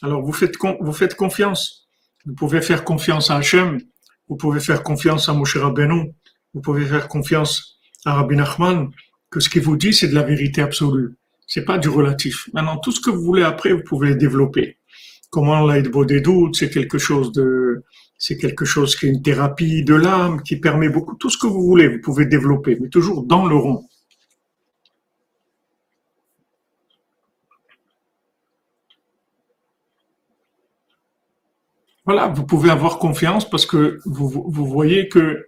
alors 0.03 0.21
vous 0.21 0.33
faites, 0.33 0.55
vous 0.81 0.93
faites 0.93 1.15
confiance. 1.15 1.87
Vous 2.27 2.35
pouvez 2.35 2.61
faire 2.61 2.83
confiance 2.83 3.31
à 3.31 3.37
Hachem, 3.37 3.79
vous 4.27 4.35
pouvez 4.35 4.59
faire 4.59 4.83
confiance 4.83 5.29
à 5.29 5.33
Moshe 5.33 5.57
Rabbeinu, 5.57 6.11
vous 6.53 6.61
pouvez 6.61 6.85
faire 6.85 7.07
confiance 7.07 7.79
à 8.05 8.13
Rabbi 8.13 8.35
Nachman 8.35 8.91
que 9.31 9.39
ce 9.39 9.49
qu'il 9.49 9.63
vous 9.63 9.77
dit, 9.77 9.93
c'est 9.95 10.09
de 10.09 10.13
la 10.13 10.21
vérité 10.21 10.61
absolue. 10.61 11.15
C'est 11.47 11.65
pas 11.65 11.79
du 11.79 11.89
relatif. 11.89 12.49
Maintenant, 12.53 12.77
tout 12.77 12.91
ce 12.91 13.01
que 13.01 13.09
vous 13.09 13.23
voulez 13.23 13.41
après, 13.41 13.73
vous 13.73 13.83
pouvez 13.83 14.13
développer. 14.13 14.77
Comment 15.31 15.65
l'aide 15.65 15.89
des 16.05 16.21
doutes, 16.21 16.55
c'est 16.55 16.69
quelque 16.69 16.99
chose 16.99 17.31
de, 17.31 17.83
c'est 18.17 18.37
quelque 18.37 18.65
chose 18.65 18.95
qui 18.95 19.07
est 19.07 19.09
une 19.09 19.21
thérapie 19.21 19.83
de 19.83 19.95
l'âme, 19.95 20.41
qui 20.41 20.57
permet 20.57 20.89
beaucoup, 20.89 21.15
tout 21.15 21.29
ce 21.29 21.37
que 21.37 21.47
vous 21.47 21.63
voulez, 21.63 21.87
vous 21.87 22.01
pouvez 22.01 22.25
développer, 22.25 22.77
mais 22.79 22.89
toujours 22.89 23.23
dans 23.23 23.45
le 23.45 23.55
rond. 23.55 23.85
Voilà, 32.05 32.27
vous 32.27 32.45
pouvez 32.45 32.69
avoir 32.69 32.99
confiance 32.99 33.49
parce 33.49 33.65
que 33.65 33.99
vous, 34.05 34.29
voyez 34.65 35.09
que 35.09 35.47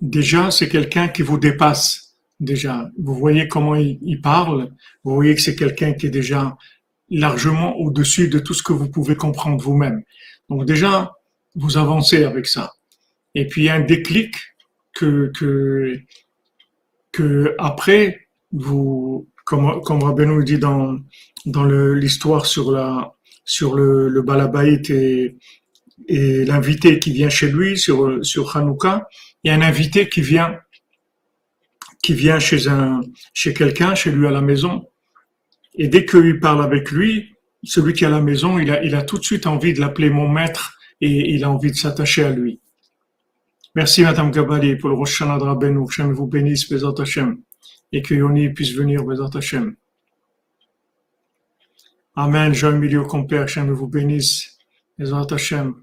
déjà, 0.00 0.50
c'est 0.50 0.70
quelqu'un 0.70 1.08
qui 1.08 1.22
vous 1.22 1.38
dépasse. 1.38 2.14
Déjà, 2.40 2.90
vous 2.98 3.14
voyez 3.14 3.46
comment 3.46 3.74
il, 3.74 4.20
parle, 4.22 4.70
vous 5.04 5.14
voyez 5.14 5.34
que 5.34 5.42
c'est 5.42 5.54
quelqu'un 5.54 5.92
qui 5.92 6.06
est 6.06 6.10
déjà 6.10 6.56
largement 7.10 7.76
au-dessus 7.76 8.28
de 8.28 8.38
tout 8.38 8.54
ce 8.54 8.62
que 8.62 8.72
vous 8.72 8.88
pouvez 8.88 9.16
comprendre 9.16 9.62
vous-même. 9.62 10.02
Donc 10.48 10.64
déjà, 10.64 11.12
vous 11.56 11.76
avancez 11.76 12.24
avec 12.24 12.46
ça. 12.46 12.72
Et 13.34 13.46
puis 13.46 13.62
il 13.62 13.64
y 13.64 13.68
a 13.68 13.74
un 13.74 13.80
déclic 13.80 14.34
que, 14.94 15.30
que, 15.36 15.98
que 17.12 17.54
après, 17.58 18.28
vous, 18.52 19.28
comme, 19.44 19.80
comme 19.82 20.02
Rabbeinu 20.02 20.44
dit 20.44 20.58
dans, 20.58 20.98
dans 21.44 21.64
l'histoire 21.64 22.46
sur 22.46 22.70
la, 22.70 23.14
sur 23.44 23.74
le, 23.74 24.08
le 24.08 24.22
balabaït 24.22 24.90
et, 24.90 25.36
l'invité 26.08 27.00
qui 27.00 27.10
vient 27.10 27.30
chez 27.30 27.50
lui 27.50 27.76
sur, 27.76 28.24
sur 28.24 28.56
Hanouka, 28.56 29.08
il 29.42 29.48
y 29.48 29.50
a 29.50 29.56
un 29.56 29.62
invité 29.62 30.08
qui 30.08 30.20
vient, 30.20 30.56
qui 32.02 32.12
vient 32.12 32.38
chez 32.38 32.58
chez 33.32 33.54
quelqu'un, 33.54 33.94
chez 33.96 34.12
lui 34.12 34.26
à 34.26 34.30
la 34.30 34.42
maison, 34.42 34.86
et 35.74 35.88
dès 35.88 36.04
qu'il 36.04 36.38
parle 36.38 36.62
avec 36.62 36.92
lui, 36.92 37.34
celui 37.64 37.92
qui 37.92 38.04
est 38.04 38.06
à 38.06 38.10
la 38.10 38.20
maison, 38.20 38.58
il 38.58 38.70
a, 38.70 38.84
il 38.84 38.94
a 38.94 39.02
tout 39.02 39.18
de 39.18 39.24
suite 39.24 39.46
envie 39.46 39.72
de 39.72 39.80
l'appeler 39.80 40.10
mon 40.10 40.28
maître 40.28 40.75
et 41.00 41.34
il 41.34 41.44
a 41.44 41.50
envie 41.50 41.70
de 41.70 41.76
s'attacher 41.76 42.24
à 42.24 42.30
lui. 42.30 42.60
Merci 43.74 44.02
Madame 44.02 44.30
Gabali 44.30 44.76
pour 44.76 44.88
le 44.88 44.96
Rosh 44.96 45.20
Hashanah 45.20 45.38
de 45.38 45.44
Rabbeinu. 45.44 45.84
Vous 46.14 46.26
bénisse, 46.26 46.68
Bezat 46.68 46.94
Hashem. 46.98 47.40
Et 47.92 48.02
que 48.02 48.14
Yoni 48.14 48.48
puisse 48.50 48.72
venir, 48.74 49.04
Bezat 49.04 49.36
Hashem. 49.36 49.76
Amen. 52.14 52.54
Jean 52.54 52.78
Milieu 52.78 53.02
Compère, 53.02 53.42
Hashem 53.42 53.70
vous 53.70 53.86
bénisse, 53.86 54.58
Bezat 54.98 55.26
Hashem. 55.30 55.74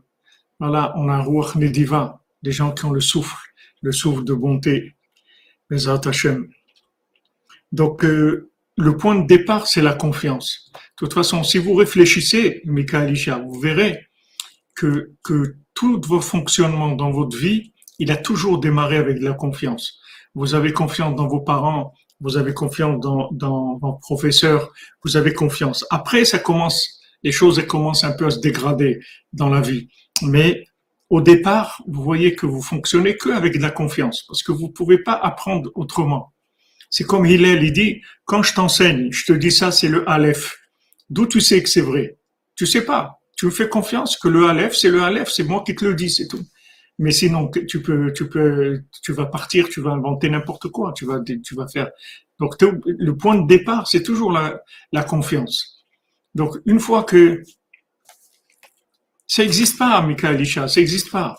Voilà, 0.60 0.93
on 0.97 1.08
a 1.10 1.21
Ruach 1.21 1.56
Nediva, 1.56 2.21
des 2.41 2.52
gens 2.52 2.71
qui 2.71 2.86
ont 2.86 2.91
le 2.91 3.02
souffle 3.02 3.38
le 3.84 3.91
souffle 3.91 4.23
de 4.23 4.34
bonté. 4.34 4.95
Donc, 7.71 8.04
euh, 8.06 8.49
le 8.78 8.97
point 8.97 9.15
de 9.15 9.28
départ, 9.28 9.67
c'est 9.67 9.82
la 9.82 9.93
confiance. 9.93 10.71
De 10.73 10.80
toute 10.95 11.13
façon, 11.13 11.43
si 11.43 11.58
vous 11.58 11.76
réfléchissez, 11.76 12.62
Mika 12.65 13.06
vous 13.39 13.60
verrez 13.60 14.08
que, 14.76 15.12
que 15.24 15.56
tout 15.74 16.02
votre 16.08 16.24
fonctionnement 16.24 16.96
dans 16.96 17.12
votre 17.12 17.38
vie, 17.38 17.74
il 18.00 18.12
a 18.12 18.18
toujours 18.18 18.60
démarré 18.60 18.98
avec 18.98 19.20
de 19.20 19.24
la 19.24 19.34
confiance. 19.34 20.00
Vous 20.36 20.56
avez 20.56 20.74
confiance 20.74 21.16
dans 21.16 21.28
vos 21.28 21.42
parents, 21.42 21.94
vous 22.20 22.38
avez 22.38 22.54
confiance 22.54 23.00
dans, 23.00 23.30
dans 23.32 23.78
vos 23.78 23.94
professeurs, 23.94 24.72
vous 25.04 25.18
avez 25.18 25.34
confiance. 25.34 25.86
Après, 25.90 26.26
ça 26.26 26.40
commence, 26.40 27.02
les 27.22 27.32
choses 27.32 27.66
commencent 27.68 28.04
un 28.04 28.14
peu 28.14 28.26
à 28.26 28.32
se 28.32 28.40
dégrader 28.40 29.00
dans 29.32 29.50
la 29.50 29.62
vie. 29.62 29.90
Mais 30.22 30.64
au 31.10 31.22
départ, 31.22 31.82
vous 31.88 32.02
voyez 32.02 32.36
que 32.36 32.46
vous 32.46 32.62
fonctionnez 32.62 33.18
que 33.18 33.30
avec 33.30 33.58
de 33.58 33.62
la 33.62 33.72
confiance, 33.72 34.24
parce 34.28 34.42
que 34.42 34.52
vous 34.52 34.68
ne 34.68 34.72
pouvez 34.72 34.98
pas 34.98 35.14
apprendre 35.14 35.70
autrement. 35.76 36.34
C'est 36.90 37.04
comme 37.04 37.26
Hillel, 37.26 37.64
il 37.64 37.74
dit, 37.74 38.02
quand 38.26 38.44
je 38.44 38.54
t'enseigne, 38.54 39.12
je 39.12 39.26
te 39.26 39.34
dis 39.34 39.52
ça, 39.52 39.72
c'est 39.72 39.90
le 39.90 40.08
Aleph. 40.10 40.58
D'où 41.10 41.28
tu 41.28 41.42
sais 41.42 41.62
que 41.62 41.70
c'est 41.70 41.82
vrai? 41.82 42.18
Tu 42.56 42.66
sais 42.66 42.86
pas. 42.86 43.20
Me 43.46 43.52
fais 43.52 43.70
confiance 43.70 44.18
que 44.18 44.28
le 44.28 44.48
Aleph, 44.48 44.76
c'est 44.76 44.90
le 44.90 45.02
Aleph, 45.04 45.30
c'est 45.30 45.44
moi 45.44 45.64
qui 45.66 45.76
te 45.76 45.86
le 45.86 45.96
dis, 45.96 46.10
c'est 46.10 46.28
tout. 46.28 46.44
Mais 47.00 47.12
sinon, 47.12 47.50
tu 47.50 47.82
peux, 47.82 48.14
tu 48.14 48.30
peux, 48.30 48.84
tu 49.02 49.14
vas 49.14 49.26
partir, 49.26 49.68
tu 49.68 49.82
vas 49.82 49.92
inventer 49.92 50.30
n'importe 50.30 50.68
quoi, 50.70 50.94
tu 50.96 51.06
vas, 51.06 51.20
tu 51.22 51.56
vas 51.56 51.68
faire. 51.68 51.90
Donc, 52.40 52.56
le 52.62 53.18
point 53.18 53.36
de 53.36 53.48
départ, 53.48 53.88
c'est 53.88 54.04
toujours 54.04 54.32
la, 54.32 55.04
confiance. 55.04 55.86
Donc, 56.36 56.58
une 56.66 56.80
fois 56.80 57.04
que 57.04 57.44
ça 59.28 59.44
n'existe 59.44 59.78
pas, 59.78 60.02
Michael 60.02 60.42
Isha, 60.42 60.68
ça 60.68 60.80
n'existe 60.80 61.12
pas. 61.12 61.36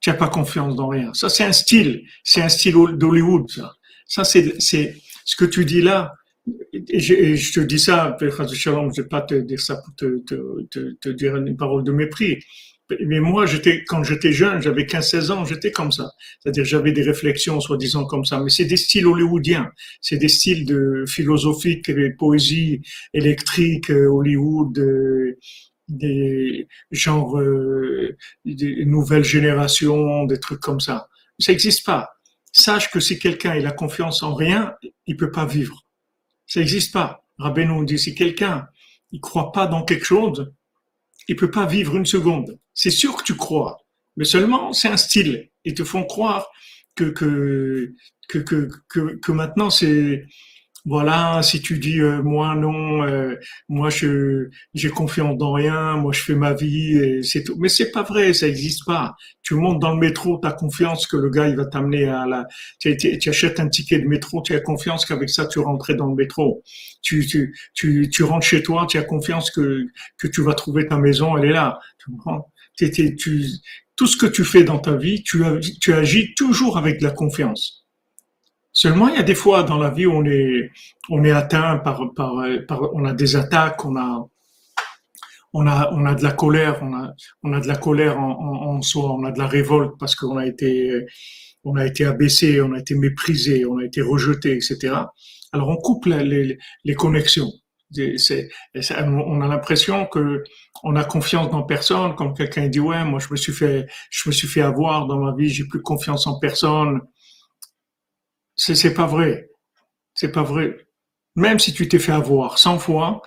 Tu 0.00 0.10
n'as 0.10 0.16
pas 0.16 0.28
confiance 0.28 0.74
dans 0.76 0.88
rien. 0.88 1.12
Ça, 1.14 1.28
c'est 1.28 1.44
un 1.44 1.52
style. 1.52 2.04
C'est 2.24 2.42
un 2.42 2.48
style 2.48 2.74
d'Hollywood, 2.94 3.50
ça. 3.50 3.74
Ça, 4.06 4.24
c'est, 4.24 4.58
ce 4.58 5.36
que 5.36 5.44
tu 5.44 5.64
dis 5.64 5.82
là. 5.82 6.14
Et 6.72 7.00
je, 7.00 7.52
te 7.52 7.60
dis 7.60 7.78
ça, 7.78 8.16
je 8.20 8.26
ne 8.26 8.94
vais 8.94 9.08
pas 9.08 9.22
te 9.22 9.34
dire 9.34 9.60
ça 9.60 9.76
pour 9.76 9.94
te, 9.94 11.10
dire 11.10 11.36
une 11.36 11.56
parole 11.56 11.84
de 11.84 11.92
mépris. 11.92 12.38
Mais 13.06 13.20
moi, 13.20 13.44
quand 13.86 14.02
j'étais 14.02 14.32
jeune, 14.32 14.60
j'avais 14.60 14.84
15-16 14.84 15.30
ans, 15.30 15.44
j'étais 15.44 15.70
comme 15.70 15.92
ça. 15.92 16.12
C'est-à-dire, 16.40 16.64
j'avais 16.64 16.92
des 16.92 17.02
réflexions, 17.02 17.60
soi-disant, 17.60 18.04
comme 18.04 18.24
ça. 18.24 18.40
Mais 18.40 18.50
c'est 18.50 18.64
des 18.64 18.76
styles 18.76 19.06
hollywoodiens. 19.06 19.70
C'est 20.00 20.16
des 20.16 20.28
styles 20.28 20.66
de 20.66 21.04
philosophique, 21.06 21.88
et 21.88 22.10
poésie 22.10 22.82
électrique, 23.14 23.90
euh, 23.90 24.08
Hollywood, 24.08 24.78
euh, 24.78 25.38
des 25.88 26.68
genres, 26.90 27.38
euh, 27.38 28.16
des 28.44 28.84
nouvelles 28.84 29.24
générations, 29.24 30.24
des 30.24 30.40
trucs 30.40 30.60
comme 30.60 30.80
ça. 30.80 31.08
Ça 31.38 31.52
n'existe 31.52 31.84
pas. 31.84 32.10
Sache 32.52 32.90
que 32.90 33.00
si 33.00 33.18
quelqu'un 33.18 33.52
a 33.64 33.70
confiance 33.70 34.22
en 34.22 34.34
rien, 34.34 34.74
il 35.06 35.16
peut 35.16 35.30
pas 35.30 35.46
vivre. 35.46 35.84
Ça 36.50 36.58
n'existe 36.58 36.92
pas. 36.92 37.24
Rabbeinu 37.38 37.86
dit 37.86 37.98
si 37.98 38.14
quelqu'un 38.14 38.66
il 39.12 39.20
croit 39.20 39.52
pas 39.52 39.68
dans 39.68 39.84
quelque 39.84 40.04
chose, 40.04 40.52
il 41.28 41.36
peut 41.36 41.50
pas 41.50 41.64
vivre 41.64 41.96
une 41.96 42.06
seconde. 42.06 42.58
C'est 42.74 42.90
sûr 42.90 43.16
que 43.16 43.22
tu 43.22 43.36
crois, 43.36 43.78
mais 44.16 44.24
seulement 44.24 44.72
c'est 44.72 44.88
un 44.88 44.96
style. 44.96 45.48
Ils 45.64 45.74
te 45.74 45.84
font 45.84 46.04
croire 46.04 46.50
que 46.96 47.04
que 47.04 47.94
que, 48.28 48.38
que, 48.88 49.16
que 49.16 49.32
maintenant 49.32 49.70
c'est 49.70 50.26
voilà, 50.86 51.42
si 51.42 51.60
tu 51.60 51.78
dis 51.78 52.00
euh, 52.00 52.22
moi 52.22 52.54
non, 52.54 53.02
euh, 53.06 53.36
moi 53.68 53.90
je 53.90 54.48
j'ai 54.74 54.88
confiance 54.88 55.36
dans 55.36 55.52
rien, 55.52 55.96
moi 55.96 56.12
je 56.12 56.22
fais 56.22 56.34
ma 56.34 56.54
vie 56.54 56.96
et 56.96 57.22
c'est 57.22 57.44
tout. 57.44 57.56
Mais 57.58 57.68
c'est 57.68 57.90
pas 57.90 58.02
vrai, 58.02 58.32
ça 58.32 58.48
existe 58.48 58.86
pas. 58.86 59.14
Tu 59.42 59.54
montes 59.54 59.78
dans 59.80 59.92
le 59.92 59.98
métro, 60.00 60.38
tu 60.40 60.48
as 60.48 60.52
confiance 60.52 61.06
que 61.06 61.16
le 61.18 61.28
gars 61.28 61.48
il 61.48 61.56
va 61.56 61.66
t'amener 61.66 62.06
à 62.06 62.26
la. 62.26 62.46
Tu, 62.78 62.96
tu, 62.96 63.28
achètes 63.28 63.60
un 63.60 63.68
ticket 63.68 63.98
de 63.98 64.06
métro, 64.06 64.42
tu 64.42 64.54
as 64.54 64.60
confiance 64.60 65.04
qu'avec 65.04 65.28
ça 65.28 65.46
tu 65.46 65.58
rentrais 65.58 65.94
dans 65.94 66.06
le 66.06 66.14
métro. 66.14 66.62
Tu 67.02 67.26
tu 67.26 67.54
tu 67.74 68.08
tu 68.10 68.22
rentres 68.22 68.46
chez 68.46 68.62
toi, 68.62 68.86
tu 68.88 68.96
as 68.98 69.02
confiance 69.02 69.50
que 69.50 69.84
que 70.18 70.28
tu 70.28 70.42
vas 70.42 70.54
trouver 70.54 70.86
ta 70.86 70.96
maison, 70.98 71.36
elle 71.36 71.50
est 71.50 71.52
là. 71.52 71.78
Tu 71.98 72.10
comprends? 72.10 72.50
Tu, 72.78 73.16
Tout 73.96 74.06
ce 74.06 74.16
que 74.16 74.26
tu 74.26 74.44
fais 74.44 74.64
dans 74.64 74.78
ta 74.78 74.96
vie, 74.96 75.22
tu 75.22 75.42
tu 75.80 75.92
agis 75.92 76.34
toujours 76.34 76.78
avec 76.78 77.00
de 77.00 77.04
la 77.04 77.10
confiance. 77.10 77.79
Seulement, 78.72 79.08
il 79.08 79.16
y 79.16 79.18
a 79.18 79.24
des 79.24 79.34
fois 79.34 79.64
dans 79.64 79.78
la 79.78 79.90
vie 79.90 80.06
où 80.06 80.12
on 80.12 80.24
est, 80.24 80.70
on 81.08 81.24
est 81.24 81.32
atteint 81.32 81.78
par, 81.78 82.12
par, 82.14 82.34
par 82.68 82.94
on 82.94 83.04
a 83.04 83.12
des 83.12 83.34
attaques, 83.34 83.84
on 83.84 83.96
a, 83.96 84.28
on 85.52 85.66
a, 85.66 85.90
on 85.92 86.06
a 86.06 86.14
de 86.14 86.22
la 86.22 86.32
colère, 86.32 86.78
on 86.82 86.94
a, 86.94 87.12
on 87.42 87.52
a 87.52 87.60
de 87.60 87.66
la 87.66 87.76
colère 87.76 88.18
en, 88.18 88.76
en, 88.76 88.82
soi, 88.82 89.12
on 89.12 89.24
a 89.24 89.32
de 89.32 89.38
la 89.38 89.48
révolte 89.48 89.94
parce 89.98 90.14
qu'on 90.14 90.36
a 90.36 90.46
été, 90.46 91.04
on 91.64 91.76
a 91.76 91.86
été 91.86 92.04
abaissé, 92.04 92.60
on 92.60 92.72
a 92.72 92.78
été 92.78 92.94
méprisé, 92.94 93.64
on 93.66 93.78
a 93.78 93.84
été 93.84 94.00
rejeté, 94.02 94.52
etc. 94.52 94.94
Alors 95.52 95.68
on 95.68 95.76
coupe 95.76 96.06
les, 96.06 96.58
les, 96.84 96.94
connexions. 96.94 97.50
C'est, 98.18 98.48
on 98.72 99.40
a 99.40 99.48
l'impression 99.48 100.06
que 100.06 100.44
on 100.84 100.94
a 100.94 101.02
confiance 101.02 101.50
dans 101.50 101.64
personne, 101.64 102.14
comme 102.14 102.34
quelqu'un 102.34 102.68
dit 102.68 102.78
ouais, 102.78 103.04
moi 103.04 103.18
je 103.18 103.26
me 103.32 103.36
suis 103.36 103.52
fait, 103.52 103.88
je 104.10 104.28
me 104.28 104.32
suis 104.32 104.46
fait 104.46 104.60
avoir 104.60 105.06
dans 105.06 105.18
ma 105.18 105.34
vie, 105.34 105.48
j'ai 105.48 105.64
plus 105.64 105.82
confiance 105.82 106.28
en 106.28 106.38
personne. 106.38 107.00
C'est, 108.62 108.92
pas 108.92 109.06
vrai. 109.06 109.48
C'est 110.12 110.32
pas 110.32 110.42
vrai. 110.42 110.86
Même 111.34 111.58
si 111.58 111.72
tu 111.72 111.88
t'es 111.88 111.98
fait 111.98 112.12
avoir 112.12 112.58
100 112.58 112.78
fois, 112.78 113.22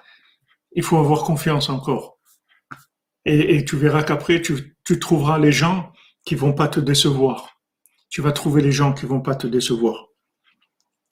il 0.73 0.83
faut 0.83 0.97
avoir 0.97 1.23
confiance 1.23 1.69
encore. 1.69 2.19
Et, 3.25 3.65
tu 3.65 3.75
verras 3.75 4.03
qu'après, 4.03 4.43
tu, 4.43 4.75
trouveras 4.99 5.39
les 5.39 5.51
gens 5.51 5.91
qui 6.23 6.35
vont 6.35 6.53
pas 6.53 6.67
te 6.67 6.79
décevoir. 6.79 7.59
Tu 8.09 8.21
vas 8.21 8.31
trouver 8.31 8.61
les 8.61 8.71
gens 8.71 8.93
qui 8.93 9.07
vont 9.07 9.21
pas 9.21 9.33
te 9.33 9.47
décevoir. 9.47 10.09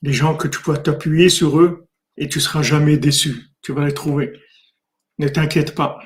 Les 0.04 0.14
gens 0.14 0.36
que 0.38 0.48
tu 0.48 0.60
pourras 0.62 0.78
t'appuyer 0.78 1.30
sur 1.30 1.60
eux 1.60 1.88
et 2.16 2.30
tu 2.30 2.40
seras 2.40 2.62
jamais 2.62 2.98
déçu. 2.98 3.48
Tu 3.64 3.74
vas 3.74 3.86
les 3.86 3.94
trouver. 3.94 4.40
Ne 5.18 5.30
t'inquiète 5.30 5.74
pas. 5.74 5.98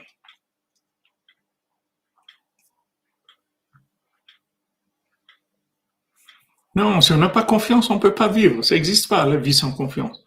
Non, 6.76 7.00
si 7.00 7.14
on 7.14 7.18
n'a 7.18 7.30
pas 7.30 7.44
confiance, 7.44 7.90
on 7.90 8.00
peut 8.00 8.14
pas 8.14 8.28
vivre. 8.28 8.62
Ça 8.62 8.76
n'existe 8.76 9.08
pas, 9.08 9.26
la 9.26 9.38
vie 9.38 9.54
sans 9.54 9.72
confiance. 9.72 10.22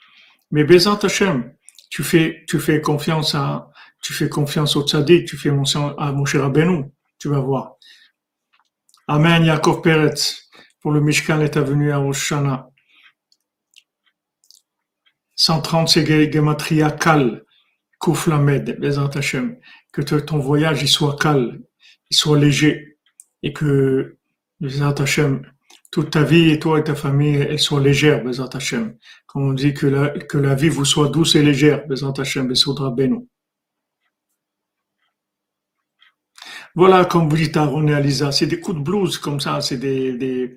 Mais 0.50 0.64
Bézant 0.64 0.96
Hachem, 0.96 1.52
tu 1.90 2.02
fais, 2.02 2.44
tu 2.48 2.58
fais 2.58 2.80
confiance 2.80 3.34
à, 3.34 3.70
tu 4.02 4.14
fais 4.14 4.30
confiance 4.30 4.74
au 4.76 4.86
tzaddik, 4.86 5.26
tu 5.26 5.36
fais 5.36 5.50
mention 5.50 5.96
à 5.98 6.10
Moshe 6.12 6.36
Rabbeinu, 6.36 6.84
tu 7.18 7.28
vas 7.28 7.40
voir. 7.40 7.74
Amen, 9.08 9.44
Yaakov 9.44 9.82
Peretz, 9.82 10.48
pour 10.80 10.92
le 10.92 11.00
Mishkan 11.00 11.40
est 11.40 11.58
venu 11.58 11.92
à 11.92 12.00
Oshana. 12.00 12.70
130, 15.36 15.88
c'est 15.88 16.32
Gematria 16.32 16.90
Kal, 16.90 17.44
Kouf 17.98 18.26
Lamed, 18.26 18.78
Bézant 18.80 19.08
Hachem. 19.08 19.58
Que 19.92 20.00
ton 20.00 20.38
voyage, 20.38 20.82
il 20.82 20.88
soit 20.88 21.16
calme, 21.16 21.60
il 22.10 22.16
soit 22.16 22.38
léger, 22.38 22.98
et 23.42 23.52
que, 23.52 24.16
Bézant 24.60 24.92
Hachem, 24.92 25.42
toute 25.90 26.10
ta 26.10 26.22
vie 26.22 26.50
et 26.50 26.58
toi 26.58 26.78
et 26.78 26.84
ta 26.84 26.94
famille, 26.94 27.36
elle 27.36 27.58
soit 27.58 27.80
légère, 27.80 28.22
Bezat 28.22 28.50
Hashem. 28.52 28.96
Comme 29.26 29.48
on 29.48 29.52
dit 29.52 29.74
que 29.74 29.86
la, 29.86 30.10
que 30.10 30.38
la 30.38 30.54
vie 30.54 30.68
vous 30.68 30.84
soit 30.84 31.08
douce 31.08 31.34
et 31.34 31.42
légère, 31.42 31.86
Bezat 31.86 32.12
Hashem, 32.18 32.48
Besoudra 32.48 32.90
Beno. 32.90 33.26
Voilà, 36.74 37.04
comme 37.06 37.28
vous 37.28 37.36
dites 37.36 37.56
à 37.56 37.64
René 37.64 37.94
Alisa, 37.94 38.30
c'est 38.30 38.46
des 38.46 38.60
coups 38.60 38.78
de 38.78 38.82
blues 38.82 39.18
comme 39.18 39.40
ça, 39.40 39.60
c'est 39.60 39.78
des, 39.78 40.12
des... 40.12 40.56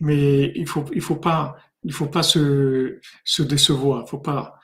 Mais 0.00 0.52
il 0.54 0.66
faut, 0.68 0.84
il 0.92 1.00
faut 1.00 1.16
pas, 1.16 1.56
il 1.82 1.92
faut 1.92 2.06
pas 2.06 2.22
se, 2.22 3.00
se 3.24 3.42
décevoir, 3.42 4.08
faut 4.08 4.18
pas. 4.18 4.60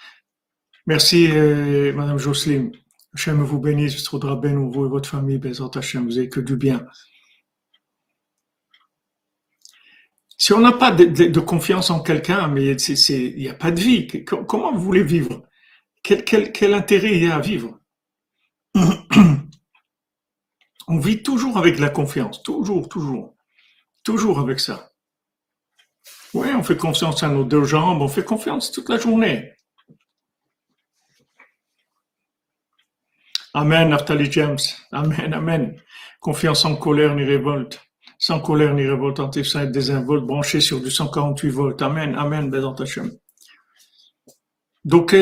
Merci, 0.86 1.30
euh, 1.30 1.92
Madame 1.94 2.18
Jocelyne. 2.18 2.72
Hachem 3.14 3.42
vous 3.42 3.58
bénisse, 3.58 4.08
vous 4.08 4.18
et 4.18 4.88
votre 4.88 5.08
famille, 5.08 5.38
Bezat 5.38 5.70
Hachem, 5.74 6.04
vous 6.04 6.14
n'avez 6.14 6.28
que 6.28 6.40
du 6.40 6.56
bien. 6.56 6.86
Si 10.38 10.52
on 10.52 10.60
n'a 10.60 10.72
pas 10.72 10.90
de, 10.90 11.40
confiance 11.40 11.90
en 11.90 12.00
quelqu'un, 12.00 12.48
mais 12.48 12.64
il 12.64 13.36
n'y 13.36 13.48
a 13.48 13.54
pas 13.54 13.70
de 13.70 13.80
vie, 13.80 14.24
comment 14.24 14.72
vous 14.72 14.80
voulez 14.80 15.02
vivre? 15.02 15.42
Quel, 16.02 16.24
quel 16.24 16.72
intérêt 16.72 17.16
il 17.16 17.24
y 17.24 17.26
a 17.26 17.36
à 17.36 17.40
vivre? 17.40 17.78
On 20.88 20.98
vit 20.98 21.22
toujours 21.22 21.58
avec 21.58 21.78
la 21.78 21.88
confiance, 21.88 22.42
toujours, 22.42 22.88
toujours, 22.88 23.36
toujours 24.02 24.40
avec 24.40 24.58
ça. 24.58 24.90
Oui, 26.34 26.48
on 26.52 26.64
fait 26.64 26.76
confiance 26.76 27.22
à 27.22 27.28
nos 27.28 27.44
deux 27.44 27.62
jambes, 27.62 28.02
on 28.02 28.08
fait 28.08 28.24
confiance 28.24 28.72
toute 28.72 28.88
la 28.88 28.98
journée. 28.98 29.52
Amen, 33.52 33.88
Naftali 33.88 34.30
James. 34.30 34.58
Amen, 34.92 35.34
Amen. 35.34 35.80
Confiance 36.20 36.62
sans 36.62 36.76
colère 36.76 37.14
ni 37.16 37.24
révolte. 37.24 37.80
Sans 38.18 38.40
colère 38.40 38.74
ni 38.74 38.86
révolte, 38.86 39.18
anti-saint 39.18 39.66
désinvolte, 39.66 40.24
branché 40.24 40.60
sur 40.60 40.80
du 40.80 40.90
148 40.90 41.50
volts. 41.50 41.82
Amen, 41.82 42.14
Amen, 42.16 42.50
Bézant 42.50 42.74
Hachem. 42.74 43.10
Donc, 44.84 45.16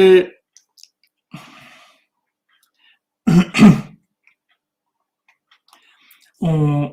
on, 6.40 6.92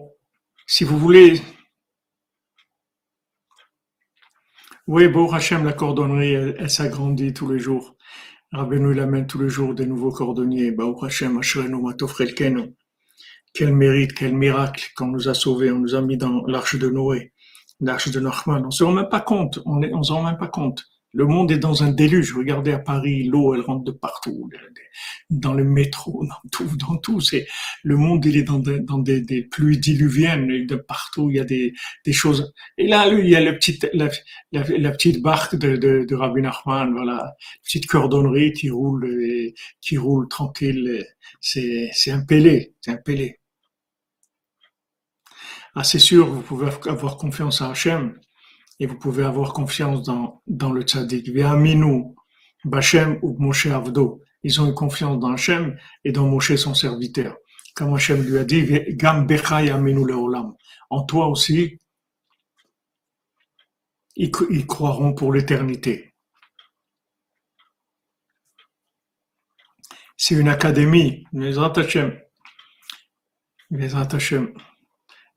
si 0.66 0.84
vous 0.84 0.98
voulez, 0.98 1.42
oui, 4.88 5.08
bon, 5.08 5.32
Hachem, 5.32 5.66
la 5.66 5.74
cordonnerie, 5.74 6.34
elle 6.34 6.70
s'agrandit 6.70 7.34
tous 7.34 7.50
les 7.52 7.60
jours. 7.60 7.95
Rabbeinu 8.52 8.94
il 8.94 9.00
amène 9.00 9.28
tous 9.28 9.40
les 9.40 9.50
jours 9.50 9.74
des 9.74 9.86
nouveaux 9.86 10.12
cordonniers. 10.12 10.72
Baruch 10.72 11.04
Hashem, 11.04 11.40
Quel 13.54 13.76
mérite, 13.76 14.14
quel 14.14 14.36
miracle 14.36 14.92
qu'on 14.96 15.08
nous 15.08 15.28
a 15.28 15.34
sauvés, 15.34 15.72
on 15.72 15.80
nous 15.80 15.96
a 15.96 16.02
mis 16.02 16.18
dans 16.18 16.46
l'arche 16.46 16.78
de 16.78 16.90
Noé, 16.90 17.34
l'arche 17.80 18.10
de 18.10 18.20
Nachman. 18.20 18.64
On 18.64 18.68
ne 18.68 18.72
se 18.72 18.84
rend 18.84 18.94
même 18.94 19.10
pas 19.10 19.22
compte, 19.22 19.60
on 19.66 19.80
ne 19.80 20.04
se 20.04 20.12
rend 20.12 20.24
même 20.24 20.38
pas 20.38 20.48
compte. 20.48 20.84
Le 21.16 21.26
monde 21.26 21.50
est 21.50 21.58
dans 21.58 21.82
un 21.82 21.92
déluge. 21.92 22.34
Regardez 22.34 22.74
à 22.74 22.78
Paris, 22.78 23.24
l'eau, 23.24 23.56
elle 23.56 23.62
rentre 23.62 23.86
de 23.86 23.92
partout, 23.92 24.50
dans 25.30 25.54
le 25.54 25.64
métro, 25.64 26.26
dans 26.26 26.50
tout, 26.52 26.70
dans 26.76 26.98
tout. 26.98 27.22
C'est 27.22 27.48
le 27.84 27.96
monde, 27.96 28.26
il 28.26 28.36
est 28.36 28.44
dans, 28.44 28.60
des, 28.60 29.44
pluies 29.50 29.78
diluviennes 29.78 30.66
de 30.66 30.76
partout. 30.76 31.30
Il 31.30 31.38
y 31.38 31.40
a 31.40 31.46
des, 31.46 31.74
choses. 32.12 32.54
Et 32.78 32.88
là, 32.88 33.08
il 33.08 33.30
y 33.30 33.36
a 33.38 33.40
le 33.40 33.58
petit, 33.58 33.80
la, 33.94 34.92
petite 34.92 35.22
barque 35.22 35.56
de, 35.56 35.78
de, 35.78 36.06
de 36.06 36.16
Rabbi 36.16 36.42
Nachman, 36.42 36.92
voilà, 36.92 37.34
petite 37.64 37.88
cordonnerie 37.88 38.52
qui 38.52 38.70
roule, 38.70 39.54
qui 39.80 39.98
roule 39.98 40.28
tranquille. 40.28 41.06
C'est, 41.40 41.90
c'est 41.94 42.12
un 42.12 42.26
c'est 42.28 42.92
un. 42.92 42.98
Ah, 45.76 45.84
c'est 45.84 46.00
sûr, 46.00 46.28
vous 46.28 46.42
pouvez 46.42 46.68
avoir 46.88 47.18
confiance 47.18 47.62
en 47.62 47.72
Hachem 47.72 48.18
et 48.80 48.88
vous 48.88 48.98
pouvez 48.98 49.24
avoir 49.24 49.54
confiance 49.54 50.04
dans, 50.04 50.42
dans 50.48 50.72
le 50.72 50.82
tzaddik. 50.84 51.30
Ve'aminu, 51.30 52.16
Bachem 52.64 53.20
ou 53.22 53.36
Moshe 53.40 53.68
Avdo. 53.68 54.22
Ils 54.44 54.62
ont 54.62 54.70
eu 54.70 54.74
confiance 54.74 55.20
dans 55.20 55.32
Hachem 55.32 55.78
et 56.04 56.12
dans 56.12 56.28
Moshe 56.28 56.56
son 56.56 56.74
serviteur. 56.74 57.38
Comme 57.76 57.94
Hachem 57.94 58.22
lui 58.22 58.38
a 58.38 58.44
dit, 58.44 58.66
Gam 58.96 59.28
Aminu 59.30 60.06
Leolam. 60.06 60.54
En 60.90 61.04
toi 61.04 61.28
aussi, 61.28 61.80
ils, 64.16 64.32
croiront 64.66 65.14
pour 65.14 65.34
l'éternité. 65.34 66.12
c'est 70.18 70.36
une 70.36 70.48
académie. 70.48 71.26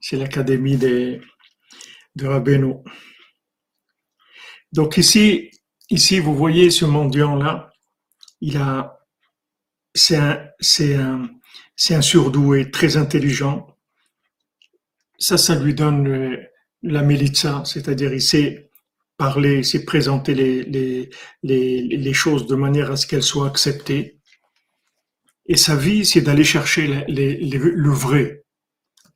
C'est 0.00 0.16
l'académie 0.16 0.76
de 0.76 1.20
Rabbeinu. 2.22 2.74
Donc 4.72 4.96
ici, 4.96 5.50
ici, 5.90 6.20
vous 6.20 6.34
voyez 6.34 6.70
ce 6.70 6.84
mendiant-là, 6.84 7.70
il 8.40 8.56
a, 8.56 9.00
c'est 9.94 10.16
un, 10.16 10.40
c'est 10.60 10.94
un, 10.94 11.30
c'est 11.74 11.94
un 11.94 12.02
surdoué, 12.02 12.70
très 12.70 12.96
intelligent. 12.96 13.76
Ça, 15.18 15.38
ça 15.38 15.54
lui 15.54 15.74
donne 15.74 16.08
euh, 16.08 16.36
la 16.82 17.02
militsa, 17.02 17.62
c'est-à-dire 17.64 18.12
il 18.12 18.22
sait 18.22 18.70
parler, 19.16 19.58
il 19.58 19.64
sait 19.64 19.84
présenter 19.84 20.34
les, 20.34 20.62
les, 20.62 21.10
les, 21.42 21.82
les 21.82 22.12
choses 22.12 22.46
de 22.46 22.54
manière 22.54 22.90
à 22.90 22.96
ce 22.96 23.06
qu'elles 23.06 23.22
soient 23.22 23.48
acceptées. 23.48 24.18
Et 25.46 25.56
sa 25.56 25.74
vie, 25.74 26.04
c'est 26.04 26.20
d'aller 26.20 26.44
chercher 26.44 26.86
le 27.08 27.90
vrai, 27.90 28.44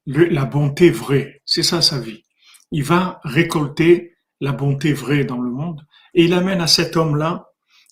la 0.07 0.45
bonté 0.45 0.91
vraie. 0.91 1.43
C'est 1.45 1.63
ça 1.63 1.83
sa 1.83 2.01
vie. 2.01 2.25
Il 2.73 2.83
va 2.83 3.21
récolter 3.23 4.12
la 4.43 4.51
bonté 4.51 4.93
vraie 4.93 5.25
dans 5.25 5.41
le 5.41 5.51
monde 5.51 5.87
et 6.15 6.25
il 6.25 6.35
amène 6.35 6.61
à 6.61 6.67
cet 6.67 6.97
homme-là, 6.97 7.49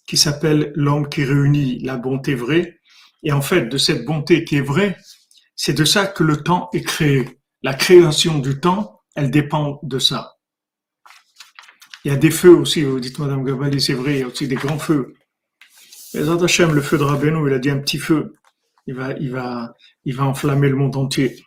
qui 0.06 0.16
s'appelle 0.16 0.72
l'homme 0.74 1.08
qui 1.08 1.24
réunit 1.24 1.78
la 1.78 1.96
bonté 1.96 2.34
vraie. 2.34 2.80
Et 3.22 3.32
en 3.32 3.40
fait, 3.40 3.66
de 3.66 3.78
cette 3.78 4.04
bonté 4.04 4.44
qui 4.44 4.56
est 4.56 4.60
vraie, 4.60 4.96
c'est 5.54 5.74
de 5.74 5.84
ça 5.84 6.06
que 6.06 6.24
le 6.24 6.42
temps 6.42 6.68
est 6.72 6.82
créé. 6.82 7.38
La 7.62 7.72
création 7.74 8.40
du 8.40 8.58
temps, 8.58 9.00
elle 9.14 9.30
dépend 9.30 9.78
de 9.84 10.00
ça. 10.00 10.38
Il 12.04 12.10
y 12.10 12.14
a 12.14 12.16
des 12.16 12.32
feux 12.32 12.56
aussi, 12.56 12.82
vous 12.82 12.98
dites 12.98 13.20
Madame 13.20 13.44
Gabali, 13.44 13.80
c'est 13.80 13.94
vrai, 13.94 14.14
il 14.14 14.20
y 14.20 14.22
a 14.24 14.26
aussi 14.26 14.48
des 14.48 14.56
grands 14.56 14.78
feux. 14.78 15.14
Mais 16.14 16.28
Hashem, 16.28 16.72
le 16.72 16.80
feu 16.80 16.98
de 16.98 17.04
Rabbeinu, 17.04 17.48
il 17.48 17.54
a 17.54 17.58
dit 17.60 17.70
un 17.70 17.78
petit 17.78 17.98
feu. 17.98 18.34
Il 18.88 18.94
va, 18.94 19.12
il 19.12 19.30
va, 19.30 19.74
il 20.04 20.16
va 20.16 20.24
enflammer 20.24 20.68
le 20.68 20.76
monde 20.76 20.96
entier. 20.96 21.44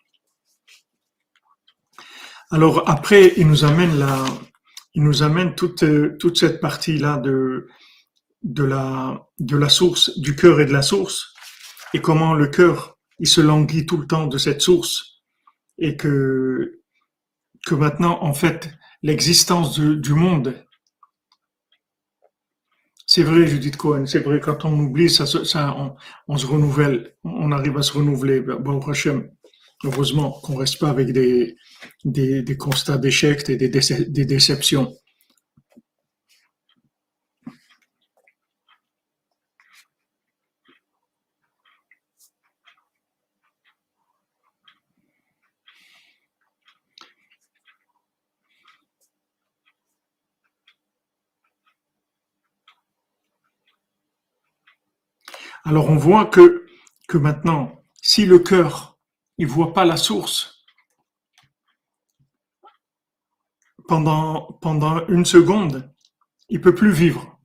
Alors 2.52 2.88
après, 2.88 3.34
il 3.36 3.48
nous 3.48 3.66
amène 3.66 3.98
la, 3.98 4.24
il 4.96 5.04
nous 5.04 5.24
amène 5.24 5.56
toute, 5.56 5.84
toute 6.20 6.38
cette 6.38 6.62
partie-là 6.62 7.18
de, 7.18 7.68
de 8.44 8.64
la, 8.64 9.28
de 9.40 9.58
la 9.58 9.70
source, 9.70 10.18
du 10.20 10.36
cœur 10.36 10.60
et 10.60 10.66
de 10.66 10.74
la 10.74 10.82
source, 10.82 11.34
et 11.94 12.02
comment 12.02 12.34
le 12.34 12.48
cœur, 12.48 12.98
il 13.20 13.28
se 13.28 13.42
languit 13.42 13.86
tout 13.86 13.98
le 13.98 14.08
temps 14.08 14.28
de 14.28 14.38
cette 14.38 14.62
source, 14.62 15.24
et 15.78 15.96
que, 15.96 16.82
que 17.66 17.76
maintenant, 17.76 18.22
en 18.22 18.34
fait, 18.34 18.70
l'existence 19.02 19.80
du, 19.80 20.14
monde, 20.14 20.56
c'est 23.06 23.24
vrai, 23.24 23.48
Judith 23.48 23.78
Cohen, 23.78 24.06
c'est 24.06 24.20
vrai, 24.20 24.40
quand 24.40 24.66
on 24.66 24.78
oublie, 24.80 25.10
ça, 25.10 25.26
ça 25.26 25.96
on, 26.28 26.38
se 26.38 26.46
renouvelle, 26.46 27.16
on 27.24 27.52
arrive 27.52 27.78
à 27.78 27.84
se 27.84 27.94
renouveler. 27.94 28.42
Bon, 28.42 28.80
prochain, 28.80 29.24
heureusement 29.84 30.32
qu'on 30.32 30.56
reste 30.56 30.80
pas 30.80 30.90
avec 30.90 31.12
des, 31.12 31.56
des, 32.06 32.58
constats 32.58 32.98
d'échec 32.98 33.50
et 33.50 33.58
des, 33.58 33.70
des 33.70 34.26
déceptions. 34.26 34.94
Alors 55.66 55.90
on 55.90 55.96
voit 55.96 56.26
que, 56.26 56.66
que 57.08 57.18
maintenant, 57.18 57.84
si 58.02 58.26
le 58.26 58.40
cœur, 58.40 58.93
il 59.38 59.48
voit 59.48 59.74
pas 59.74 59.86
la 59.86 59.98
source 59.98 60.66
pendant, 63.88 64.60
une 65.10 65.26
seconde, 65.26 65.94
il 66.50 66.62
peut 66.62 66.74
plus 66.74 66.92
vivre. 66.92 67.38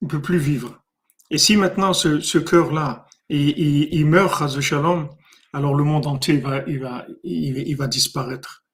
Il 0.00 0.08
peut 0.08 0.20
plus 0.20 0.38
vivre. 0.38 0.82
Et 1.30 1.38
si 1.38 1.56
maintenant 1.56 1.92
ce, 1.92 2.20
ce 2.20 2.38
cœur-là, 2.38 3.06
il, 3.28 3.94
il, 3.94 4.06
meurt, 4.06 4.42
à 4.42 4.60
Shalom, 4.60 5.08
alors 5.52 5.74
le 5.74 5.84
monde 5.84 6.06
entier 6.06 6.38
va, 6.38 6.64
va 6.64 7.86
disparaître. 7.86 8.64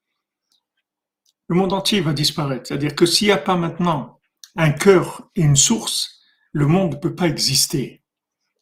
Le 1.49 1.57
monde 1.57 1.73
entier 1.73 2.01
va 2.01 2.15
disparaître. 2.15 2.67
C'est-à-dire 2.67 2.95
que 2.95 3.07
s'il 3.07 3.29
n'y 3.29 3.33
a 3.33 3.39
pas 3.39 3.57
maintenant 3.57 4.19
un 4.57 4.73
cœur 4.73 5.31
et 5.37 5.43
une 5.43 5.57
source, 5.57 6.21
le 6.53 6.67
monde 6.67 6.95
ne 6.95 6.99
peut 6.99 7.15
pas 7.15 7.29
exister 7.29 7.99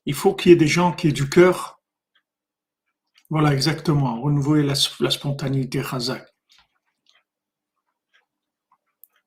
il 0.07 0.15
faut 0.15 0.35
qu'il 0.35 0.51
y 0.51 0.55
ait 0.55 0.59
des 0.59 0.69
gens 0.69 0.93
qui 0.93 1.09
aient 1.09 1.13
du 1.13 1.29
cœur. 1.29 1.76
Voilà, 3.29 3.53
exactement. 3.53 4.21
Renouveler 4.21 4.63
la, 4.63 4.75
spontanéité 5.11 5.81
Razak. 5.81 6.27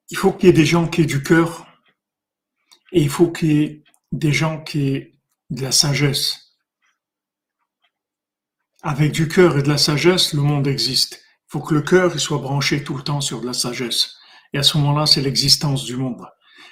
Il 0.10 0.18
faut 0.18 0.32
qu'il 0.32 0.48
y 0.48 0.50
ait 0.50 0.54
des 0.54 0.66
gens 0.66 0.88
qui 0.88 1.02
aient 1.02 1.06
du 1.06 1.22
cœur 1.22 1.68
et 2.92 3.02
il 3.02 3.10
faut 3.10 3.32
qu'il 3.32 3.52
y 3.52 3.64
ait 3.64 3.84
des 4.12 4.34
gens 4.34 4.64
qui 4.64 4.88
aient 4.88 5.20
de 5.50 5.62
la 5.62 5.72
sagesse. 5.72 6.56
Avec 8.82 9.12
du 9.12 9.28
cœur 9.28 9.58
et 9.58 9.64
de 9.64 9.68
la 9.68 9.78
sagesse, 9.78 10.34
le 10.34 10.42
monde 10.42 10.68
existe. 10.68 11.22
Il 11.48 11.52
faut 11.52 11.60
que 11.60 11.74
le 11.74 11.82
cœur 11.82 12.18
soit 12.20 12.38
branché 12.38 12.84
tout 12.84 12.96
le 12.96 13.04
temps 13.04 13.22
sur 13.22 13.42
de 13.42 13.48
la 13.48 13.54
sagesse. 13.54 14.16
Et 14.54 14.58
à 14.58 14.64
ce 14.64 14.78
moment-là, 14.78 15.06
c'est 15.06 15.22
l'existence 15.22 15.84
du 15.84 15.98
monde. 15.98 16.26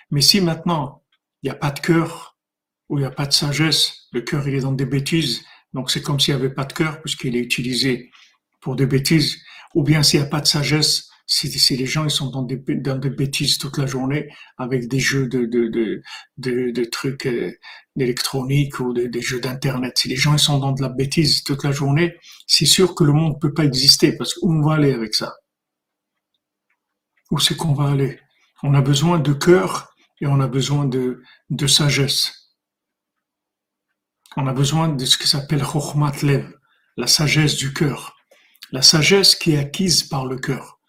Mais 0.09 0.21
si 0.21 0.39
maintenant, 0.39 1.03
il 1.43 1.47
n'y 1.47 1.51
a 1.51 1.59
pas 1.59 1.71
de 1.71 1.79
cœur, 1.79 2.37
où 2.89 2.97
il 2.97 3.01
n'y 3.01 3.07
a 3.07 3.11
pas 3.11 3.25
de 3.25 3.33
sagesse, 3.33 4.07
le 4.13 4.21
cœur 4.21 4.47
est 4.47 4.61
dans 4.61 4.71
des 4.71 4.85
bêtises, 4.85 5.43
donc 5.77 5.91
c'est 5.91 6.01
comme 6.01 6.19
s'il 6.19 6.33
n'y 6.33 6.41
avait 6.41 6.53
pas 6.55 6.65
de 6.65 6.73
cœur 6.73 6.99
puisqu'il 7.01 7.35
est 7.35 7.39
utilisé 7.39 8.09
pour 8.61 8.75
des 8.75 8.87
bêtises, 8.87 9.37
ou 9.75 9.83
bien 9.83 10.01
s'il 10.01 10.19
n'y 10.19 10.25
a 10.25 10.29
pas 10.29 10.41
de 10.41 10.47
sagesse, 10.47 11.07
si, 11.27 11.77
les 11.77 11.85
gens 11.85 12.03
ils 12.03 12.09
sont 12.09 12.31
dans 12.31 12.41
des, 12.41 12.55
bêtises 12.55 13.59
toute 13.59 13.77
la 13.77 13.85
journée 13.85 14.27
avec 14.57 14.87
des 14.87 14.97
jeux 14.97 15.27
de, 15.27 16.85
trucs 16.89 17.27
euh, 17.27 17.51
électroniques 17.95 18.79
ou 18.79 18.91
des 18.91 19.21
jeux 19.21 19.39
d'internet, 19.39 19.99
si 19.99 20.07
les 20.07 20.15
gens 20.15 20.33
ils 20.33 20.39
sont 20.39 20.57
dans 20.57 20.71
de 20.71 20.81
la 20.81 20.89
bêtise 20.89 21.43
toute 21.43 21.63
la 21.63 21.71
journée, 21.71 22.15
c'est 22.47 22.65
sûr 22.65 22.95
que 22.95 23.03
le 23.03 23.13
monde 23.13 23.35
ne 23.35 23.39
peut 23.39 23.53
pas 23.53 23.65
exister 23.65 24.17
parce 24.17 24.33
qu'on 24.33 24.63
va 24.63 24.75
aller 24.75 24.93
avec 24.93 25.13
ça? 25.13 25.35
Où 27.29 27.37
c'est 27.37 27.55
qu'on 27.55 27.75
va 27.75 27.91
aller? 27.91 28.19
On 28.63 28.73
a 28.73 28.81
besoin 28.81 29.19
de 29.19 29.33
cœur 29.33 29.93
et 30.21 30.25
on 30.25 30.39
a 30.39 30.47
besoin 30.47 30.85
de 30.85 31.67
sagesse. 31.67 32.36
On 34.39 34.45
a 34.45 34.53
besoin 34.53 34.89
de 34.89 35.03
ce 35.03 35.17
qui 35.17 35.27
s'appelle 35.27 35.63
Chokhmat 35.63 36.21
Lev, 36.21 36.53
la 36.95 37.07
sagesse 37.07 37.55
du 37.55 37.73
cœur. 37.73 38.15
La 38.71 38.83
sagesse 38.83 39.35
qui 39.35 39.53
est 39.53 39.57
acquise 39.57 40.03
par 40.03 40.27
le 40.27 40.37
cœur. 40.37 40.79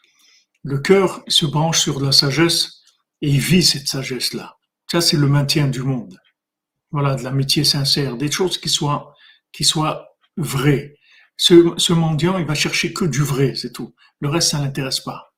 Le 0.64 0.78
cœur 0.78 1.22
se 1.28 1.46
branche 1.46 1.80
sur 1.80 1.98
la 1.98 2.12
sagesse 2.12 2.82
et 3.22 3.30
vit 3.30 3.62
cette 3.62 3.88
sagesse-là. 3.88 4.58
Ça, 4.92 5.00
c'est 5.00 5.16
le 5.16 5.28
maintien 5.28 5.66
du 5.66 5.80
monde. 5.80 6.20
Voilà, 6.90 7.14
de 7.14 7.22
l'amitié 7.22 7.64
sincère, 7.64 8.18
des 8.18 8.30
choses 8.30 8.58
qui 8.58 8.68
soient, 8.68 9.14
qui 9.50 9.64
soient 9.64 10.08
vraies. 10.37 10.96
Ce, 11.38 11.72
ce 11.78 11.94
mendiant, 11.94 12.37
il 12.37 12.44
va 12.44 12.54
chercher 12.54 12.92
que 12.92 13.06
du 13.06 13.22
vrai, 13.22 13.54
c'est 13.54 13.72
tout. 13.72 13.94
Le 14.20 14.28
reste, 14.28 14.50
ça 14.50 14.58
l'intéresse 14.58 15.00
pas. 15.00 15.32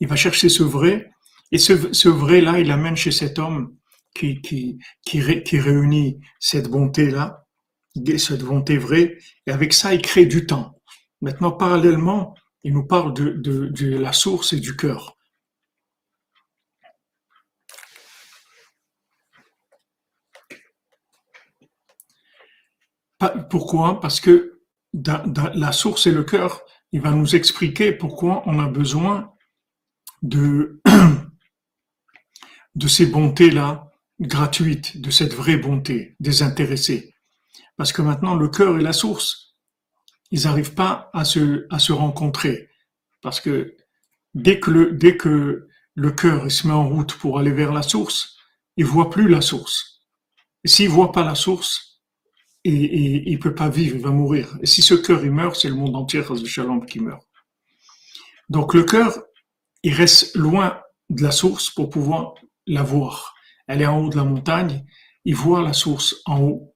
Il 0.00 0.08
va 0.08 0.16
chercher 0.16 0.48
ce 0.48 0.62
vrai, 0.62 1.10
et 1.52 1.58
ce, 1.58 1.92
ce 1.92 2.08
vrai-là, 2.08 2.58
il 2.58 2.70
amène 2.70 2.96
chez 2.96 3.10
cet 3.10 3.38
homme 3.38 3.76
qui, 4.14 4.40
qui, 4.40 4.78
qui, 5.04 5.42
qui 5.42 5.60
réunit 5.60 6.20
cette 6.38 6.70
bonté-là, 6.70 7.46
cette 8.18 8.42
volonté 8.42 8.78
vraie, 8.78 9.18
et 9.46 9.50
avec 9.50 9.72
ça, 9.72 9.94
il 9.94 10.02
crée 10.02 10.26
du 10.26 10.46
temps. 10.46 10.80
Maintenant, 11.20 11.52
parallèlement, 11.52 12.34
il 12.62 12.72
nous 12.72 12.86
parle 12.86 13.14
de, 13.14 13.96
la 13.96 14.12
source 14.12 14.52
et 14.52 14.60
du 14.60 14.76
cœur. 14.76 15.16
Pourquoi? 23.50 24.00
Parce 24.00 24.20
que 24.20 24.60
la 24.94 25.72
source 25.72 26.06
et 26.06 26.12
le 26.12 26.24
cœur, 26.24 26.62
il 26.92 27.00
va 27.00 27.10
nous 27.10 27.36
expliquer 27.36 27.92
pourquoi 27.92 28.42
on 28.46 28.58
a 28.58 28.68
besoin 28.68 29.32
de, 30.22 30.80
de 32.74 32.88
ces 32.88 33.06
bontés-là 33.06 33.90
gratuites, 34.20 35.00
de 35.00 35.10
cette 35.10 35.34
vraie 35.34 35.56
bonté 35.56 36.16
désintéressée. 36.20 37.14
Parce 37.80 37.94
que 37.94 38.02
maintenant, 38.02 38.34
le 38.34 38.48
cœur 38.48 38.78
et 38.78 38.82
la 38.82 38.92
source, 38.92 39.56
ils 40.30 40.42
n'arrivent 40.42 40.74
pas 40.74 41.08
à 41.14 41.24
se, 41.24 41.92
rencontrer. 41.92 42.68
Parce 43.22 43.40
que 43.40 43.74
dès 44.34 44.60
que 44.60 44.70
le, 44.70 44.92
dès 44.92 45.16
cœur 45.16 46.50
se 46.50 46.66
met 46.66 46.74
en 46.74 46.86
route 46.86 47.14
pour 47.14 47.38
aller 47.38 47.52
vers 47.52 47.72
la 47.72 47.80
source, 47.80 48.36
il 48.76 48.84
voit 48.84 49.08
plus 49.08 49.30
la 49.30 49.40
source. 49.40 50.02
S'il 50.62 50.90
voit 50.90 51.10
pas 51.10 51.24
la 51.24 51.34
source, 51.34 52.02
et, 52.64 52.70
et, 52.70 53.30
il 53.30 53.38
peut 53.38 53.54
pas 53.54 53.70
vivre, 53.70 53.96
il 53.96 54.02
va 54.02 54.10
mourir. 54.10 54.58
Et 54.60 54.66
si 54.66 54.82
ce 54.82 54.92
cœur 54.92 55.24
il 55.24 55.30
meurt, 55.30 55.56
c'est 55.56 55.70
le 55.70 55.74
monde 55.74 55.96
entier, 55.96 56.22
qui 56.86 57.00
meurt. 57.00 57.26
Donc 58.50 58.74
le 58.74 58.84
cœur, 58.84 59.22
il 59.82 59.94
reste 59.94 60.36
loin 60.36 60.82
de 61.08 61.22
la 61.22 61.30
source 61.30 61.70
pour 61.70 61.88
pouvoir 61.88 62.34
la 62.66 62.82
voir. 62.82 63.34
Elle 63.66 63.80
est 63.80 63.86
en 63.86 64.02
haut 64.02 64.10
de 64.10 64.16
la 64.16 64.24
montagne, 64.24 64.84
il 65.24 65.34
voit 65.34 65.62
la 65.62 65.72
source 65.72 66.16
en 66.26 66.42
haut 66.42 66.74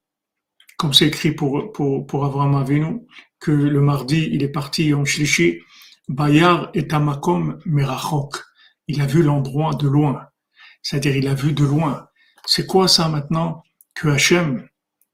comme 0.84 0.92
c'est 0.92 1.06
écrit 1.06 1.32
pour, 1.32 1.72
pour, 1.72 2.06
pour 2.06 2.26
Avraham 2.26 2.56
Avinu, 2.56 3.06
que 3.40 3.50
le 3.50 3.80
mardi, 3.80 4.28
il 4.32 4.42
est 4.42 4.50
parti 4.50 4.92
en 4.92 5.06
Shlishi, 5.06 5.60
Bayar 6.08 6.68
et 6.74 6.86
Tamakom 6.86 7.58
Merachok. 7.64 8.36
Il 8.86 9.00
a 9.00 9.06
vu 9.06 9.22
l'endroit 9.22 9.72
de 9.72 9.88
loin. 9.88 10.26
C'est-à-dire, 10.82 11.16
il 11.16 11.26
a 11.26 11.32
vu 11.32 11.54
de 11.54 11.64
loin. 11.64 12.08
C'est 12.44 12.66
quoi 12.66 12.86
ça 12.86 13.08
maintenant 13.08 13.62
que 13.94 14.08
Hachem, 14.08 14.68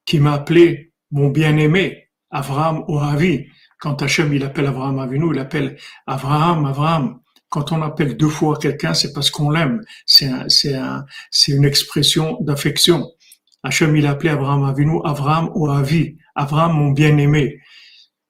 qui 0.04 0.18
m'a 0.18 0.32
appelé 0.32 0.92
mon 1.12 1.28
bien-aimé, 1.28 2.08
Avraham 2.32 2.82
Ohavi, 2.88 3.46
quand 3.78 4.02
Hachem 4.02 4.34
il 4.34 4.42
appelle 4.42 4.66
Avraham 4.66 4.98
Avinu, 4.98 5.32
il 5.32 5.38
appelle 5.38 5.76
Avraham, 6.08 6.66
Avraham. 6.66 7.20
Quand 7.48 7.70
on 7.70 7.80
appelle 7.82 8.16
deux 8.16 8.28
fois 8.28 8.58
quelqu'un, 8.58 8.92
c'est 8.92 9.12
parce 9.12 9.30
qu'on 9.30 9.50
l'aime. 9.50 9.82
C'est 10.04 10.32
une 11.46 11.64
expression 11.64 12.38
d'affection. 12.40 13.08
Hachem 13.62 13.94
il 13.96 14.06
a 14.06 14.10
appelé 14.10 14.30
Avraham 14.30 14.64
Avinu, 14.64 15.00
Avraham 15.04 15.50
Ohavi, 15.54 16.16
Avraham 16.34 16.72
mon 16.72 16.90
bien-aimé. 16.92 17.60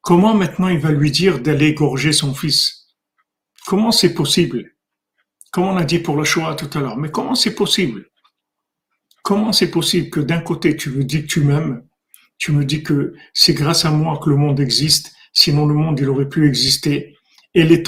Comment 0.01 0.35
maintenant 0.35 0.69
il 0.69 0.79
va 0.79 0.91
lui 0.91 1.11
dire 1.11 1.41
d'aller 1.41 1.67
égorger 1.67 2.13
son 2.13 2.35
fils? 2.35 2.89
Comment 3.67 3.93
c'est 3.93 4.15
possible? 4.15 4.73
Comme 5.53 5.65
on 5.65 5.77
a 5.77 5.85
dit 5.85 5.99
pour 5.99 6.17
le 6.17 6.25
Shoah 6.25 6.55
tout 6.55 6.71
à 6.77 6.81
l'heure, 6.81 6.97
mais 6.97 7.11
comment 7.11 7.35
c'est 7.35 7.55
possible? 7.55 8.07
Comment 9.23 9.53
c'est 9.53 9.71
possible 9.71 10.11
que 10.11 10.21
d'un 10.21 10.41
côté 10.41 10.77
tu 10.77 10.91
me 10.91 11.05
dis 11.05 11.23
que 11.23 11.27
tu 11.27 11.41
m'aimes, 11.43 11.83
tu 12.39 12.53
me 12.53 12.65
dis 12.65 12.83
que 12.83 13.15
c'est 13.35 13.55
grâce 13.55 13.85
à 13.85 13.91
moi 13.91 14.19
que 14.23 14.31
le 14.31 14.37
monde 14.37 14.61
existe, 14.61 15.13
sinon 15.33 15.67
le 15.67 15.75
monde 15.75 16.01
il 16.01 16.09
aurait 16.09 16.29
pu 16.29 16.49
exister. 16.49 17.15
Et 17.53 17.65
les 17.65 17.83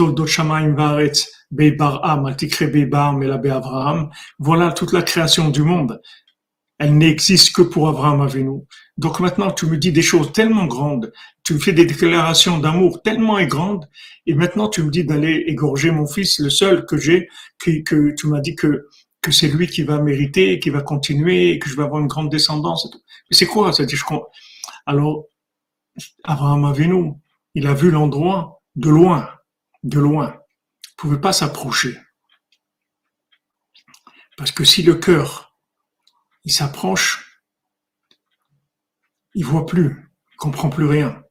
voilà 4.38 4.72
toute 4.72 4.92
la 4.92 5.02
création 5.02 5.50
du 5.50 5.62
monde. 5.62 6.00
Elle 6.82 6.98
n'existe 6.98 7.54
que 7.54 7.62
pour 7.62 7.88
Abraham 7.88 8.22
Avinu. 8.22 8.62
Donc 8.96 9.20
maintenant, 9.20 9.52
tu 9.52 9.66
me 9.66 9.78
dis 9.78 9.92
des 9.92 10.02
choses 10.02 10.32
tellement 10.32 10.66
grandes, 10.66 11.12
tu 11.44 11.54
me 11.54 11.60
fais 11.60 11.72
des 11.72 11.86
déclarations 11.86 12.58
d'amour 12.58 13.02
tellement 13.02 13.40
grandes, 13.44 13.88
et 14.26 14.34
maintenant 14.34 14.68
tu 14.68 14.82
me 14.82 14.90
dis 14.90 15.04
d'aller 15.04 15.44
égorger 15.46 15.92
mon 15.92 16.08
fils, 16.08 16.40
le 16.40 16.50
seul 16.50 16.84
que 16.84 16.96
j'ai, 16.96 17.28
que, 17.60 17.82
que 17.82 18.12
tu 18.16 18.26
m'as 18.26 18.40
dit 18.40 18.56
que 18.56 18.88
que 19.20 19.30
c'est 19.30 19.46
lui 19.46 19.68
qui 19.68 19.84
va 19.84 20.02
mériter, 20.02 20.58
qui 20.58 20.70
va 20.70 20.82
continuer, 20.82 21.60
que 21.60 21.68
je 21.68 21.76
vais 21.76 21.84
avoir 21.84 22.00
une 22.00 22.08
grande 22.08 22.30
descendance. 22.30 22.90
Mais 23.30 23.36
c'est 23.36 23.46
quoi 23.46 23.72
ça 23.72 23.84
Alors, 24.84 25.26
Abraham 26.24 26.64
Avinu, 26.64 27.12
il 27.54 27.68
a 27.68 27.74
vu 27.74 27.92
l'endroit 27.92 28.60
de 28.74 28.90
loin, 28.90 29.30
de 29.84 30.00
loin. 30.00 30.34
Il 30.84 30.96
pouvait 30.96 31.20
pas 31.20 31.32
s'approcher. 31.32 31.96
Parce 34.36 34.50
que 34.50 34.64
si 34.64 34.82
le 34.82 34.96
cœur, 34.96 35.51
il 36.44 36.52
s'approche, 36.52 37.40
il 39.34 39.44
voit 39.44 39.66
plus, 39.66 40.10
il 40.32 40.36
comprend 40.36 40.70
plus 40.70 40.86
rien. 40.86 41.22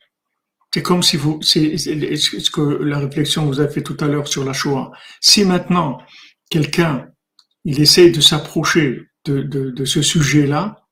C'est 0.73 0.81
comme 0.81 1.03
si 1.03 1.17
vous, 1.17 1.41
c'est 1.41 1.77
ce 1.77 2.49
que 2.49 2.61
la 2.61 2.99
réflexion 2.99 3.45
vous 3.45 3.59
avez 3.59 3.73
fait 3.73 3.83
tout 3.83 3.97
à 3.99 4.07
l'heure 4.07 4.27
sur 4.27 4.45
la 4.45 4.53
Shoah. 4.53 4.91
Si 5.19 5.43
maintenant, 5.43 6.01
quelqu'un 6.49 7.11
il 7.65 7.79
essaye 7.79 8.11
de 8.11 8.21
s'approcher 8.21 9.07
de, 9.25 9.41
de, 9.41 9.85
ce 9.85 10.01
sujet-là, 10.01 10.83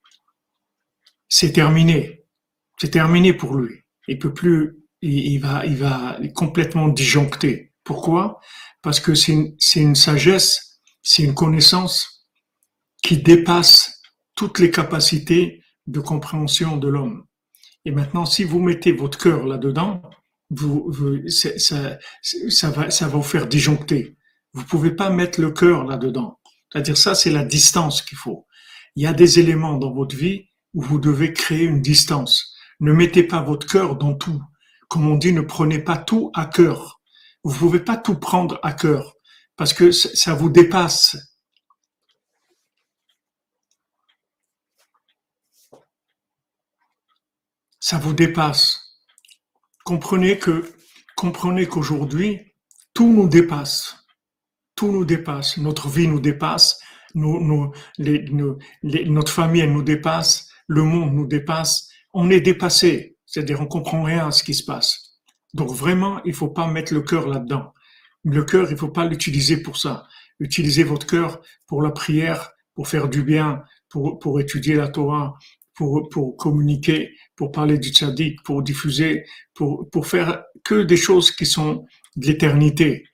c'est 1.27 1.53
terminé. 1.53 2.25
C'est 2.79 2.91
terminé 2.91 3.33
pour 3.33 3.55
lui. 3.55 3.83
Il 4.07 4.19
peut 4.19 4.33
plus, 4.33 4.77
il, 5.01 5.39
va, 5.39 5.65
il 5.65 5.77
va 5.77 6.19
complètement 6.35 6.89
disjoncter. 6.89 7.73
Pourquoi? 7.83 8.39
Parce 8.81 8.99
que 8.99 9.15
c'est 9.15 9.31
une, 9.31 9.55
une 9.75 9.95
sagesse, 9.95 10.79
c'est 11.01 11.23
une 11.23 11.33
connaissance 11.33 12.27
qui 13.01 13.17
dépasse 13.17 13.98
toutes 14.39 14.59
les 14.59 14.71
capacités 14.71 15.61
de 15.85 15.99
compréhension 15.99 16.77
de 16.77 16.87
l'homme. 16.87 17.25
Et 17.83 17.91
maintenant, 17.91 18.25
si 18.25 18.45
vous 18.45 18.61
mettez 18.61 18.93
votre 18.93 19.17
cœur 19.17 19.45
là-dedans, 19.45 20.01
vous, 20.49 20.93
ça, 21.27 21.49
ça, 21.57 22.69
va, 22.69 22.89
ça 22.89 23.09
va 23.09 23.17
vous 23.17 23.21
faire 23.21 23.47
disjoncter. 23.47 24.15
Vous 24.53 24.63
pouvez 24.63 24.91
pas 24.91 25.09
mettre 25.09 25.41
le 25.41 25.51
cœur 25.51 25.83
là-dedans. 25.83 26.39
C'est-à-dire 26.71 26.95
ça, 26.95 27.15
c'est 27.15 27.31
la 27.31 27.43
distance 27.43 28.01
qu'il 28.01 28.17
faut. 28.17 28.47
Il 28.95 29.03
y 29.03 29.07
a 29.07 29.11
des 29.11 29.39
éléments 29.39 29.77
dans 29.77 29.91
votre 29.91 30.15
vie 30.15 30.45
où 30.73 30.83
vous 30.83 30.99
devez 30.99 31.33
créer 31.33 31.65
une 31.65 31.81
distance. 31.81 32.55
Ne 32.79 32.93
mettez 32.93 33.23
pas 33.23 33.41
votre 33.41 33.67
cœur 33.67 33.97
dans 33.97 34.13
tout. 34.13 34.41
Comme 34.87 35.05
on 35.05 35.17
dit, 35.17 35.33
ne 35.33 35.41
prenez 35.41 35.79
pas 35.79 35.97
tout 35.97 36.31
à 36.33 36.45
cœur. 36.45 37.01
Vous 37.43 37.53
pouvez 37.53 37.81
pas 37.81 37.97
tout 37.97 38.15
prendre 38.15 38.57
à 38.63 38.71
cœur 38.71 39.15
parce 39.57 39.73
que 39.73 39.91
ça 39.91 40.33
vous 40.33 40.49
dépasse. 40.49 41.17
Ça 47.79 47.97
vous 47.97 48.13
dépasse. 48.13 48.97
Comprenez 49.85 50.37
que, 50.37 50.73
comprenez 51.15 51.67
qu'aujourd'hui, 51.67 52.53
tout 52.93 53.11
nous 53.11 53.27
dépasse 53.27 53.99
tout 54.79 54.93
nous 54.93 55.03
dépasse, 55.03 55.57
notre 55.57 55.89
vie 55.89 56.07
nous 56.07 56.21
dépasse, 56.21 56.79
notre 57.13 57.73
famille 59.29 59.67
nous 59.67 59.83
dépasse, 59.83 60.49
le 60.67 60.83
monde 60.83 61.13
nous 61.13 61.27
dépasse, 61.27 61.89
on 62.13 62.29
est 62.29 62.39
dépassé, 62.39 63.17
c'est-à-dire 63.25 63.59
on 63.59 63.65
comprend 63.65 64.03
rien 64.03 64.27
à 64.27 64.31
ce 64.31 64.41
qui 64.41 64.53
se 64.53 64.63
passe. 64.63 65.19
Donc 65.53 65.71
vraiment, 65.71 66.23
il 66.23 66.33
faut 66.33 66.47
pas 66.47 66.65
mettre 66.67 66.93
le 66.93 67.01
cœur 67.01 67.27
là-dedans. 67.27 67.73
Le 68.23 68.45
cœur, 68.45 68.71
il 68.71 68.77
faut 68.77 68.87
pas 68.87 69.03
l'utiliser 69.05 69.61
pour 69.61 69.75
ça. 69.75 70.07
Utilisez 70.39 70.85
votre 70.85 71.05
cœur 71.05 71.41
pour 71.67 71.81
la 71.81 71.91
prière, 71.91 72.51
pour 72.73 72.87
faire 72.87 73.09
du 73.09 73.21
bien, 73.21 73.61
pour, 73.89 74.17
pour 74.17 74.39
étudier 74.39 74.75
la 74.75 74.87
Torah, 74.87 75.37
pour, 75.73 76.07
pour 76.07 76.37
communiquer, 76.37 77.17
pour 77.39 77.53
parler 77.53 77.77
du 77.79 77.91
tzaddik, 77.91 78.43
pour 78.43 78.61
diffuser, 78.61 79.23
pour, 79.53 79.89
pour 79.91 80.07
faire 80.07 80.43
que 80.65 80.83
des 80.83 80.97
choses 80.97 81.31
qui 81.31 81.45
sont 81.45 81.85
de 82.17 82.27
l'éternité. 82.27 83.05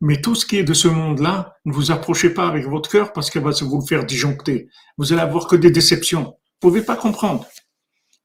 Mais 0.00 0.20
tout 0.20 0.36
ce 0.36 0.46
qui 0.46 0.56
est 0.58 0.62
de 0.62 0.72
ce 0.72 0.86
monde-là, 0.86 1.56
ne 1.64 1.72
vous 1.72 1.90
approchez 1.90 2.30
pas 2.30 2.46
avec 2.46 2.64
votre 2.68 2.88
cœur 2.88 3.12
parce 3.12 3.28
qu'elle 3.28 3.42
va 3.42 3.50
vous 3.50 3.80
le 3.80 3.84
faire 3.84 4.06
disjoncter. 4.06 4.68
Vous 4.98 5.12
allez 5.12 5.22
avoir 5.22 5.48
que 5.48 5.56
des 5.56 5.72
déceptions. 5.72 6.26
Vous 6.60 6.68
pouvez 6.68 6.82
pas 6.82 6.94
comprendre. 6.94 7.44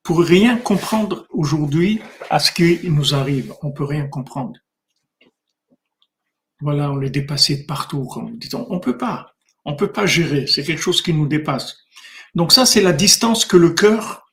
Pour 0.03 0.21
rien 0.21 0.57
comprendre 0.57 1.25
aujourd'hui 1.31 2.01
à 2.29 2.37
ce 2.37 2.51
qui 2.51 2.79
nous 2.83 3.15
arrive, 3.15 3.51
on 3.63 3.71
peut 3.71 3.83
rien 3.83 4.05
comprendre. 4.05 4.59
Voilà, 6.61 6.91
on 6.91 7.01
est 7.01 7.09
dépassé 7.09 7.57
de 7.57 7.65
partout, 7.65 8.05
comme 8.05 8.37
dit 8.37 8.49
on. 8.53 8.79
Peut 8.79 8.99
pas. 8.99 9.33
On 9.65 9.75
peut 9.75 9.91
pas 9.91 10.05
gérer. 10.05 10.45
C'est 10.45 10.63
quelque 10.63 10.83
chose 10.83 11.01
qui 11.01 11.13
nous 11.13 11.27
dépasse. 11.27 11.77
Donc 12.35 12.51
ça, 12.51 12.67
c'est 12.67 12.81
la 12.81 12.93
distance 12.93 13.43
que 13.43 13.57
le 13.57 13.71
cœur, 13.71 14.26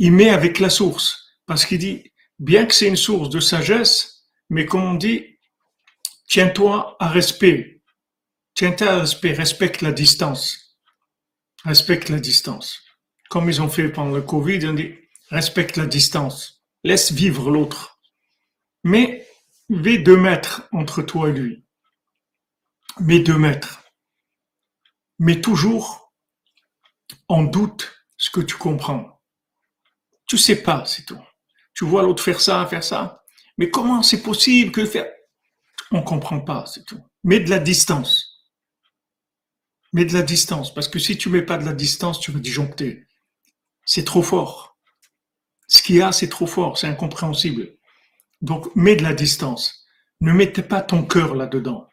il 0.00 0.10
met 0.10 0.30
avec 0.30 0.58
la 0.58 0.70
source. 0.70 1.36
Parce 1.46 1.64
qu'il 1.64 1.78
dit, 1.78 2.12
bien 2.40 2.66
que 2.66 2.74
c'est 2.74 2.88
une 2.88 2.96
source 2.96 3.30
de 3.30 3.38
sagesse, 3.38 4.24
mais 4.48 4.66
comme 4.66 4.82
on 4.82 4.94
dit, 4.94 5.30
Tiens-toi 6.30 6.96
à 7.00 7.08
respect. 7.08 7.82
Tiens-toi 8.54 8.86
à 8.86 8.98
respect. 9.00 9.32
Respecte 9.32 9.82
la 9.82 9.90
distance. 9.90 10.78
Respecte 11.64 12.08
la 12.08 12.20
distance. 12.20 12.84
Comme 13.30 13.48
ils 13.48 13.60
ont 13.60 13.68
fait 13.68 13.88
pendant 13.88 14.14
le 14.14 14.22
Covid, 14.22 14.64
ont 14.68 14.74
dit 14.74 14.94
respecte 15.30 15.76
la 15.76 15.86
distance. 15.86 16.62
Laisse 16.84 17.10
vivre 17.10 17.50
l'autre. 17.50 18.00
Mais 18.84 19.26
mets 19.68 19.98
deux 19.98 20.16
mètres 20.16 20.68
entre 20.70 21.02
toi 21.02 21.30
et 21.30 21.32
lui. 21.32 21.64
Mets 23.00 23.18
deux 23.18 23.38
mètres. 23.38 23.82
Mais 25.18 25.40
toujours 25.40 26.14
en 27.26 27.42
doute 27.42 28.04
ce 28.18 28.30
que 28.30 28.40
tu 28.40 28.54
comprends. 28.54 29.19
Tu 30.30 30.38
sais 30.38 30.62
pas, 30.62 30.84
c'est 30.84 31.04
tout. 31.04 31.20
Tu 31.74 31.84
vois 31.84 32.04
l'autre 32.04 32.22
faire 32.22 32.40
ça, 32.40 32.64
faire 32.66 32.84
ça. 32.84 33.24
Mais 33.58 33.68
comment 33.68 34.00
c'est 34.00 34.22
possible 34.22 34.70
que 34.70 34.86
faire? 34.86 35.10
On 35.90 36.02
comprend 36.02 36.38
pas, 36.38 36.66
c'est 36.66 36.84
tout. 36.84 37.04
Mets 37.24 37.40
de 37.40 37.50
la 37.50 37.58
distance. 37.58 38.46
Mets 39.92 40.04
de 40.04 40.12
la 40.12 40.22
distance, 40.22 40.72
parce 40.72 40.86
que 40.86 41.00
si 41.00 41.18
tu 41.18 41.30
mets 41.30 41.42
pas 41.42 41.58
de 41.58 41.64
la 41.64 41.72
distance, 41.72 42.20
tu 42.20 42.30
vas 42.30 42.38
disjoncter. 42.38 43.08
C'est 43.84 44.04
trop 44.04 44.22
fort. 44.22 44.78
Ce 45.66 45.82
qu'il 45.82 45.96
y 45.96 46.00
a, 46.00 46.12
c'est 46.12 46.28
trop 46.28 46.46
fort, 46.46 46.78
c'est 46.78 46.86
incompréhensible. 46.86 47.76
Donc, 48.40 48.70
mets 48.76 48.94
de 48.94 49.02
la 49.02 49.14
distance. 49.14 49.84
Ne 50.20 50.32
mettez 50.32 50.62
pas 50.62 50.80
ton 50.80 51.04
cœur 51.04 51.34
là-dedans. 51.34 51.88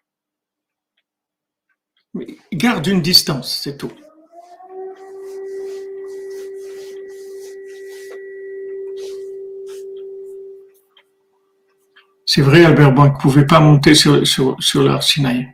Garde 2.54 2.86
une 2.86 3.02
distance, 3.02 3.62
c'est 3.64 3.78
tout. 3.80 3.94
C'est 12.38 12.44
vrai, 12.44 12.64
Albert 12.64 12.92
Bank 12.92 13.16
ne 13.16 13.20
pouvait 13.20 13.48
pas 13.48 13.60
monter 13.60 13.96
sur, 13.96 14.28
sur, 14.28 14.56
sur 14.60 14.84
l'art 14.84 15.02
Sinaï. 15.02 15.48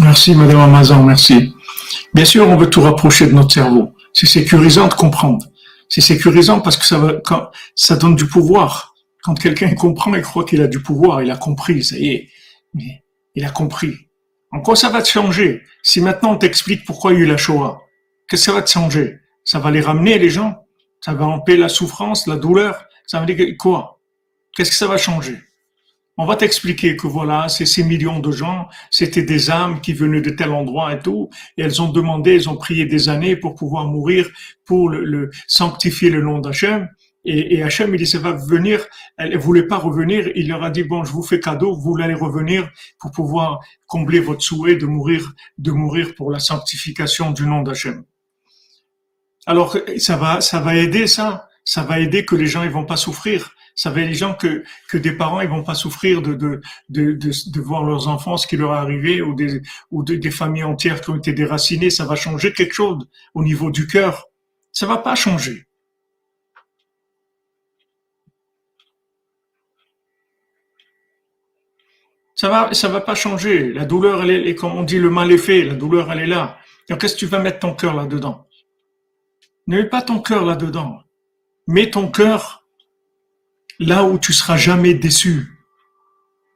Merci, 0.00 0.34
Madame 0.34 0.60
Amazon, 0.60 1.02
merci. 1.02 1.54
Bien 2.14 2.24
sûr, 2.24 2.48
on 2.48 2.56
veut 2.56 2.70
tout 2.70 2.80
rapprocher 2.80 3.26
de 3.26 3.32
notre 3.32 3.52
cerveau. 3.52 3.92
C'est 4.14 4.24
sécurisant 4.24 4.88
de 4.88 4.94
comprendre. 4.94 5.44
C'est 5.90 6.00
sécurisant 6.00 6.60
parce 6.62 6.78
que 6.78 6.86
ça, 6.86 6.96
va, 6.96 7.50
ça 7.74 7.96
donne 7.96 8.16
du 8.16 8.26
pouvoir. 8.26 8.94
Quand 9.22 9.34
quelqu'un 9.34 9.74
comprend, 9.74 10.14
il 10.14 10.22
croit 10.22 10.44
qu'il 10.44 10.62
a 10.62 10.66
du 10.66 10.80
pouvoir, 10.80 11.22
il 11.22 11.30
a 11.30 11.36
compris, 11.36 11.84
ça 11.84 11.98
y 11.98 12.08
est. 12.08 12.30
Mais 12.72 13.04
il 13.34 13.44
a 13.44 13.50
compris. 13.50 14.08
En 14.50 14.60
quoi 14.60 14.76
ça 14.76 14.88
va 14.88 15.02
te 15.02 15.08
changer? 15.08 15.60
Si 15.82 16.00
maintenant 16.00 16.32
on 16.32 16.38
t'explique 16.38 16.86
pourquoi 16.86 17.12
il 17.12 17.18
y 17.18 17.20
a 17.20 17.24
eu 17.24 17.26
la 17.26 17.36
Shoah, 17.36 17.82
Qu'est-ce 18.30 18.46
que 18.46 18.50
ça 18.50 18.52
va 18.54 18.62
te 18.62 18.70
changer? 18.70 19.18
Ça 19.44 19.58
va 19.58 19.70
les 19.70 19.82
ramener, 19.82 20.18
les 20.18 20.30
gens? 20.30 20.63
Ça 21.04 21.12
va 21.12 21.26
empêcher 21.26 21.58
la 21.58 21.68
souffrance, 21.68 22.26
la 22.26 22.36
douleur. 22.36 22.86
Ça 23.06 23.20
veut 23.20 23.26
dire 23.26 23.54
quoi? 23.58 24.00
Qu'est-ce 24.56 24.70
que 24.70 24.76
ça 24.76 24.86
va 24.86 24.96
changer? 24.96 25.36
On 26.16 26.24
va 26.24 26.34
t'expliquer 26.34 26.96
que 26.96 27.06
voilà, 27.06 27.50
c'est 27.50 27.66
ces 27.66 27.84
millions 27.84 28.20
de 28.20 28.30
gens, 28.30 28.68
c'était 28.90 29.22
des 29.22 29.50
âmes 29.50 29.82
qui 29.82 29.92
venaient 29.92 30.22
de 30.22 30.30
tel 30.30 30.50
endroit 30.50 30.94
et 30.94 31.00
tout, 31.00 31.28
et 31.58 31.62
elles 31.62 31.82
ont 31.82 31.90
demandé, 31.90 32.36
elles 32.36 32.48
ont 32.48 32.56
prié 32.56 32.86
des 32.86 33.10
années 33.10 33.36
pour 33.36 33.54
pouvoir 33.54 33.84
mourir, 33.86 34.30
pour 34.64 34.88
le, 34.88 35.30
sanctifier 35.46 36.08
le 36.08 36.22
nom 36.22 36.38
d'Hachem. 36.38 36.88
Et, 37.26 37.56
et 37.56 37.62
Hachem, 37.62 37.94
il 37.94 37.98
dit, 37.98 38.06
ça 38.06 38.18
va 38.18 38.32
venir, 38.32 38.86
elle 39.18 39.36
voulait 39.36 39.66
pas 39.66 39.76
revenir, 39.76 40.30
il 40.34 40.48
leur 40.48 40.64
a 40.64 40.70
dit, 40.70 40.84
bon, 40.84 41.04
je 41.04 41.12
vous 41.12 41.22
fais 41.22 41.38
cadeau, 41.38 41.76
vous 41.76 41.98
allez 42.00 42.14
revenir 42.14 42.70
pour 42.98 43.10
pouvoir 43.10 43.60
combler 43.86 44.20
votre 44.20 44.40
souhait 44.40 44.76
de 44.76 44.86
mourir, 44.86 45.34
de 45.58 45.70
mourir 45.70 46.14
pour 46.16 46.30
la 46.30 46.38
sanctification 46.38 47.32
du 47.32 47.44
nom 47.44 47.60
d'Hachem. 47.60 48.04
Alors, 49.46 49.76
ça 49.98 50.16
va, 50.16 50.38
va 50.40 50.76
aider 50.76 51.06
ça, 51.06 51.48
ça 51.64 51.82
va 51.82 52.00
aider 52.00 52.24
que 52.24 52.34
les 52.34 52.46
gens, 52.46 52.62
ils 52.62 52.70
vont 52.70 52.86
pas 52.86 52.96
souffrir 52.96 53.54
ça 53.74 53.90
veut 53.90 54.02
les 54.02 54.14
gens 54.14 54.34
que, 54.34 54.64
des 54.96 55.12
parents 55.12 55.40
ils 55.40 55.48
vont 55.48 55.64
pas 55.64 55.74
souffrir 55.74 56.22
de, 56.22 56.60
voir 57.60 57.84
leurs 57.84 58.08
enfants 58.08 58.36
ce 58.36 58.46
qui 58.46 58.56
leur 58.56 58.72
est 58.72 58.78
arrivé 58.78 59.22
ou 59.22 59.34
des, 59.34 59.60
ou 59.90 60.04
des 60.04 60.30
familles 60.30 60.64
entières 60.64 61.00
qui 61.00 61.10
ont 61.10 61.16
été 61.16 61.32
déracinées. 61.32 61.90
Ça 61.90 62.04
va 62.04 62.14
changer 62.14 62.52
quelque 62.52 62.74
chose 62.74 63.06
au 63.34 63.42
niveau 63.42 63.70
du 63.70 63.86
cœur. 63.86 64.26
Ça 64.72 64.86
va 64.86 64.98
pas 64.98 65.14
changer. 65.14 65.66
Ça 72.36 72.48
va, 72.48 72.74
ça 72.74 72.88
va 72.88 73.00
pas 73.00 73.14
changer. 73.14 73.72
La 73.72 73.84
douleur, 73.84 74.22
elle 74.22 74.46
est, 74.48 74.54
comme 74.54 74.72
on 74.72 74.82
dit, 74.82 74.98
le 74.98 75.08
mal 75.08 75.30
est 75.30 75.38
fait. 75.38 75.62
La 75.62 75.74
douleur, 75.74 76.10
elle 76.12 76.20
est 76.20 76.26
là. 76.26 76.58
Donc, 76.88 77.00
qu'est-ce 77.00 77.14
que 77.14 77.20
tu 77.20 77.26
vas 77.26 77.38
mettre 77.38 77.60
ton 77.60 77.74
cœur 77.74 77.94
là-dedans? 77.94 78.46
Ne 79.66 79.78
mets 79.78 79.88
pas 79.88 80.02
ton 80.02 80.20
cœur 80.20 80.44
là-dedans. 80.44 81.02
Mets 81.66 81.90
ton 81.90 82.10
cœur 82.10 82.64
là 83.78 84.04
où 84.04 84.18
tu 84.18 84.32
seras 84.32 84.56
jamais 84.56 84.94
déçu. 84.94 85.58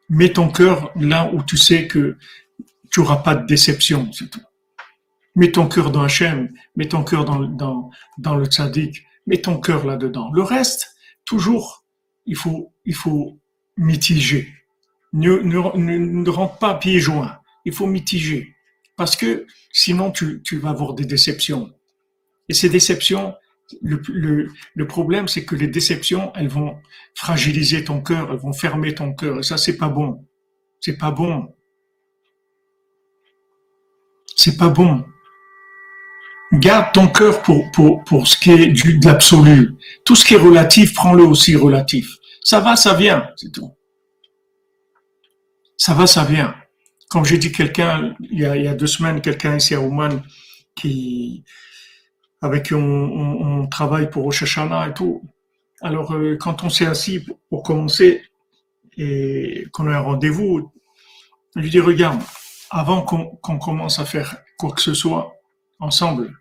Mets 0.09 0.33
ton 0.33 0.49
cœur 0.51 0.91
là 0.97 1.31
où 1.33 1.43
tu 1.43 1.57
sais 1.57 1.87
que 1.87 2.17
tu 2.91 3.01
auras 3.01 3.17
pas 3.17 3.35
de 3.35 3.47
déception, 3.47 4.11
c'est 4.13 4.31
tout. 4.31 4.43
Mets 5.35 5.53
ton 5.53 5.69
cœur 5.69 5.91
dans 5.91 6.03
Hachem, 6.03 6.49
mets 6.77 6.89
ton 6.89 7.05
cœur 7.05 7.25
dans, 7.25 7.39
le 7.39 8.45
tzaddik, 8.47 9.05
mets 9.27 9.41
ton 9.41 9.61
cœur 9.61 9.87
là-dedans. 9.87 10.31
Le 10.33 10.43
reste, 10.43 10.97
toujours, 11.25 11.85
il 12.27 12.37
faut, 12.37 12.73
il 12.85 12.95
faut 12.95 13.39
mitiger. 13.77 14.53
Ne, 15.13 15.39
ne, 15.39 15.59
ne, 15.77 16.31
rentre 16.31 16.59
pas 16.59 16.75
pieds 16.75 17.01
joints. 17.01 17.39
Il 17.65 17.73
faut 17.73 17.87
mitiger. 17.87 18.55
Parce 18.97 19.17
que 19.17 19.47
sinon, 19.73 20.11
tu, 20.11 20.43
tu 20.43 20.59
vas 20.59 20.71
avoir 20.71 20.95
des 20.95 21.05
déceptions. 21.05 21.73
Et 22.49 22.55
ces 22.55 22.69
déceptions, 22.69 23.35
le, 23.83 24.87
problème, 24.87 25.29
c'est 25.29 25.45
que 25.45 25.55
les 25.55 25.69
déceptions, 25.69 26.33
elles 26.35 26.49
vont 26.49 26.79
fragiliser 27.15 27.85
ton 27.85 28.01
cœur, 28.01 28.31
elles 28.33 28.39
vont 28.39 28.53
fermer 28.53 28.95
ton 28.95 29.13
cœur. 29.13 29.41
Et 29.41 29.43
ça, 29.43 29.59
c'est 29.59 29.77
pas 29.77 29.89
bon. 29.89 30.27
C'est 30.81 30.97
pas 30.97 31.11
bon. 31.11 31.55
C'est 34.37 34.57
pas 34.57 34.69
bon. 34.69 35.05
Garde 36.53 36.93
ton 36.95 37.09
cœur 37.09 37.43
pour, 37.43 37.71
pour, 37.73 38.05
pour 38.05 38.27
ce 38.27 38.39
qui 38.39 38.51
est 38.53 38.69
du, 38.69 38.99
de 38.99 39.07
l'absolu. 39.07 39.75
Tout 40.05 40.15
ce 40.15 40.25
qui 40.25 40.35
est 40.35 40.39
relatif, 40.39 40.95
prends-le 40.95 41.25
aussi 41.25 41.57
relatif. 41.57 42.17
Ça 42.43 42.61
va, 42.61 42.77
ça 42.77 42.95
vient, 42.95 43.29
c'est 43.37 43.53
tout. 43.53 43.71
Ça 45.77 45.93
va, 45.93 46.07
ça 46.07 46.25
vient. 46.25 46.55
Comme 47.11 47.25
j'ai 47.25 47.37
dit 47.37 47.53
quelqu'un, 47.53 48.15
il 48.21 48.41
y 48.41 48.47
a, 48.47 48.57
il 48.57 48.65
y 48.65 48.69
a 48.69 48.75
deux 48.75 48.87
semaines, 48.87 49.21
quelqu'un 49.21 49.57
ici 49.57 49.75
à 49.75 49.81
Ouman, 49.81 50.23
qui, 50.75 51.45
avec 52.41 52.67
qui 52.67 52.75
on, 52.75 53.67
travaille 53.71 54.11
pour 54.11 54.25
Rosh 54.25 54.59
et 54.59 54.95
tout. 54.95 55.23
Alors, 55.81 56.15
euh, 56.15 56.37
quand 56.37 56.65
on 56.65 56.71
s'est 56.71 56.87
assis 56.87 57.25
pour, 57.49 57.63
commencer 57.63 58.23
et 58.97 59.67
qu'on 59.73 59.87
a 59.89 59.97
un 59.97 60.01
rendez-vous, 60.01 60.73
je 61.57 61.61
lui 61.61 61.71
dis, 61.71 61.81
regarde, 61.81 62.21
avant 62.71 63.03
qu'on 63.03 63.59
commence 63.59 63.99
à 63.99 64.05
faire 64.05 64.37
quoi 64.59 64.73
que 64.73 64.81
ce 64.81 64.95
soit 64.95 65.35
ensemble, 65.79 66.33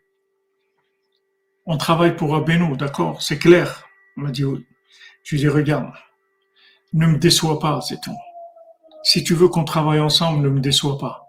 on 1.65 1.77
travaille 1.77 2.15
pour 2.15 2.35
Abeno, 2.35 2.75
d'accord? 2.75 3.21
C'est 3.21 3.37
clair 3.37 3.85
On 4.15 4.21
m'a 4.21 4.31
dit 4.31 4.45
oui. 4.45 4.65
Je 5.23 5.35
lui 5.35 5.41
dis, 5.41 5.49
regarde, 5.49 5.91
ne 6.93 7.07
me 7.07 7.17
déçois 7.17 7.59
pas, 7.59 7.81
c'est 7.81 7.99
tout. 8.01 8.15
Si 9.03 9.23
tu 9.23 9.33
veux 9.33 9.49
qu'on 9.49 9.65
travaille 9.65 9.99
ensemble, 9.99 10.43
ne 10.43 10.49
me 10.49 10.61
déçois 10.61 10.97
pas. 10.97 11.27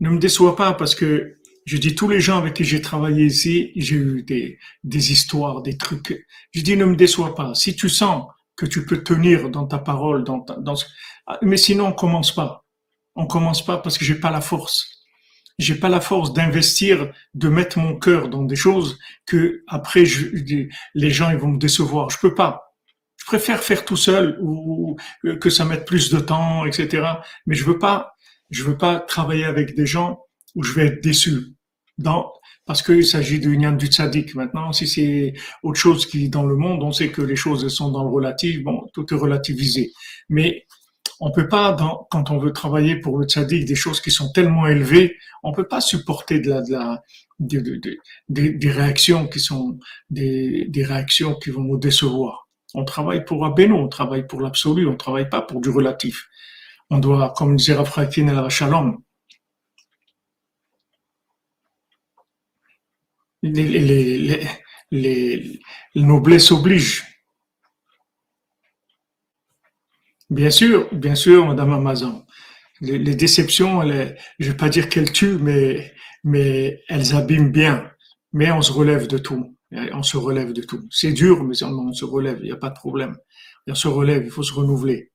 Ne 0.00 0.10
me 0.10 0.18
déçois 0.18 0.56
pas 0.56 0.74
parce 0.74 0.94
que 0.94 1.38
je 1.64 1.76
dis, 1.76 1.94
tous 1.94 2.08
les 2.08 2.20
gens 2.20 2.38
avec 2.38 2.54
qui 2.54 2.64
j'ai 2.64 2.80
travaillé 2.80 3.26
ici, 3.26 3.72
j'ai 3.76 3.96
eu 3.96 4.22
des, 4.22 4.58
des 4.84 5.12
histoires, 5.12 5.62
des 5.62 5.76
trucs. 5.76 6.26
Je 6.52 6.60
dis, 6.62 6.76
ne 6.76 6.84
me 6.84 6.96
déçois 6.96 7.34
pas. 7.34 7.54
Si 7.54 7.76
tu 7.76 7.88
sens 7.88 8.26
que 8.56 8.66
tu 8.66 8.84
peux 8.84 9.02
tenir 9.02 9.48
dans 9.50 9.66
ta 9.66 9.78
parole, 9.78 10.24
dans, 10.24 10.38
dans 10.58 10.74
ah, 11.26 11.38
mais 11.42 11.56
sinon 11.56 11.86
on 11.88 11.92
commence 11.92 12.34
pas. 12.34 12.64
On 13.14 13.26
commence 13.26 13.64
pas 13.64 13.78
parce 13.78 13.98
que 13.98 14.04
j'ai 14.04 14.14
pas 14.14 14.30
la 14.30 14.40
force. 14.40 15.06
J'ai 15.58 15.74
pas 15.74 15.88
la 15.88 16.00
force 16.00 16.32
d'investir, 16.32 17.12
de 17.34 17.48
mettre 17.48 17.78
mon 17.78 17.98
cœur 17.98 18.28
dans 18.28 18.42
des 18.42 18.56
choses 18.56 18.98
que 19.26 19.62
après 19.68 20.04
je, 20.06 20.26
les 20.94 21.10
gens 21.10 21.30
ils 21.30 21.36
vont 21.36 21.48
me 21.48 21.58
décevoir. 21.58 22.10
Je 22.10 22.18
peux 22.18 22.34
pas. 22.34 22.74
Je 23.16 23.26
préfère 23.26 23.62
faire 23.62 23.84
tout 23.84 23.96
seul 23.96 24.38
ou 24.40 24.96
que 25.40 25.50
ça 25.50 25.64
mette 25.64 25.86
plus 25.86 26.10
de 26.10 26.18
temps, 26.18 26.66
etc. 26.66 27.06
Mais 27.46 27.54
je 27.54 27.64
veux 27.64 27.78
pas, 27.78 28.14
je 28.50 28.64
veux 28.64 28.76
pas 28.76 28.98
travailler 28.98 29.44
avec 29.44 29.76
des 29.76 29.86
gens 29.86 30.20
où 30.54 30.62
je 30.62 30.72
vais 30.72 30.86
être 30.86 31.02
déçu. 31.02 31.54
Dans, 31.98 32.32
parce 32.64 32.82
qu'il 32.82 33.04
s'agit 33.04 33.38
du 33.38 33.56
nian 33.58 33.72
du 33.72 33.86
tzaddik. 33.86 34.34
Maintenant, 34.34 34.72
si 34.72 34.86
c'est 34.86 35.34
autre 35.62 35.78
chose 35.78 36.06
qui 36.06 36.28
dans 36.28 36.46
le 36.46 36.56
monde, 36.56 36.82
on 36.82 36.92
sait 36.92 37.10
que 37.10 37.22
les 37.22 37.36
choses 37.36 37.66
sont 37.68 37.90
dans 37.90 38.02
le 38.04 38.10
relatif, 38.10 38.62
bon, 38.62 38.86
tout 38.94 39.12
est 39.12 39.16
relativisé. 39.16 39.92
Mais 40.28 40.66
on 41.20 41.30
peut 41.30 41.48
pas, 41.48 41.72
dans, 41.72 42.06
quand 42.10 42.30
on 42.30 42.38
veut 42.38 42.52
travailler 42.52 42.96
pour 42.96 43.18
le 43.18 43.26
tzaddik, 43.26 43.64
des 43.64 43.74
choses 43.74 44.00
qui 44.00 44.10
sont 44.10 44.32
tellement 44.32 44.66
élevées, 44.66 45.16
on 45.42 45.52
peut 45.52 45.68
pas 45.68 45.80
supporter 45.80 46.40
de 46.40 46.50
la, 46.50 46.62
de 46.62 46.72
la, 46.72 47.02
de, 47.38 47.60
de, 47.60 47.98
des 48.28 48.70
réactions 48.70 49.26
qui 49.28 49.40
sont 49.40 49.78
des, 50.10 50.66
des 50.68 50.84
réactions 50.84 51.34
qui 51.34 51.50
vont 51.50 51.62
nous 51.62 51.78
décevoir. 51.78 52.48
On 52.74 52.84
travaille 52.84 53.24
pour 53.24 53.44
Abeno, 53.44 53.76
on 53.76 53.88
travaille 53.88 54.26
pour 54.26 54.40
l'absolu, 54.40 54.86
on 54.86 54.96
travaille 54.96 55.28
pas 55.28 55.42
pour 55.42 55.60
du 55.60 55.68
relatif. 55.68 56.28
On 56.90 56.98
doit, 56.98 57.34
comme 57.36 57.56
disait 57.56 57.74
Rafrakin 57.74 58.32
la 58.32 58.48
Shalom, 58.48 58.98
les, 63.42 63.66
les, 63.78 64.48
les, 64.90 65.60
noblesse 65.94 66.50
oblige. 66.52 67.04
Bien 70.30 70.50
sûr, 70.50 70.88
bien 70.94 71.14
sûr, 71.14 71.46
Madame 71.46 71.72
Amazon. 71.72 72.24
Les, 72.80 73.14
déceptions, 73.14 73.82
je 73.82 74.50
vais 74.50 74.56
pas 74.56 74.68
dire 74.68 74.88
qu'elles 74.88 75.12
tuent, 75.12 75.38
mais, 75.38 75.92
mais 76.24 76.82
elles 76.88 77.14
abîment 77.14 77.50
bien. 77.50 77.90
Mais 78.32 78.50
on 78.50 78.62
se 78.62 78.72
relève 78.72 79.06
de 79.06 79.18
tout. 79.18 79.56
On 79.92 80.02
se 80.02 80.16
relève 80.16 80.52
de 80.52 80.62
tout. 80.62 80.86
C'est 80.90 81.12
dur, 81.12 81.44
mais 81.44 81.62
on 81.62 81.92
se 81.92 82.04
relève. 82.04 82.38
Il 82.40 82.46
n'y 82.46 82.52
a 82.52 82.56
pas 82.56 82.70
de 82.70 82.74
problème. 82.74 83.16
On 83.66 83.74
se 83.74 83.88
relève. 83.88 84.24
Il 84.24 84.30
faut 84.30 84.42
se 84.42 84.54
renouveler. 84.54 85.12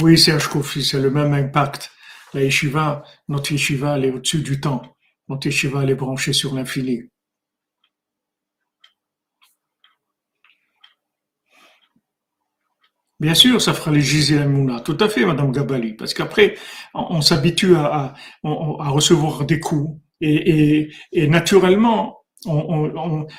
Oui, 0.00 0.16
c'est 0.16 0.36
Kofi, 0.48 0.84
c'est 0.84 1.00
le 1.00 1.10
même 1.10 1.32
impact. 1.34 1.90
La 2.34 2.42
yeshiva, 2.42 3.04
notre 3.28 3.52
yeshiva, 3.52 3.96
elle 3.96 4.04
est 4.06 4.10
au-dessus 4.10 4.42
du 4.42 4.60
temps. 4.60 4.82
Notre 5.28 5.46
yeshiva, 5.46 5.82
elle 5.82 5.90
est 5.90 5.94
branchée 5.94 6.32
sur 6.32 6.54
l'infini. 6.54 7.02
Bien 13.20 13.34
sûr, 13.34 13.60
ça 13.60 13.74
fera 13.74 13.90
les 13.90 14.36
la 14.36 14.46
Mouna. 14.46 14.80
Tout 14.80 14.96
à 15.00 15.08
fait, 15.08 15.26
Madame 15.26 15.50
Gabali. 15.50 15.94
Parce 15.94 16.14
qu'après, 16.14 16.56
on, 16.94 17.20
s'habitue 17.20 17.74
à, 17.74 18.14
recevoir 18.44 19.44
des 19.44 19.58
coups. 19.58 20.00
Et, 20.20 20.88
naturellement, 21.12 22.24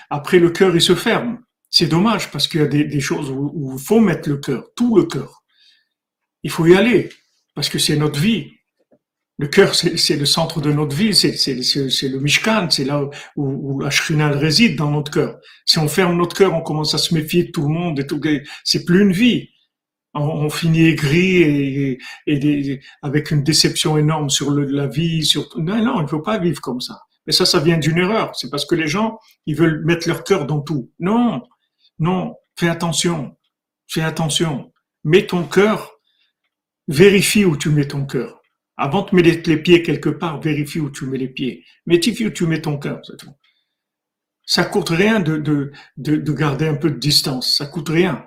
après, 0.09 0.39
le 0.39 0.49
cœur, 0.49 0.75
il 0.75 0.81
se 0.81 0.95
ferme. 0.95 1.39
C'est 1.69 1.87
dommage 1.87 2.29
parce 2.31 2.47
qu'il 2.47 2.59
y 2.59 2.63
a 2.63 2.67
des, 2.67 2.99
choses 2.99 3.31
où 3.31 3.73
il 3.77 3.81
faut 3.81 4.01
mettre 4.01 4.27
le 4.27 4.37
cœur, 4.37 4.65
tout 4.75 4.97
le 4.97 5.05
cœur. 5.05 5.43
Il 6.43 6.51
faut 6.51 6.65
y 6.65 6.75
aller 6.75 7.09
parce 7.55 7.69
que 7.69 7.79
c'est 7.79 7.95
notre 7.95 8.19
vie. 8.19 8.51
Le 9.39 9.47
cœur, 9.47 9.73
c'est 9.73 10.17
le 10.17 10.25
centre 10.25 10.59
de 10.59 10.69
notre 10.73 10.93
vie, 10.93 11.15
c'est 11.15 11.31
le 11.31 12.19
Mishkan, 12.19 12.69
c'est 12.69 12.83
là 12.83 13.09
où, 13.37 13.79
la 13.79 13.89
Shrina 13.89 14.27
réside 14.31 14.75
dans 14.75 14.91
notre 14.91 15.11
cœur. 15.13 15.39
Si 15.65 15.79
on 15.79 15.87
ferme 15.87 16.17
notre 16.17 16.35
cœur, 16.35 16.53
on 16.53 16.61
commence 16.61 16.93
à 16.93 16.97
se 16.97 17.13
méfier 17.13 17.45
de 17.45 17.51
tout 17.51 17.61
le 17.61 17.69
monde 17.69 17.97
et 18.01 18.05
tout. 18.05 18.19
C'est 18.65 18.83
plus 18.83 19.01
une 19.01 19.13
vie. 19.13 19.47
On, 20.13 20.49
finit 20.49 20.87
aigri 20.87 21.37
et, 21.37 21.99
et, 22.27 22.81
avec 23.01 23.31
une 23.31 23.41
déception 23.41 23.97
énorme 23.97 24.29
sur 24.29 24.51
la 24.51 24.87
vie. 24.87 25.25
Sur 25.25 25.47
non, 25.57 25.81
non, 25.85 26.01
il 26.01 26.03
ne 26.03 26.07
faut 26.07 26.19
pas 26.19 26.37
vivre 26.37 26.59
comme 26.59 26.81
ça. 26.81 26.99
Mais 27.25 27.31
ça, 27.31 27.45
ça 27.45 27.61
vient 27.61 27.77
d'une 27.77 27.97
erreur. 27.97 28.35
C'est 28.35 28.49
parce 28.49 28.65
que 28.65 28.75
les 28.75 28.89
gens, 28.89 29.19
ils 29.45 29.55
veulent 29.55 29.85
mettre 29.85 30.09
leur 30.09 30.25
cœur 30.25 30.47
dans 30.47 30.59
tout. 30.59 30.91
Non, 30.99 31.43
non. 31.97 32.35
Fais 32.57 32.67
attention. 32.67 33.37
Fais 33.87 34.01
attention. 34.01 34.73
Mets 35.05 35.27
ton 35.27 35.45
cœur. 35.45 35.93
Vérifie 36.89 37.45
où 37.45 37.55
tu 37.55 37.69
mets 37.69 37.87
ton 37.87 38.05
cœur 38.05 38.38
Avant 38.81 39.01
de 39.03 39.13
mettre 39.13 39.49
les 39.49 39.57
pieds 39.57 39.83
quelque 39.83 40.09
part, 40.09 40.39
vérifie 40.39 40.79
où 40.79 40.89
tu 40.89 41.05
mets 41.05 41.17
les 41.17 41.27
pieds. 41.27 41.65
Vérifie 41.85 42.27
où 42.27 42.29
tu 42.29 42.47
mets 42.47 42.61
ton 42.61 42.77
cœur, 42.77 43.01
c'est 43.03 43.17
tout. 43.17 43.35
Ça 44.45 44.63
coûte 44.63 44.87
rien 44.87 45.19
de, 45.19 45.35
de, 45.35 45.73
de, 45.97 46.15
de 46.15 46.31
garder 46.31 46.65
un 46.65 46.75
peu 46.75 46.89
de 46.89 46.97
distance. 46.97 47.57
Ça 47.57 47.65
coûte 47.65 47.89
rien. 47.89 48.25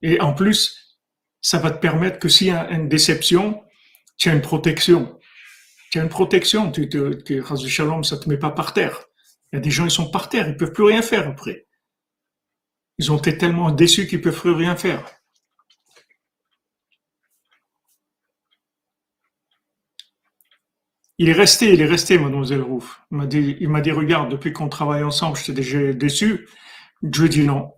Et 0.00 0.20
en 0.20 0.34
plus, 0.34 1.00
ça 1.40 1.58
va 1.58 1.72
te 1.72 1.80
permettre 1.80 2.20
que 2.20 2.28
s'il 2.28 2.46
y 2.46 2.50
a 2.50 2.70
une 2.70 2.88
déception, 2.88 3.60
tu 4.18 4.30
as 4.30 4.34
une 4.34 4.40
protection. 4.40 5.18
Tu 5.90 5.98
as 5.98 6.04
une 6.04 6.08
protection. 6.08 6.70
Tu 6.70 6.88
te, 6.88 7.14
que 7.14 7.56
Shalom, 7.68 8.04
ça 8.04 8.18
te 8.18 8.28
met 8.28 8.38
pas 8.38 8.52
par 8.52 8.74
terre. 8.74 9.02
Il 9.52 9.56
y 9.56 9.58
a 9.58 9.60
des 9.60 9.70
gens, 9.72 9.84
ils 9.84 9.90
sont 9.90 10.12
par 10.12 10.28
terre, 10.28 10.48
ils 10.48 10.56
peuvent 10.56 10.72
plus 10.72 10.84
rien 10.84 11.02
faire 11.02 11.28
après. 11.28 11.66
Ils 12.98 13.10
ont 13.10 13.18
été 13.18 13.36
tellement 13.36 13.72
déçus 13.72 14.06
qu'ils 14.06 14.20
peuvent 14.20 14.40
plus 14.40 14.52
rien 14.52 14.76
faire. 14.76 15.04
Il 21.22 21.28
est 21.28 21.34
resté, 21.34 21.72
il 21.72 21.80
est 21.80 21.86
resté, 21.86 22.18
mademoiselle 22.18 22.62
Rouf. 22.62 23.00
Il 23.12 23.18
m'a 23.18 23.26
dit, 23.26 23.54
dit, 23.54 23.90
regarde, 23.92 24.28
depuis 24.28 24.52
qu'on 24.52 24.68
travaille 24.68 25.04
ensemble, 25.04 25.36
j'étais 25.36 25.52
déjà 25.52 25.92
déçu. 25.92 26.48
Je 27.00 27.20
lui 27.20 27.26
ai 27.26 27.28
dit 27.28 27.44
non. 27.44 27.70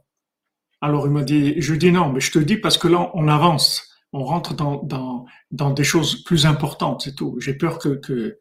Alors 0.81 1.07
il 1.07 1.13
m'a 1.13 1.25
dit, 1.25 1.61
je 1.61 1.69
lui 1.69 1.77
ai 1.77 1.79
dit 1.79 1.93
non, 1.93 2.11
mais 2.11 2.21
je 2.21 2.33
te 2.33 2.39
dis 2.39 2.57
parce 2.57 2.79
que 2.79 2.89
là, 2.89 3.11
on 3.13 3.29
avance. 3.29 3.69
On 4.15 4.25
rentre 4.25 4.55
dans, 4.55 4.83
dans, 4.85 5.27
dans 5.51 5.73
des 5.73 5.85
choses 5.85 6.25
plus 6.25 6.47
importantes, 6.47 7.03
c'est 7.03 7.15
tout. 7.15 7.37
J'ai 7.39 7.53
peur 7.53 7.79
que, 7.79 8.01
que, 8.07 8.39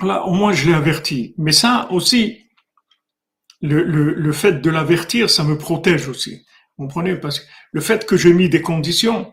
Là, 0.00 0.24
au 0.26 0.32
moins, 0.32 0.52
je 0.52 0.66
l'ai 0.68 0.74
averti. 0.74 1.34
Mais 1.36 1.50
ça 1.50 1.88
aussi, 1.90 2.46
le, 3.62 3.82
le, 3.82 4.14
le 4.14 4.32
fait 4.32 4.60
de 4.60 4.70
l'avertir, 4.70 5.28
ça 5.28 5.42
me 5.42 5.58
protège 5.58 6.06
aussi. 6.06 6.46
Vous 6.78 6.84
comprenez? 6.84 7.16
Parce 7.16 7.40
que 7.40 7.46
le 7.72 7.80
fait 7.80 8.06
que 8.06 8.16
j'ai 8.16 8.32
mis 8.32 8.48
des 8.48 8.62
conditions, 8.62 9.32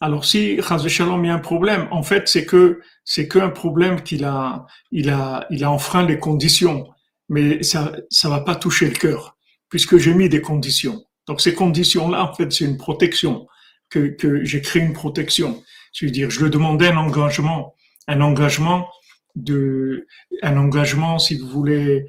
alors 0.00 0.24
si 0.24 0.60
Shalom 0.62 1.24
il 1.24 1.28
y 1.28 1.30
a 1.30 1.34
un 1.34 1.38
problème, 1.38 1.86
en 1.90 2.02
fait, 2.02 2.26
c'est 2.26 2.46
que 2.46 2.80
c'est 3.04 3.28
qu'un 3.28 3.50
problème 3.50 4.02
qu'il 4.02 4.24
a, 4.24 4.66
il 4.90 5.10
a, 5.10 5.46
il 5.50 5.62
a 5.62 5.70
enfreint 5.70 6.06
les 6.06 6.18
conditions, 6.18 6.88
mais 7.28 7.62
ça, 7.62 7.92
ça 8.10 8.30
va 8.30 8.40
pas 8.40 8.56
toucher 8.56 8.86
le 8.86 8.94
cœur, 8.94 9.36
puisque 9.68 9.98
j'ai 9.98 10.14
mis 10.14 10.28
des 10.30 10.40
conditions. 10.40 11.04
Donc 11.26 11.40
ces 11.42 11.54
conditions-là, 11.54 12.24
en 12.24 12.34
fait, 12.34 12.50
c'est 12.50 12.64
une 12.64 12.78
protection 12.78 13.46
que, 13.90 14.08
que 14.08 14.42
j'ai 14.44 14.62
créé 14.62 14.82
une 14.82 14.94
protection. 14.94 15.62
Je 15.92 16.06
veux 16.06 16.10
dire, 16.10 16.30
je 16.30 16.42
lui 16.42 16.50
demandais 16.50 16.88
un 16.88 16.96
engagement, 16.96 17.74
un 18.08 18.22
engagement 18.22 18.88
de, 19.36 20.06
un 20.42 20.56
engagement, 20.56 21.18
si 21.18 21.36
vous 21.36 21.48
voulez, 21.48 22.06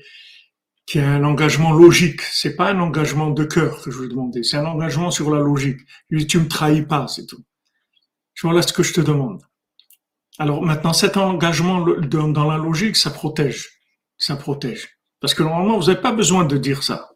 qui 0.86 1.00
est 1.00 1.04
un 1.04 1.24
engagement 1.26 1.72
logique. 1.72 2.22
C'est 2.22 2.56
pas 2.56 2.72
un 2.72 2.80
engagement 2.80 3.32
de 3.32 3.44
cœur 3.44 3.82
que 3.82 3.92
je 3.92 4.00
lui 4.00 4.10
demandais, 4.10 4.44
c'est 4.44 4.58
un 4.58 4.66
engagement 4.66 5.12
sur 5.12 5.30
la 5.34 5.42
logique. 5.42 5.80
lui 6.10 6.26
tu 6.26 6.40
me 6.40 6.48
trahis 6.48 6.84
pas, 6.84 7.08
c'est 7.08 7.26
tout. 7.26 7.44
Voilà 8.44 8.62
ce 8.62 8.74
que 8.74 8.84
je 8.84 8.94
te 8.94 9.02
demande. 9.02 9.42
Alors 10.40 10.62
maintenant, 10.64 10.94
cet 10.94 11.18
engagement 11.18 11.86
dans 11.86 12.50
la 12.50 12.58
logique, 12.58 12.96
ça 12.96 13.12
protège. 13.12 13.70
Ça 14.18 14.36
protège. 14.36 14.98
Parce 15.20 15.34
que 15.34 15.44
normalement, 15.44 15.78
vous 15.78 15.88
n'avez 15.88 16.02
pas 16.02 16.12
besoin 16.12 16.46
de 16.46 16.58
dire 16.58 16.84
ça. 16.84 17.12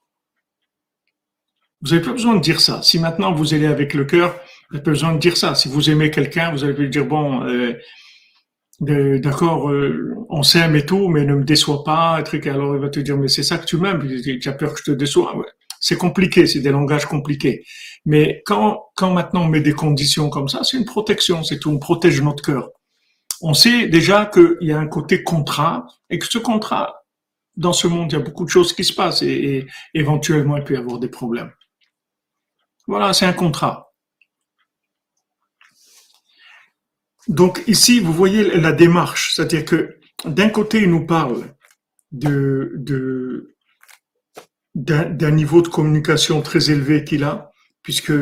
Vous 1.82 1.92
n'avez 1.92 2.04
pas 2.06 2.12
besoin 2.12 2.36
de 2.36 2.42
dire 2.42 2.62
ça. 2.62 2.82
Si 2.82 3.00
maintenant 3.00 3.32
vous 3.32 3.54
allez 3.54 3.66
avec 3.66 3.94
le 3.94 4.06
cœur, 4.06 4.34
vous 4.70 4.76
n'avez 4.76 4.84
pas 4.84 4.92
besoin 4.92 5.14
de 5.14 5.20
dire 5.20 5.38
ça. 5.38 5.56
Si 5.56 5.70
vous 5.70 5.90
aimez 5.90 6.12
quelqu'un, 6.12 6.52
vous 6.52 6.64
allez 6.64 6.74
lui 6.74 6.90
dire, 6.90 7.06
bon, 7.06 7.44
euh, 7.44 7.74
d'accord, 8.80 9.70
euh, 9.70 10.14
on 10.30 10.44
s'aime 10.44 10.76
et 10.76 10.86
tout, 10.86 11.08
mais 11.08 11.26
ne 11.26 11.36
me 11.36 11.44
déçois 11.44 11.84
pas, 11.84 12.22
truc. 12.24 12.48
Alors 12.48 12.76
il 12.76 12.82
va 12.82 12.90
te 12.90 13.00
dire, 13.00 13.18
mais 13.18 13.28
c'est 13.28 13.44
ça 13.44 13.58
que 13.58 13.66
tu 13.66 13.78
m'aimes, 13.78 14.06
tu 14.22 14.50
as 14.50 14.54
peur 14.54 14.74
que 14.74 14.80
je 14.80 14.84
te 14.86 14.92
déçois. 14.92 15.36
C'est 15.88 15.98
compliqué, 15.98 16.48
c'est 16.48 16.62
des 16.62 16.72
langages 16.72 17.06
compliqués. 17.06 17.64
Mais 18.06 18.42
quand, 18.48 18.88
quand 18.96 19.14
maintenant 19.14 19.44
on 19.44 19.48
met 19.48 19.62
des 19.62 19.74
conditions 19.74 20.32
comme 20.32 20.50
ça, 20.50 20.64
c'est 20.64 20.78
une 20.78 20.86
protection, 20.86 21.44
c'est 21.44 21.60
tout, 21.60 21.70
on 21.70 21.78
protège 21.78 22.24
notre 22.24 22.42
cœur. 22.42 22.72
On 23.40 23.54
sait 23.54 23.88
déjà 23.88 24.26
qu'il 24.26 24.58
y 24.62 24.72
a 24.72 24.80
un 24.80 24.88
côté 24.88 25.22
contrat 25.22 25.86
et 26.10 26.18
que 26.18 26.26
ce 26.26 26.40
contrat, 26.40 27.06
dans 27.56 27.72
ce 27.72 27.86
monde, 27.86 28.12
il 28.12 28.16
y 28.16 28.18
a 28.18 28.24
beaucoup 28.24 28.46
de 28.46 28.50
choses 28.50 28.74
qui 28.74 28.84
se 28.84 28.94
passent 28.94 29.22
et, 29.22 29.68
éventuellement 29.94 30.58
il 30.58 30.64
peut 30.64 30.74
y 30.74 30.78
avoir 30.78 30.98
des 30.98 31.08
problèmes. 31.08 31.52
Voilà, 32.88 33.14
c'est 33.14 33.28
un 33.28 33.34
contrat. 33.34 33.94
Donc 37.28 37.62
ici, 37.68 38.00
vous 38.00 38.14
voyez 38.14 38.58
la 38.60 38.72
démarche, 38.72 39.36
c'est-à-dire 39.36 39.66
que 39.66 40.00
d'un 40.26 40.50
côté, 40.50 40.80
il 40.80 40.90
nous 40.90 41.06
parle 41.06 41.56
de, 42.12 42.72
de 42.78 43.55
d'un 44.76 45.32
niveau 45.32 45.62
de 45.62 45.70
communication 45.70 46.42
très 46.42 46.70
élevé 46.70 47.04
qu'il 47.06 47.24
a, 47.24 47.52
puisque 47.82 48.14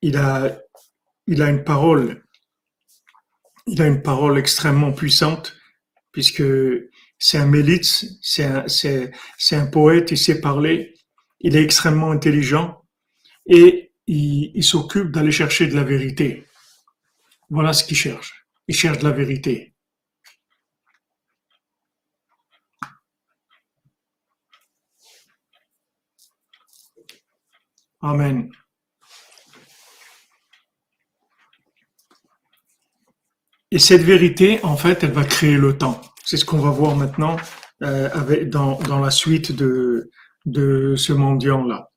il 0.00 0.16
a, 0.16 0.58
il 1.26 1.42
a 1.42 1.50
une 1.50 1.62
parole, 1.62 2.24
il 3.66 3.82
a 3.82 3.86
une 3.86 4.02
parole 4.02 4.38
extrêmement 4.38 4.92
puissante, 4.92 5.54
puisque 6.10 6.42
c'est 7.18 7.38
un 7.38 7.46
mélite, 7.46 7.84
c'est 8.22 8.44
un, 8.44 8.64
un 9.52 9.66
poète, 9.66 10.10
il 10.10 10.18
sait 10.18 10.40
parler, 10.40 10.94
il 11.40 11.54
est 11.54 11.62
extrêmement 11.62 12.12
intelligent 12.12 12.82
et 13.46 13.92
il, 14.06 14.52
il 14.54 14.64
s'occupe 14.64 15.10
d'aller 15.10 15.32
chercher 15.32 15.66
de 15.66 15.74
la 15.74 15.84
vérité. 15.84 16.46
Voilà 17.50 17.72
ce 17.72 17.84
qu'il 17.84 17.96
cherche. 17.96 18.46
Il 18.68 18.74
cherche 18.74 18.98
de 18.98 19.04
la 19.04 19.14
vérité. 19.14 19.67
Amen. 28.00 28.50
Et 33.70 33.78
cette 33.78 34.02
vérité, 34.02 34.60
en 34.62 34.76
fait, 34.76 35.04
elle 35.04 35.12
va 35.12 35.24
créer 35.24 35.56
le 35.56 35.76
temps. 35.76 36.00
C'est 36.24 36.36
ce 36.36 36.44
qu'on 36.44 36.58
va 36.58 36.70
voir 36.70 36.96
maintenant 36.96 37.36
euh, 37.82 38.44
dans 38.46 39.00
la 39.00 39.10
suite 39.10 39.52
de, 39.52 40.10
de 40.46 40.94
ce 40.96 41.12
mendiant-là. 41.12 41.90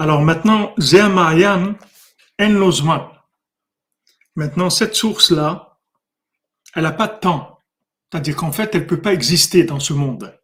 Alors 0.00 0.22
maintenant, 0.22 0.72
Zéamayan 0.78 1.74
en. 2.40 3.10
Maintenant, 4.34 4.70
cette 4.70 4.94
source-là, 4.94 5.78
elle 6.74 6.84
n'a 6.84 6.92
pas 6.92 7.06
de 7.06 7.18
temps. 7.18 7.58
C'est-à-dire 8.10 8.34
qu'en 8.34 8.50
fait, 8.50 8.74
elle 8.74 8.84
ne 8.84 8.86
peut 8.86 9.02
pas 9.02 9.12
exister 9.12 9.62
dans 9.64 9.78
ce 9.78 9.92
monde. 9.92 10.34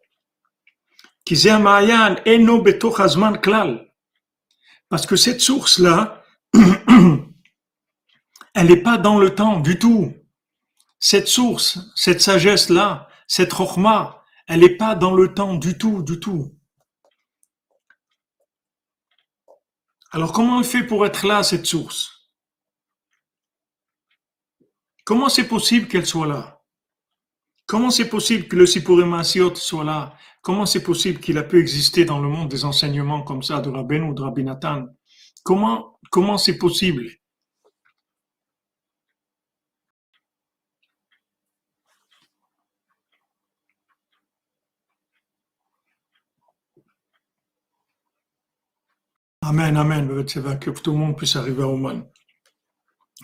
Parce 4.91 5.07
que 5.07 5.17
cette 5.17 5.41
source-là, 5.41 6.23
elle 8.55 8.67
n'est 8.67 8.77
pas 8.77 8.99
dans 8.99 9.19
le 9.19 9.35
temps 9.35 9.61
du 9.61 9.79
tout. 9.79 10.13
Cette 10.99 11.29
source, 11.29 11.79
cette 11.95 12.21
sagesse-là, 12.21 13.09
cette 13.27 13.55
rochma, 13.55 14.23
elle 14.49 14.61
n'est 14.61 14.77
pas 14.77 14.95
dans 14.95 15.15
le 15.15 15.33
temps 15.33 15.55
du 15.55 15.79
tout, 15.79 16.03
du 16.03 16.21
tout. 16.21 16.56
Alors 20.11 20.33
comment 20.33 20.59
elle 20.59 20.65
fait 20.65 20.85
pour 20.85 21.05
être 21.05 21.27
là, 21.27 21.43
cette 21.43 21.67
source? 21.67 22.31
Comment 25.05 25.29
c'est 25.29 25.49
possible 25.49 25.89
qu'elle 25.89 26.07
soit 26.07 26.27
là? 26.27 26.63
Comment 27.67 27.91
c'est 27.91 28.09
possible 28.09 28.49
que 28.49 28.57
le 28.57 28.67
Sipurim 28.67 29.23
soit 29.23 29.85
là? 29.85 30.17
Comment 30.41 30.67
c'est 30.67 30.83
possible 30.83 31.21
qu'il 31.21 31.39
a 31.39 31.43
pu 31.43 31.61
exister 31.61 32.05
dans 32.05 32.21
le 32.21 32.29
monde 32.29 32.49
des 32.49 32.65
enseignements 32.65 33.23
comme 33.23 33.43
ça 33.43 33.61
de 33.61 33.69
Rabben 33.69 34.05
ou 34.05 34.15
de 34.15 34.23
Rabbi 34.23 34.45
Nathan? 34.45 34.87
Comment 35.43 35.99
comment 36.11 36.39
c'est 36.39 36.59
possible? 36.59 37.11
Amen, 49.49 49.77
Amen, 49.77 50.09
que 50.59 50.71
tout 50.71 50.91
le 50.91 50.99
monde 50.99 51.17
puisse 51.17 51.37
arriver 51.37 51.63
au 51.63 51.75
Oman. 51.75 52.05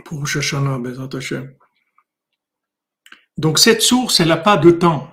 Pour 0.05 0.21
Bezat 0.23 1.17
Hashem. 1.17 1.57
Donc 3.37 3.59
cette 3.59 3.83
source, 3.83 4.21
elle 4.21 4.29
n'a 4.29 4.37
pas 4.37 4.57
de 4.57 4.71
temps. 4.71 5.11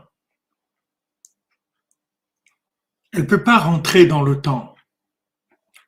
Elle 3.11 3.21
ne 3.21 3.25
peut 3.25 3.43
pas 3.43 3.57
rentrer 3.57 4.05
dans 4.05 4.21
le 4.21 4.39
temps. 4.39 4.75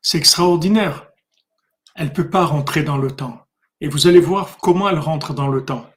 C'est 0.01 0.17
extraordinaire. 0.17 1.11
Elle 1.93 2.07
ne 2.07 2.13
peut 2.13 2.31
pas 2.31 2.45
rentrer 2.45 2.81
dans 2.81 2.97
le 2.97 3.11
temps. 3.11 3.45
Et 3.79 3.89
vous 3.89 4.07
allez 4.07 4.19
voir 4.19 4.57
comment 4.57 4.89
elle 4.89 4.97
rentre 4.97 5.35
dans 5.35 5.49
le 5.49 5.63
temps. 5.63 5.87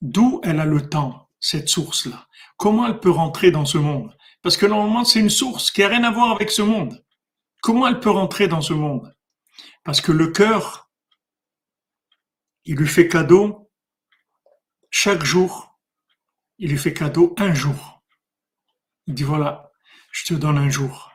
D'où 0.00 0.40
elle 0.44 0.60
a 0.60 0.64
le 0.64 0.88
temps, 0.88 1.25
cette 1.40 1.68
source-là. 1.68 2.26
Comment 2.56 2.86
elle 2.86 3.00
peut 3.00 3.10
rentrer 3.10 3.50
dans 3.50 3.64
ce 3.64 3.78
monde? 3.78 4.16
Parce 4.42 4.56
que 4.56 4.66
normalement, 4.66 5.04
c'est 5.04 5.20
une 5.20 5.30
source 5.30 5.70
qui 5.70 5.82
a 5.82 5.88
rien 5.88 6.04
à 6.04 6.10
voir 6.10 6.30
avec 6.30 6.50
ce 6.50 6.62
monde. 6.62 7.02
Comment 7.62 7.86
elle 7.88 8.00
peut 8.00 8.10
rentrer 8.10 8.48
dans 8.48 8.60
ce 8.60 8.72
monde? 8.72 9.14
Parce 9.84 10.00
que 10.00 10.12
le 10.12 10.28
cœur, 10.28 10.90
il 12.64 12.76
lui 12.76 12.88
fait 12.88 13.08
cadeau 13.08 13.70
chaque 14.90 15.24
jour. 15.24 15.78
Il 16.58 16.70
lui 16.70 16.78
fait 16.78 16.94
cadeau 16.94 17.34
un 17.38 17.54
jour. 17.54 18.02
Il 19.06 19.14
dit 19.14 19.22
voilà, 19.22 19.70
je 20.10 20.24
te 20.24 20.34
donne 20.34 20.58
un 20.58 20.70
jour. 20.70 21.12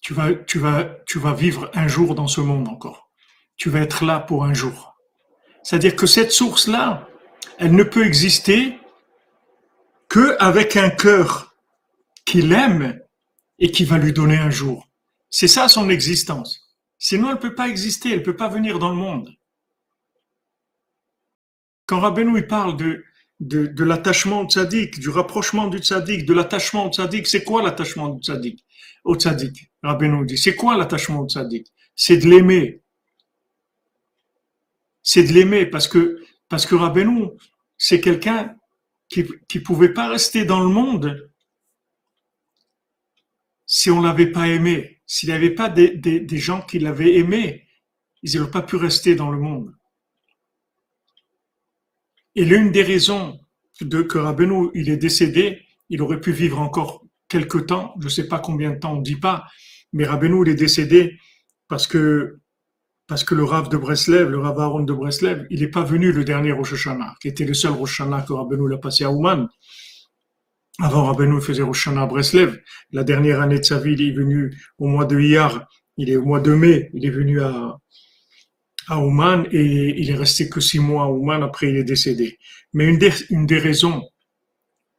Tu 0.00 0.14
vas, 0.14 0.34
tu 0.34 0.58
vas, 0.58 0.84
tu 1.06 1.18
vas 1.18 1.32
vivre 1.32 1.70
un 1.74 1.88
jour 1.88 2.14
dans 2.14 2.28
ce 2.28 2.40
monde 2.40 2.68
encore. 2.68 3.10
Tu 3.56 3.70
vas 3.70 3.80
être 3.80 4.04
là 4.04 4.18
pour 4.20 4.44
un 4.44 4.54
jour. 4.54 4.96
C'est-à-dire 5.62 5.94
que 5.94 6.06
cette 6.06 6.32
source-là, 6.32 7.08
elle 7.58 7.74
ne 7.74 7.84
peut 7.84 8.04
exister 8.04 8.78
que 10.12 10.36
avec 10.40 10.76
un 10.76 10.90
cœur 10.90 11.56
qui 12.26 12.42
l'aime 12.42 13.00
et 13.58 13.70
qui 13.70 13.86
va 13.86 13.96
lui 13.96 14.12
donner 14.12 14.36
un 14.36 14.50
jour. 14.50 14.86
C'est 15.30 15.48
ça 15.48 15.68
son 15.68 15.88
existence. 15.88 16.76
Sinon, 16.98 17.28
elle 17.28 17.36
ne 17.36 17.40
peut 17.40 17.54
pas 17.54 17.66
exister, 17.66 18.10
elle 18.10 18.18
ne 18.18 18.24
peut 18.24 18.36
pas 18.36 18.50
venir 18.50 18.78
dans 18.78 18.90
le 18.90 18.96
monde. 18.96 19.34
Quand 21.86 22.00
Rabbeinu 22.00 22.36
il 22.36 22.46
parle 22.46 22.76
de, 22.76 23.02
de, 23.40 23.84
l'attachement 23.84 24.42
au 24.42 24.48
tzaddik, 24.50 25.00
du 25.00 25.08
rapprochement 25.08 25.68
du 25.68 25.78
tzaddik, 25.78 26.26
de 26.26 26.34
l'attachement 26.34 26.88
au 26.88 26.92
tzaddik, 26.92 27.26
c'est 27.26 27.42
quoi 27.42 27.62
l'attachement 27.62 28.10
du 28.10 28.20
tzaddik 28.20 28.62
Au 29.04 29.14
tzaddik, 29.14 29.72
Rabbeinu 29.82 30.26
dit, 30.26 30.36
c'est 30.36 30.54
quoi 30.54 30.76
l'attachement 30.76 31.20
au 31.20 31.26
tzaddik? 31.26 31.72
C'est 31.96 32.18
de 32.18 32.28
l'aimer. 32.28 32.82
C'est 35.02 35.22
de 35.22 35.32
l'aimer 35.32 35.64
parce 35.64 35.88
que, 35.88 36.22
parce 36.50 36.66
que 36.66 36.74
Rabbeinu, 36.74 37.30
c'est 37.78 38.02
quelqu'un 38.02 38.54
qui 39.12 39.58
ne 39.58 39.60
pouvait 39.60 39.92
pas 39.92 40.08
rester 40.08 40.44
dans 40.44 40.60
le 40.60 40.68
monde 40.68 41.30
si 43.66 43.90
on 43.90 44.00
l'avait 44.00 44.30
pas 44.30 44.48
aimé. 44.48 45.00
S'il 45.06 45.28
n'y 45.28 45.34
avait 45.34 45.54
pas 45.54 45.68
des 45.68 46.38
gens 46.38 46.62
qui 46.62 46.78
l'avaient 46.78 47.16
aimé, 47.16 47.68
ils 48.22 48.36
n'auraient 48.36 48.50
pas 48.50 48.62
pu 48.62 48.76
rester 48.76 49.14
dans 49.14 49.30
le 49.30 49.38
monde. 49.38 49.74
Et 52.34 52.44
l'une 52.44 52.70
des 52.72 52.82
raisons 52.82 53.38
de 53.80 54.02
que 54.02 54.18
Rabbeinu 54.18 54.70
il 54.74 54.88
est 54.88 54.96
décédé, 54.96 55.62
il 55.90 56.00
aurait 56.02 56.20
pu 56.20 56.32
vivre 56.32 56.60
encore 56.60 57.04
quelque 57.28 57.58
temps, 57.58 57.94
je 57.98 58.04
ne 58.04 58.10
sais 58.10 58.28
pas 58.28 58.38
combien 58.38 58.70
de 58.70 58.78
temps, 58.78 58.94
on 58.94 58.98
ne 58.98 59.04
dit 59.04 59.16
pas, 59.16 59.46
mais 59.92 60.04
Rabbeinu 60.04 60.42
il 60.46 60.50
est 60.50 60.54
décédé 60.54 61.18
parce 61.68 61.86
que 61.86 62.40
parce 63.12 63.24
que 63.24 63.34
le 63.34 63.44
Rav 63.44 63.68
de 63.68 63.76
Breslev, 63.76 64.30
le 64.30 64.38
Rav 64.38 64.58
Aaron 64.58 64.84
de 64.84 64.92
Breslev, 64.94 65.46
il 65.50 65.60
n'est 65.60 65.68
pas 65.68 65.84
venu 65.84 66.12
le 66.12 66.24
dernier 66.24 66.52
Rosh 66.52 66.72
Hashanah, 66.72 67.16
qui 67.20 67.28
était 67.28 67.44
le 67.44 67.52
seul 67.52 67.72
Rosh 67.72 68.00
Hashanah 68.00 68.22
que 68.22 68.32
Rabbeinu 68.32 68.70
l'a 68.70 68.78
passé 68.78 69.04
à 69.04 69.10
Ouman. 69.10 69.48
Avant, 70.80 71.04
Rabbeinu 71.04 71.38
faisait 71.42 71.62
Rosh 71.62 71.88
Hashanah 71.88 72.04
à 72.04 72.06
Breslev. 72.06 72.58
La 72.90 73.04
dernière 73.04 73.42
année 73.42 73.58
de 73.58 73.64
sa 73.64 73.78
vie, 73.78 73.92
il 73.92 74.08
est 74.08 74.12
venu 74.12 74.56
au 74.78 74.86
mois 74.86 75.04
de 75.04 75.20
Iyar, 75.20 75.68
il 75.98 76.08
est 76.08 76.16
au 76.16 76.24
mois 76.24 76.40
de 76.40 76.54
mai, 76.54 76.88
il 76.94 77.04
est 77.04 77.10
venu 77.10 77.42
à, 77.42 77.76
à 78.88 78.98
Ouman 78.98 79.46
et 79.52 80.00
il 80.00 80.08
est 80.08 80.14
resté 80.14 80.48
que 80.48 80.60
six 80.60 80.78
mois 80.78 81.04
à 81.04 81.08
Ouman, 81.08 81.42
après 81.42 81.68
il 81.68 81.76
est 81.76 81.84
décédé. 81.84 82.38
Mais 82.72 82.86
une 82.86 82.96
des, 82.96 83.12
une 83.28 83.44
des 83.44 83.58
raisons 83.58 84.08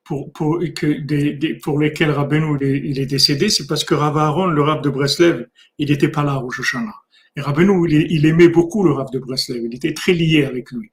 pour, 0.03 0.31
pour, 0.33 0.59
lesquelles 0.59 2.11
Rabbeinu 2.11 2.59
il 2.61 2.99
est, 2.99 3.07
décédé, 3.07 3.49
c'est 3.49 3.65
parce 3.65 3.83
que 3.83 3.95
Rav 3.95 4.15
Aaron, 4.19 4.45
le 4.45 4.61
Rav 4.61 4.81
de 4.81 4.91
Breslev, 4.91 5.47
il 5.79 5.89
n'était 5.89 6.09
pas 6.09 6.23
là 6.23 6.37
au 6.37 6.51
Shoshana. 6.51 6.93
Et 7.35 7.41
Rabbeinu, 7.41 7.87
il, 7.89 8.11
il, 8.11 8.25
aimait 8.25 8.49
beaucoup 8.49 8.83
le 8.83 8.91
Rav 8.91 9.09
de 9.11 9.19
Breslev, 9.19 9.63
il 9.63 9.75
était 9.75 9.93
très 9.93 10.13
lié 10.13 10.45
avec 10.45 10.71
lui. 10.71 10.91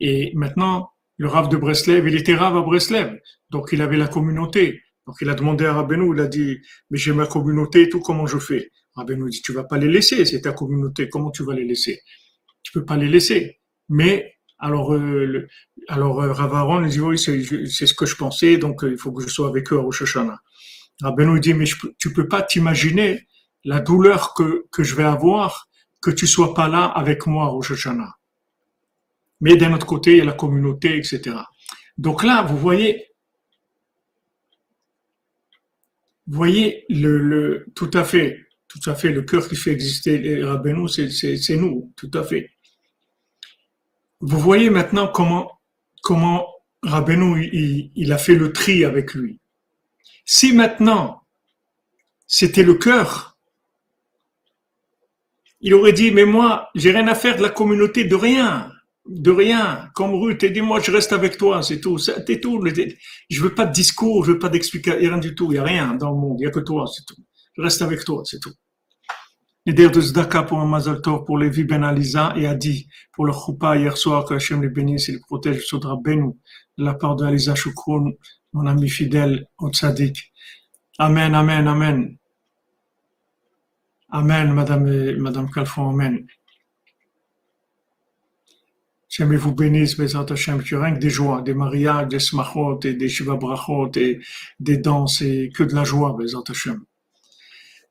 Et 0.00 0.32
maintenant, 0.34 0.90
le 1.16 1.28
Rav 1.28 1.48
de 1.48 1.56
Breslev, 1.56 2.06
il 2.06 2.16
était 2.16 2.34
Rav 2.34 2.56
à 2.56 2.62
Breslev, 2.62 3.18
donc 3.50 3.70
il 3.72 3.80
avait 3.80 3.96
la 3.96 4.08
communauté. 4.08 4.82
Donc 5.06 5.16
il 5.20 5.28
a 5.28 5.34
demandé 5.34 5.66
à 5.66 5.74
Rabbeinu, 5.74 6.14
il 6.14 6.20
a 6.20 6.26
dit, 6.26 6.58
mais 6.90 6.98
j'ai 6.98 7.12
ma 7.12 7.26
communauté 7.26 7.82
et 7.82 7.88
tout, 7.88 8.00
comment 8.00 8.26
je 8.26 8.38
fais? 8.38 8.70
Rabbi 8.94 9.16
nous 9.16 9.28
dit, 9.28 9.42
tu 9.42 9.52
vas 9.52 9.64
pas 9.64 9.78
les 9.78 9.88
laisser, 9.88 10.24
c'est 10.24 10.42
ta 10.42 10.52
communauté, 10.52 11.08
comment 11.08 11.30
tu 11.30 11.42
vas 11.44 11.54
les 11.54 11.64
laisser 11.64 12.00
Tu 12.62 12.72
peux 12.72 12.84
pas 12.84 12.96
les 12.96 13.08
laisser. 13.08 13.60
Mais, 13.88 14.34
alors, 14.58 14.94
euh, 14.94 15.48
alors 15.88 16.22
euh, 16.22 16.32
Ravaron 16.32 16.80
dit, 16.82 17.00
oui, 17.00 17.18
c'est 17.18 17.42
ce 17.42 17.94
que 17.94 18.06
je 18.06 18.16
pensais, 18.16 18.56
donc 18.56 18.84
euh, 18.84 18.92
il 18.92 18.98
faut 18.98 19.12
que 19.12 19.22
je 19.22 19.28
sois 19.28 19.48
avec 19.48 19.72
eux 19.72 19.78
à 19.78 19.80
Rosh 19.80 20.02
Hashanah. 20.02 20.38
Rabbi 21.02 21.26
nous 21.26 21.38
dit, 21.40 21.54
mais 21.54 21.66
je, 21.66 21.76
tu 21.98 22.12
peux 22.12 22.28
pas 22.28 22.42
t'imaginer 22.42 23.26
la 23.64 23.80
douleur 23.80 24.34
que, 24.34 24.66
que 24.70 24.82
je 24.82 24.94
vais 24.94 25.04
avoir 25.04 25.68
que 26.00 26.10
tu 26.10 26.26
sois 26.26 26.54
pas 26.54 26.68
là 26.68 26.84
avec 26.84 27.26
moi 27.26 27.44
à 27.44 27.48
Rosh 27.48 27.72
Hashanah. 27.72 28.14
Mais 29.40 29.56
d'un 29.56 29.72
autre 29.72 29.86
côté, 29.86 30.12
il 30.12 30.18
y 30.18 30.20
a 30.20 30.24
la 30.24 30.32
communauté, 30.32 30.96
etc. 30.96 31.36
Donc 31.96 32.24
là, 32.24 32.42
vous 32.42 32.58
voyez, 32.58 33.08
vous 36.26 36.36
voyez 36.36 36.84
le, 36.88 37.18
le, 37.18 37.66
tout 37.74 37.90
à 37.94 38.04
fait 38.04 38.44
tout 38.74 38.90
à 38.90 38.94
fait. 38.94 39.10
Le 39.10 39.22
cœur 39.22 39.48
qui 39.48 39.56
fait 39.56 39.70
exister 39.70 40.18
les 40.18 40.42
c'est 41.08 41.56
nous, 41.56 41.92
tout 41.96 42.10
à 42.14 42.24
fait. 42.24 42.50
Vous 44.20 44.38
voyez 44.38 44.70
maintenant 44.70 45.08
comment, 45.08 45.60
comment 46.02 46.48
Rabbeinu, 46.82 47.48
il, 47.52 47.92
il, 47.94 48.12
a 48.12 48.18
fait 48.18 48.34
le 48.34 48.52
tri 48.52 48.84
avec 48.84 49.14
lui. 49.14 49.40
Si 50.26 50.52
maintenant, 50.52 51.22
c'était 52.26 52.62
le 52.62 52.74
cœur, 52.74 53.33
il 55.64 55.72
aurait 55.72 55.94
dit, 55.94 56.10
mais 56.10 56.26
moi, 56.26 56.68
j'ai 56.74 56.90
rien 56.90 57.08
à 57.08 57.14
faire 57.14 57.36
de 57.38 57.42
la 57.42 57.48
communauté, 57.48 58.04
de 58.04 58.14
rien, 58.14 58.70
de 59.06 59.30
rien. 59.30 59.88
Comme 59.94 60.14
Ruth, 60.14 60.42
et 60.44 60.50
dit, 60.50 60.60
moi, 60.60 60.78
je 60.78 60.90
reste 60.90 61.14
avec 61.14 61.38
toi, 61.38 61.62
c'est 61.62 61.80
tout, 61.80 61.96
c'est 61.96 62.22
tout. 62.38 62.62
Je 63.30 63.42
veux 63.42 63.54
pas 63.54 63.64
de 63.64 63.72
discours, 63.72 64.26
je 64.26 64.32
veux 64.32 64.38
pas 64.38 64.50
d'explication, 64.50 65.00
rien 65.00 65.16
du 65.16 65.34
tout, 65.34 65.50
il 65.52 65.54
y 65.54 65.58
a 65.58 65.64
rien 65.64 65.94
dans 65.94 66.10
le 66.10 66.16
monde, 66.16 66.36
il 66.38 66.44
y 66.44 66.46
a 66.46 66.50
que 66.50 66.60
toi, 66.60 66.84
c'est 66.86 67.06
tout. 67.06 67.16
Je 67.56 67.62
reste 67.62 67.80
avec 67.80 68.04
toi, 68.04 68.20
c'est 68.26 68.40
tout. 68.40 68.52
L'idée 69.64 69.88
de 69.88 69.98
Zdaka 70.02 70.42
pour 70.42 70.58
Mazal 70.58 71.00
Tov 71.00 71.24
pour 71.24 71.38
Lévi 71.38 71.64
Ben 71.64 71.82
Aliza 71.82 72.34
et 72.36 72.46
a 72.46 72.54
dit 72.54 72.86
pour 73.14 73.24
le 73.24 73.32
Choupa 73.32 73.78
hier 73.78 73.96
soir 73.96 74.26
que 74.26 74.34
Hachem 74.34 74.60
les 74.60 74.68
bénisse 74.68 75.08
et 75.08 75.12
les 75.12 75.20
protège 75.20 75.64
Sodra 75.64 75.96
Benou 75.96 76.38
de 76.76 76.84
la 76.84 76.92
part 76.92 77.16
de 77.16 77.24
Aliza 77.24 77.54
Shukroun, 77.54 78.12
mon 78.52 78.66
ami 78.66 78.90
fidèle 78.90 79.46
au. 79.58 79.70
Amen, 80.98 81.34
Amen, 81.34 81.66
Amen. 81.66 82.18
Amen, 84.14 84.52
Madame, 84.52 85.16
Madame 85.16 85.50
Calfon, 85.50 85.90
Amen. 85.90 86.24
Hachem 89.10 89.34
vous 89.34 89.52
bénisse, 89.52 89.96
Bezat 89.96 90.26
Hachem, 90.30 90.62
tu 90.62 90.76
rien 90.76 90.94
que 90.94 91.00
des 91.00 91.10
joies, 91.10 91.42
des 91.42 91.52
mariages, 91.52 92.06
des 92.06 92.20
smachot, 92.20 92.76
des 92.76 93.08
shiva 93.08 93.34
brachot, 93.34 93.90
et 93.96 94.20
des 94.60 94.76
danses, 94.76 95.20
et 95.20 95.50
que 95.52 95.64
de 95.64 95.74
la 95.74 95.82
joie, 95.82 96.12
Bezat 96.16 96.44
Hachem. 96.48 96.84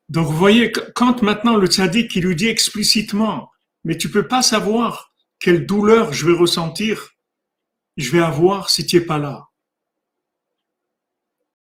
Donc 0.08 0.26
vous 0.28 0.36
voyez, 0.38 0.72
quand 0.72 1.20
maintenant 1.20 1.58
le 1.58 1.66
tzaddik 1.66 2.10
qui 2.10 2.22
lui 2.22 2.34
dit 2.34 2.48
explicitement, 2.48 3.50
mais 3.84 3.98
tu 3.98 4.10
peux 4.10 4.26
pas 4.26 4.40
savoir 4.40 5.12
quelle 5.38 5.66
douleur 5.66 6.14
je 6.14 6.24
vais 6.26 6.38
ressentir, 6.38 7.10
je 7.98 8.10
vais 8.10 8.22
avoir 8.22 8.70
si 8.70 8.86
tu 8.86 8.96
n'es 8.96 9.04
pas 9.04 9.18
là. 9.18 9.48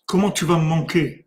Comment 0.05 0.31
tu 0.31 0.45
vas 0.45 0.59
me 0.59 0.65
manquer? 0.65 1.22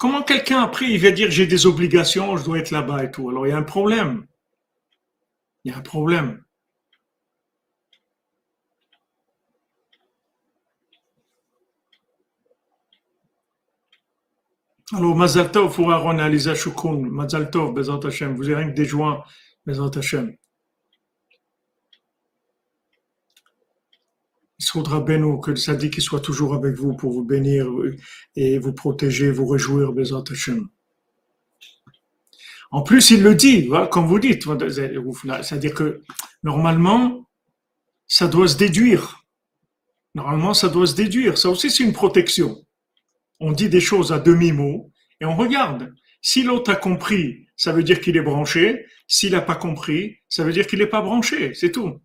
Comment 0.00 0.22
quelqu'un 0.22 0.62
après 0.62 0.86
il 0.86 0.98
va 0.98 1.10
dire 1.10 1.30
j'ai 1.30 1.46
des 1.46 1.66
obligations, 1.66 2.34
je 2.38 2.44
dois 2.44 2.58
être 2.58 2.70
là-bas 2.70 3.04
et 3.04 3.10
tout? 3.10 3.28
Alors 3.28 3.46
il 3.46 3.50
y 3.50 3.52
a 3.52 3.58
un 3.58 3.62
problème. 3.62 4.26
Il 5.64 5.70
y 5.70 5.74
a 5.74 5.78
un 5.78 5.82
problème. 5.82 6.42
Alors, 14.92 15.14
Mazal 15.14 15.52
Tov 15.52 15.74
pour 15.74 15.92
Aaron 15.92 16.18
Aliza 16.18 16.54
Shukun? 16.54 16.96
Mazal. 17.10 17.50
Vous 17.52 17.90
avez 17.90 18.54
rien 18.54 18.70
que 18.70 18.74
des 18.74 18.86
joints, 18.86 19.22
Hashem. 19.68 20.34
Faudra 24.68 25.00
Beno, 25.00 25.38
que 25.38 25.50
le 25.50 25.56
sadique 25.56 26.00
soit 26.00 26.20
toujours 26.20 26.54
avec 26.54 26.74
vous 26.74 26.94
pour 26.94 27.12
vous 27.12 27.24
bénir 27.24 27.66
et 28.36 28.58
vous 28.58 28.72
protéger, 28.72 29.30
vous 29.30 29.46
réjouir, 29.46 29.92
Bezat 29.92 30.24
Hashem. 30.30 30.68
En 32.70 32.82
plus, 32.82 33.10
il 33.10 33.22
le 33.22 33.34
dit, 33.34 33.68
comme 33.90 34.06
vous 34.06 34.18
dites, 34.18 34.44
c'est-à-dire 34.44 35.74
que 35.74 36.02
normalement, 36.42 37.28
ça 38.06 38.28
doit 38.28 38.48
se 38.48 38.56
déduire. 38.56 39.24
Normalement, 40.14 40.54
ça 40.54 40.68
doit 40.68 40.86
se 40.86 40.94
déduire. 40.94 41.38
Ça 41.38 41.50
aussi, 41.50 41.70
c'est 41.70 41.82
une 41.82 41.92
protection 41.92 42.64
on 43.40 43.52
dit 43.52 43.68
des 43.68 43.80
choses 43.80 44.12
à 44.12 44.18
demi-mot 44.18 44.92
et 45.20 45.24
on 45.24 45.34
regarde. 45.34 45.92
Si 46.22 46.42
l'autre 46.42 46.70
a 46.70 46.76
compris, 46.76 47.46
ça 47.56 47.72
veut 47.72 47.82
dire 47.82 48.00
qu'il 48.00 48.16
est 48.16 48.22
branché. 48.22 48.86
S'il 49.08 49.32
n'a 49.32 49.40
pas 49.40 49.56
compris, 49.56 50.18
ça 50.28 50.44
veut 50.44 50.52
dire 50.52 50.66
qu'il 50.66 50.78
n'est 50.78 50.86
pas 50.86 51.00
branché. 51.00 51.54
C'est 51.54 51.72
tout. 51.72 52.00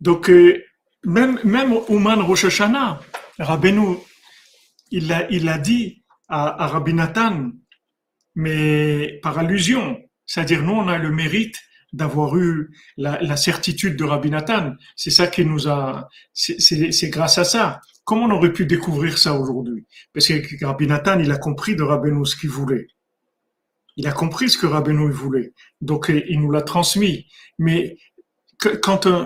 Donc, 0.00 0.30
euh, 0.30 0.62
même, 1.04 1.38
même 1.44 1.72
Ouman 1.88 2.20
Rosh 2.20 2.44
Hashanah, 2.44 3.00
Rabbeinu, 3.38 3.96
il 4.90 5.08
l'a 5.08 5.30
il 5.30 5.50
dit 5.62 6.04
à, 6.28 6.64
à 6.64 6.66
Rabbi 6.66 6.94
Nathan, 6.94 7.50
mais 8.34 9.18
par 9.22 9.38
allusion. 9.38 9.98
C'est-à-dire, 10.26 10.62
nous, 10.62 10.72
on 10.72 10.88
a 10.88 10.98
le 10.98 11.10
mérite 11.10 11.56
d'avoir 11.92 12.36
eu 12.36 12.70
la, 12.96 13.36
certitude 13.36 13.96
de 13.96 14.04
Rabbi 14.04 14.30
Nathan. 14.30 14.74
C'est 14.96 15.10
ça 15.10 15.26
qui 15.26 15.44
nous 15.44 15.68
a, 15.68 16.08
c'est 16.34 17.08
grâce 17.08 17.38
à 17.38 17.44
ça. 17.44 17.80
Comment 18.04 18.26
on 18.26 18.30
aurait 18.30 18.52
pu 18.52 18.66
découvrir 18.66 19.18
ça 19.18 19.34
aujourd'hui? 19.38 19.86
Parce 20.12 20.26
que 20.28 20.64
Rabbi 20.64 20.86
Nathan, 20.86 21.18
il 21.18 21.30
a 21.32 21.38
compris 21.38 21.74
de 21.74 21.82
Rabbeinu 21.82 22.24
ce 22.26 22.36
qu'il 22.36 22.50
voulait. 22.50 22.86
Il 23.96 24.06
a 24.06 24.12
compris 24.12 24.50
ce 24.50 24.58
que 24.58 24.66
Rabbeinu 24.66 25.10
voulait. 25.10 25.52
Donc, 25.80 26.10
il 26.10 26.40
nous 26.40 26.50
l'a 26.50 26.62
transmis. 26.62 27.26
Mais 27.58 27.96
quand, 28.82 29.06
euh, 29.06 29.24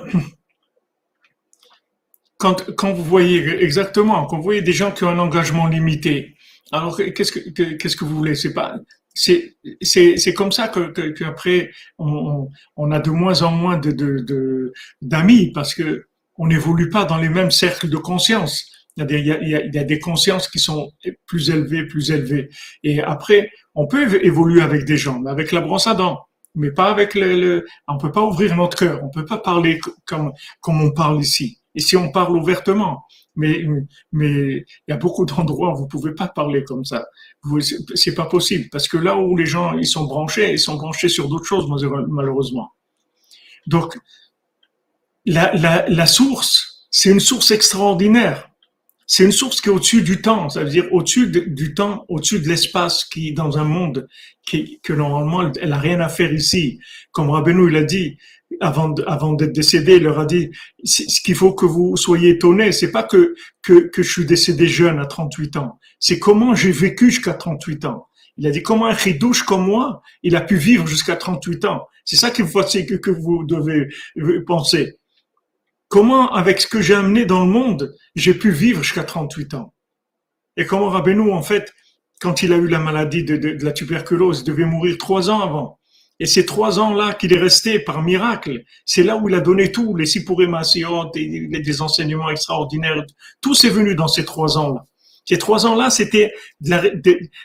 quand, 2.40 2.74
quand 2.74 2.92
vous 2.92 3.04
voyez 3.04 3.62
exactement, 3.62 4.26
quand 4.26 4.38
vous 4.38 4.42
voyez 4.42 4.62
des 4.62 4.72
gens 4.72 4.90
qui 4.90 5.04
ont 5.04 5.10
un 5.10 5.18
engagement 5.18 5.66
limité, 5.66 6.34
alors 6.72 6.96
qu'est-ce 6.96 7.32
que 7.32 7.74
qu'est-ce 7.74 7.96
que 7.96 8.04
vous 8.04 8.16
voulez? 8.16 8.34
C'est 8.34 8.54
pas 8.54 8.76
c'est 9.14 9.54
c'est 9.82 10.34
comme 10.34 10.52
ça 10.52 10.68
que 10.68 11.10
qu'après 11.10 11.70
on, 11.98 12.48
on, 12.76 12.90
a 12.92 13.00
de 13.00 13.10
moins 13.10 13.42
en 13.42 13.50
moins 13.52 13.76
de 13.78 14.72
d'amis 15.02 15.48
de, 15.48 15.52
parce 15.52 15.74
que 15.74 16.06
on 16.38 16.46
n'évolue 16.46 16.88
pas 16.88 17.04
dans 17.04 17.18
les 17.18 17.28
mêmes 17.28 17.50
cercles 17.50 17.90
de 17.90 17.98
conscience. 17.98 18.66
Il 18.96 19.04
y, 19.10 19.14
a 19.14 19.18
il, 19.18 19.26
y 19.26 19.54
a, 19.54 19.64
il 19.64 19.74
y 19.74 19.78
a 19.78 19.84
des 19.84 19.98
consciences 19.98 20.48
qui 20.48 20.58
sont 20.58 20.90
plus 21.26 21.50
élevées, 21.50 21.86
plus 21.86 22.10
élevées. 22.10 22.48
Et 22.82 23.00
après, 23.02 23.50
on 23.74 23.86
peut 23.86 24.02
évoluer 24.24 24.62
avec 24.62 24.84
des 24.84 24.96
gens, 24.96 25.20
mais 25.20 25.30
avec 25.30 25.52
la 25.52 25.60
brosse 25.60 25.86
à 25.86 25.94
dents, 25.94 26.20
mais 26.54 26.70
pas 26.72 26.90
avec 26.90 27.14
le, 27.14 27.38
le 27.38 27.66
on 27.88 27.98
peut 27.98 28.12
pas 28.12 28.22
ouvrir 28.22 28.56
notre 28.56 28.76
cœur, 28.76 29.02
on 29.04 29.10
peut 29.10 29.26
pas 29.26 29.38
parler 29.38 29.80
comme 30.06 30.32
comme 30.60 30.80
on 30.82 30.92
parle 30.92 31.20
ici. 31.20 31.59
Ici, 31.74 31.96
on 31.96 32.10
parle 32.10 32.36
ouvertement. 32.36 33.04
Mais, 33.36 33.64
il 34.12 34.64
y 34.88 34.92
a 34.92 34.96
beaucoup 34.96 35.24
d'endroits 35.24 35.72
où 35.72 35.76
vous 35.76 35.86
pouvez 35.86 36.12
pas 36.12 36.28
parler 36.28 36.64
comme 36.64 36.84
ça. 36.84 37.06
C'est 37.94 38.14
pas 38.14 38.26
possible. 38.26 38.68
Parce 38.70 38.88
que 38.88 38.96
là 38.96 39.16
où 39.16 39.36
les 39.36 39.46
gens, 39.46 39.78
ils 39.78 39.86
sont 39.86 40.04
branchés, 40.04 40.52
ils 40.52 40.58
sont 40.58 40.76
branchés 40.76 41.08
sur 41.08 41.28
d'autres 41.28 41.46
choses, 41.46 41.66
malheureusement. 42.08 42.72
Donc, 43.66 43.98
la, 45.26 46.06
source, 46.06 46.86
c'est 46.90 47.10
une 47.10 47.20
source 47.20 47.50
extraordinaire. 47.50 48.48
C'est 49.06 49.24
une 49.24 49.32
source 49.32 49.60
qui 49.60 49.68
est 49.68 49.72
au-dessus 49.72 50.02
du 50.02 50.22
temps, 50.22 50.48
ça 50.50 50.62
veut 50.62 50.70
dire 50.70 50.86
au-dessus 50.92 51.28
du 51.28 51.74
temps, 51.74 52.04
au-dessus 52.08 52.38
de 52.38 52.48
l'espace, 52.48 53.04
qui 53.04 53.32
dans 53.32 53.58
un 53.58 53.64
monde 53.64 54.06
qui, 54.46 54.78
que 54.84 54.92
normalement 54.92 55.50
elle 55.60 55.72
a 55.72 55.78
rien 55.80 55.98
à 55.98 56.08
faire 56.08 56.32
ici. 56.32 56.78
Comme 57.10 57.28
Rabbeinu 57.30 57.68
il 57.68 57.76
a 57.76 57.82
dit, 57.82 58.18
avant, 58.60 58.94
avant 59.06 59.32
d'être 59.32 59.52
décédé, 59.52 59.96
il 59.96 60.02
leur 60.02 60.20
a 60.20 60.26
dit, 60.26 60.50
ce 60.84 61.20
qu'il 61.22 61.34
faut 61.34 61.54
que 61.54 61.66
vous 61.66 61.96
soyez 61.96 62.30
étonnés, 62.30 62.72
c'est 62.72 62.90
pas 62.90 63.02
que, 63.02 63.34
que, 63.62 63.88
que 63.88 64.02
je 64.02 64.10
suis 64.10 64.26
décédé 64.26 64.66
jeune 64.68 64.98
à 64.98 65.06
38 65.06 65.56
ans, 65.56 65.78
c'est 65.98 66.18
comment 66.18 66.54
j'ai 66.54 66.70
vécu 66.70 67.10
jusqu'à 67.10 67.34
38 67.34 67.86
ans. 67.86 68.06
Il 68.36 68.46
a 68.46 68.50
dit 68.50 68.62
comment 68.62 68.86
un 68.86 68.96
chidouche 68.96 69.42
comme 69.42 69.66
moi, 69.66 70.02
il 70.22 70.36
a 70.36 70.40
pu 70.40 70.56
vivre 70.56 70.86
jusqu'à 70.86 71.16
38 71.16 71.64
ans. 71.64 71.86
C'est 72.04 72.16
ça 72.16 72.30
qu'il 72.30 72.46
faut 72.46 72.62
que, 72.62 72.94
que 72.96 73.10
vous 73.10 73.44
devez 73.44 73.88
penser. 74.46 74.98
Comment, 75.88 76.32
avec 76.32 76.60
ce 76.60 76.66
que 76.66 76.80
j'ai 76.80 76.94
amené 76.94 77.24
dans 77.24 77.44
le 77.44 77.50
monde, 77.50 77.94
j'ai 78.14 78.34
pu 78.34 78.50
vivre 78.50 78.82
jusqu'à 78.82 79.04
38 79.04 79.54
ans? 79.54 79.74
Et 80.56 80.64
comment 80.64 80.88
Rabbeinu, 80.88 81.32
en 81.32 81.42
fait, 81.42 81.72
quand 82.20 82.42
il 82.42 82.52
a 82.52 82.56
eu 82.56 82.68
la 82.68 82.78
maladie 82.78 83.24
de, 83.24 83.36
de, 83.36 83.52
de 83.54 83.64
la 83.64 83.72
tuberculose, 83.72 84.40
il 84.40 84.44
devait 84.44 84.66
mourir 84.66 84.98
trois 84.98 85.30
ans 85.30 85.40
avant. 85.40 85.79
Et 86.20 86.26
ces 86.26 86.44
trois 86.44 86.78
ans-là 86.78 87.14
qu'il 87.14 87.32
est 87.32 87.38
resté 87.38 87.78
par 87.78 88.02
miracle, 88.02 88.62
c'est 88.84 89.02
là 89.02 89.16
où 89.16 89.28
il 89.30 89.34
a 89.34 89.40
donné 89.40 89.72
tout, 89.72 89.96
les 89.96 90.04
Sipurimasiot, 90.04 91.10
et 91.14 91.48
des 91.48 91.82
enseignements 91.82 92.28
extraordinaires. 92.28 93.02
Tout 93.40 93.54
s'est 93.54 93.70
venu 93.70 93.94
dans 93.94 94.08
ces 94.08 94.26
trois 94.26 94.58
ans-là. 94.58 94.84
Ces 95.24 95.38
trois 95.38 95.64
ans-là, 95.64 95.90
c'était 95.90 96.32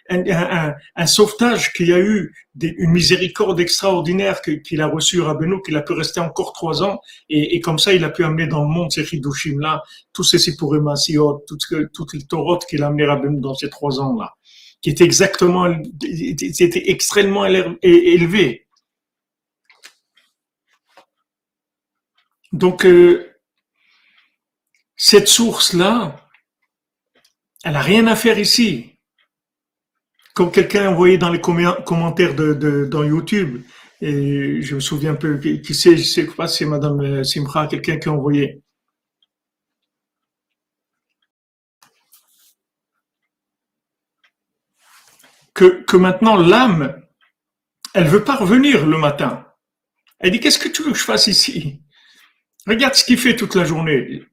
un, 0.09 1.05
sauvetage 1.05 1.71
qu'il 1.71 1.87
y 1.87 1.93
a 1.93 1.99
eu, 1.99 2.33
une 2.59 2.91
miséricorde 2.91 3.59
extraordinaire 3.59 4.41
qu'il 4.41 4.81
a 4.81 4.87
reçue 4.87 5.21
Rabbeinu, 5.21 5.61
qu'il 5.61 5.77
a 5.77 5.81
pu 5.81 5.93
rester 5.93 6.19
encore 6.19 6.51
trois 6.51 6.83
ans, 6.83 6.99
et, 7.29 7.59
comme 7.61 7.79
ça, 7.79 7.93
il 7.93 8.03
a 8.03 8.09
pu 8.09 8.25
amener 8.25 8.47
dans 8.47 8.63
le 8.63 8.69
monde 8.69 8.91
ces 8.91 9.03
Hidushim-là, 9.03 9.83
tous 10.13 10.23
ces 10.23 10.39
Sipurimasiot, 10.39 11.45
toutes, 11.47 11.91
toutes 11.93 12.13
les 12.13 12.25
Torot 12.25 12.59
qu'il 12.59 12.83
a 12.83 12.87
amené 12.87 13.05
Rabbeinu 13.05 13.39
dans 13.39 13.53
ces 13.53 13.69
trois 13.69 14.01
ans-là, 14.01 14.33
qui 14.81 14.89
étaient 14.89 15.05
exactement, 15.05 15.73
c'était 16.01 16.89
extrêmement 16.89 17.45
élevé. 17.45 18.64
Donc, 22.55 22.85
euh, 22.85 23.35
cette 24.95 25.27
source-là, 25.27 26.25
elle 27.65 27.73
n'a 27.73 27.81
rien 27.81 28.07
à 28.07 28.15
faire 28.15 28.39
ici. 28.39 28.97
Comme 30.33 30.53
quelqu'un 30.53 30.85
a 30.85 30.91
envoyé 30.91 31.17
dans 31.17 31.31
les 31.31 31.41
commentaires 31.41 32.33
de, 32.33 32.85
dans 32.85 33.03
YouTube, 33.03 33.61
et 33.99 34.61
je 34.61 34.75
me 34.75 34.79
souviens 34.79 35.11
un 35.11 35.15
peu, 35.15 35.37
qui 35.37 35.73
c'est, 35.73 35.97
je 35.97 36.03
sais 36.03 36.25
pas, 36.27 36.47
c'est 36.47 36.65
Madame 36.65 37.01
euh, 37.01 37.23
Simra, 37.25 37.67
quelqu'un 37.67 37.97
qui 37.97 38.07
a 38.07 38.13
envoyé. 38.13 38.61
Que, 45.53 45.83
que 45.83 45.97
maintenant 45.97 46.37
l'âme, 46.37 47.01
elle 47.93 48.07
veut 48.07 48.23
pas 48.23 48.37
revenir 48.37 48.85
le 48.85 48.97
matin. 48.97 49.45
Elle 50.19 50.31
dit, 50.31 50.39
qu'est-ce 50.39 50.59
que 50.59 50.69
tu 50.69 50.83
veux 50.83 50.93
que 50.93 50.97
je 50.97 51.03
fasse 51.03 51.27
ici? 51.27 51.81
Regarde 52.67 52.95
ce 52.95 53.05
qu'il 53.05 53.17
fait 53.17 53.35
toute 53.35 53.55
la 53.55 53.63
journée, 53.63 54.23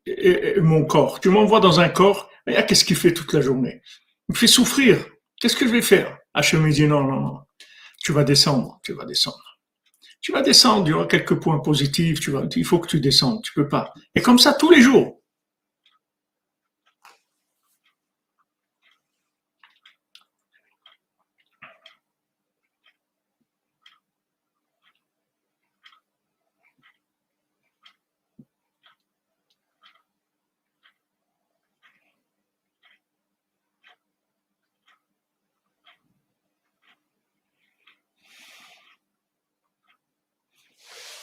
mon 0.61 0.85
corps. 0.85 1.21
Tu 1.21 1.29
m'envoies 1.29 1.61
dans 1.61 1.81
un 1.81 1.89
corps, 1.89 2.31
regarde 2.47 2.67
qu'est-ce 2.67 2.85
qu'il 2.85 2.97
fait 2.97 3.13
toute 3.13 3.33
la 3.33 3.41
journée? 3.41 3.83
Il 4.29 4.33
me 4.33 4.39
fait 4.39 4.47
souffrir. 4.47 5.05
Qu'est-ce 5.41 5.57
que 5.57 5.67
je 5.67 5.73
vais 5.73 5.83
faire? 5.83 6.19
Hachem 6.35 6.63
me 6.63 6.73
dit 6.73 6.87
non, 6.87 7.03
non, 7.03 7.21
non. 7.21 7.39
Tu 8.03 8.13
vas 8.13 8.25
descendre, 8.25 8.81
tu 8.83 8.93
vas 8.95 9.05
descendre. 9.05 9.43
Tu 10.21 10.33
vas 10.33 10.41
descendre, 10.41 10.87
il 10.87 10.91
y 10.91 10.93
aura 10.93 11.07
quelques 11.07 11.35
points 11.35 11.59
positifs, 11.59 12.21
tu 12.21 12.31
vas, 12.31 12.45
il 12.55 12.65
faut 12.65 12.79
que 12.79 12.87
tu 12.87 13.01
descendes, 13.01 13.43
tu 13.43 13.53
peux 13.55 13.69
pas. 13.69 13.93
Et 14.15 14.23
comme 14.23 14.39
ça 14.39 14.55
tous 14.55 14.71
les 14.71 14.81
jours. 14.81 15.21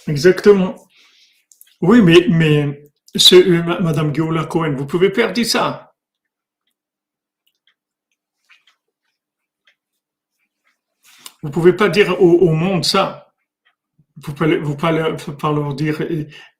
Exactement. 0.09 0.75
Oui, 1.81 2.01
mais, 2.01 2.25
mais 2.29 2.83
euh, 3.33 3.63
Madame 3.79 4.13
Géola 4.13 4.45
Cohen, 4.45 4.75
vous 4.75 4.87
pouvez 4.87 5.11
perdre 5.11 5.43
ça. 5.43 5.93
Vous 11.43 11.51
pouvez 11.51 11.73
pas 11.73 11.89
dire 11.89 12.21
au, 12.21 12.51
monde 12.53 12.83
ça. 12.83 13.31
Vous 14.17 14.33
pouvez, 14.33 14.59
pouvez 14.59 14.75
pas 14.75 15.51
leur 15.51 15.75
dire 15.75 15.99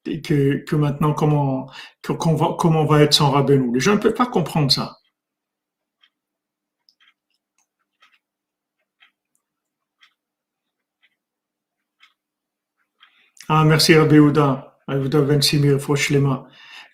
que, 0.06 0.64
que 0.64 0.76
maintenant 0.76 1.14
comment, 1.14 1.70
comment 2.04 2.82
on 2.82 2.86
va 2.86 3.02
être 3.02 3.14
sans 3.14 3.32
Rabbeinu. 3.32 3.74
Les 3.74 3.80
gens 3.82 3.96
ne 3.96 4.00
peuvent 4.00 4.14
pas 4.14 4.28
comprendre 4.28 4.72
ça. 4.72 4.99
Ah, 13.52 13.64
merci 13.66 13.96
Rabbi 13.96 14.14
Yehuda. 14.14 14.76
Le 14.92 15.02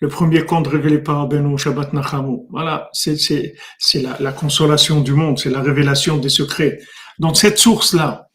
premier 0.08 0.46
conte 0.46 0.66
révélé 0.68 0.98
par 0.98 1.18
Rabbeinu 1.18 1.58
Shabbat 1.58 1.92
Nachamu. 1.92 2.46
Voilà, 2.48 2.88
c'est, 2.94 3.18
c'est, 3.18 3.54
c'est 3.78 4.00
la, 4.00 4.16
la, 4.20 4.32
consolation 4.32 5.02
du 5.02 5.12
monde, 5.12 5.38
c'est 5.38 5.50
la 5.50 5.60
révélation 5.60 6.16
des 6.16 6.30
secrets. 6.30 6.78
Donc 7.18 7.36
cette 7.36 7.58
source-là, 7.58 8.28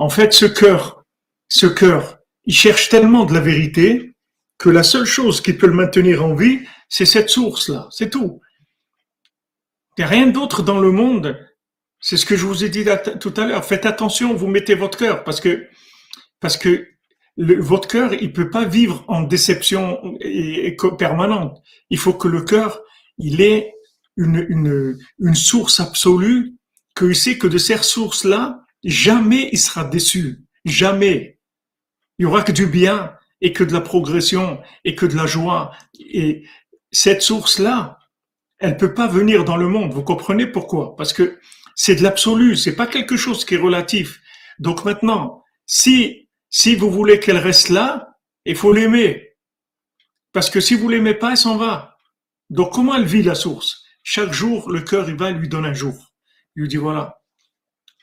en 0.00 0.08
fait, 0.08 0.32
ce 0.32 0.46
cœur, 0.46 1.04
ce 1.48 1.66
cœur, 1.66 2.18
il 2.46 2.54
cherche 2.54 2.88
tellement 2.88 3.24
de 3.24 3.34
la 3.34 3.40
vérité 3.40 4.16
que 4.58 4.68
la 4.68 4.82
seule 4.82 5.06
chose 5.06 5.40
qui 5.40 5.52
peut 5.52 5.68
le 5.68 5.72
maintenir 5.72 6.24
en 6.24 6.34
vie, 6.34 6.62
c'est 6.88 7.06
cette 7.06 7.30
source-là. 7.30 7.86
C'est 7.92 8.10
tout. 8.10 8.40
Il 9.96 10.00
n'y 10.00 10.04
a 10.04 10.08
rien 10.08 10.26
d'autre 10.26 10.64
dans 10.64 10.80
le 10.80 10.90
monde. 10.90 11.38
C'est 12.00 12.16
ce 12.16 12.26
que 12.26 12.36
je 12.36 12.44
vous 12.44 12.64
ai 12.64 12.70
dit 12.70 12.84
tout 13.20 13.34
à 13.36 13.46
l'heure. 13.46 13.64
Faites 13.64 13.86
attention, 13.86 14.34
vous 14.34 14.48
mettez 14.48 14.74
votre 14.74 14.98
cœur 14.98 15.22
parce 15.22 15.40
que, 15.40 15.68
parce 16.40 16.56
que 16.56 16.95
votre 17.36 17.88
cœur, 17.88 18.14
il 18.14 18.32
peut 18.32 18.50
pas 18.50 18.64
vivre 18.64 19.04
en 19.08 19.22
déception 19.22 20.00
permanente. 20.98 21.62
Il 21.90 21.98
faut 21.98 22.14
que 22.14 22.28
le 22.28 22.42
cœur, 22.42 22.80
il 23.18 23.40
ait 23.40 23.74
une, 24.16 24.46
une, 24.48 24.98
une 25.18 25.34
source 25.34 25.80
absolue, 25.80 26.54
qu'il 26.96 27.14
sait 27.14 27.36
que 27.36 27.46
de 27.46 27.58
ces 27.58 27.82
sources-là, 27.82 28.62
jamais 28.84 29.50
il 29.52 29.58
sera 29.58 29.84
déçu. 29.84 30.38
Jamais. 30.64 31.38
Il 32.18 32.22
y 32.22 32.26
aura 32.26 32.42
que 32.42 32.52
du 32.52 32.66
bien 32.66 33.12
et 33.42 33.52
que 33.52 33.64
de 33.64 33.72
la 33.72 33.82
progression 33.82 34.60
et 34.84 34.94
que 34.94 35.04
de 35.04 35.14
la 35.14 35.26
joie. 35.26 35.72
Et 36.00 36.44
cette 36.90 37.20
source-là, 37.20 37.98
elle 38.58 38.78
peut 38.78 38.94
pas 38.94 39.06
venir 39.06 39.44
dans 39.44 39.58
le 39.58 39.68
monde. 39.68 39.92
Vous 39.92 40.02
comprenez 40.02 40.46
pourquoi? 40.46 40.96
Parce 40.96 41.12
que 41.12 41.38
c'est 41.74 41.96
de 41.96 42.02
l'absolu. 42.02 42.56
C'est 42.56 42.74
pas 42.74 42.86
quelque 42.86 43.18
chose 43.18 43.44
qui 43.44 43.54
est 43.54 43.58
relatif. 43.58 44.22
Donc 44.58 44.86
maintenant, 44.86 45.44
si 45.66 46.25
Si 46.48 46.74
vous 46.74 46.90
voulez 46.90 47.20
qu'elle 47.20 47.38
reste 47.38 47.68
là, 47.68 48.16
il 48.44 48.56
faut 48.56 48.72
l'aimer. 48.72 49.36
Parce 50.32 50.50
que 50.50 50.60
si 50.60 50.74
vous 50.74 50.88
l'aimez 50.88 51.14
pas, 51.14 51.30
elle 51.32 51.36
s'en 51.36 51.56
va. 51.56 51.96
Donc 52.50 52.72
comment 52.72 52.94
elle 52.94 53.04
vit 53.04 53.22
la 53.22 53.34
source? 53.34 53.84
Chaque 54.02 54.32
jour, 54.32 54.70
le 54.70 54.82
cœur, 54.82 55.08
il 55.08 55.16
va 55.16 55.30
lui 55.32 55.48
donner 55.48 55.68
un 55.68 55.74
jour. 55.74 56.14
Il 56.54 56.62
lui 56.62 56.68
dit, 56.68 56.76
voilà, 56.76 57.20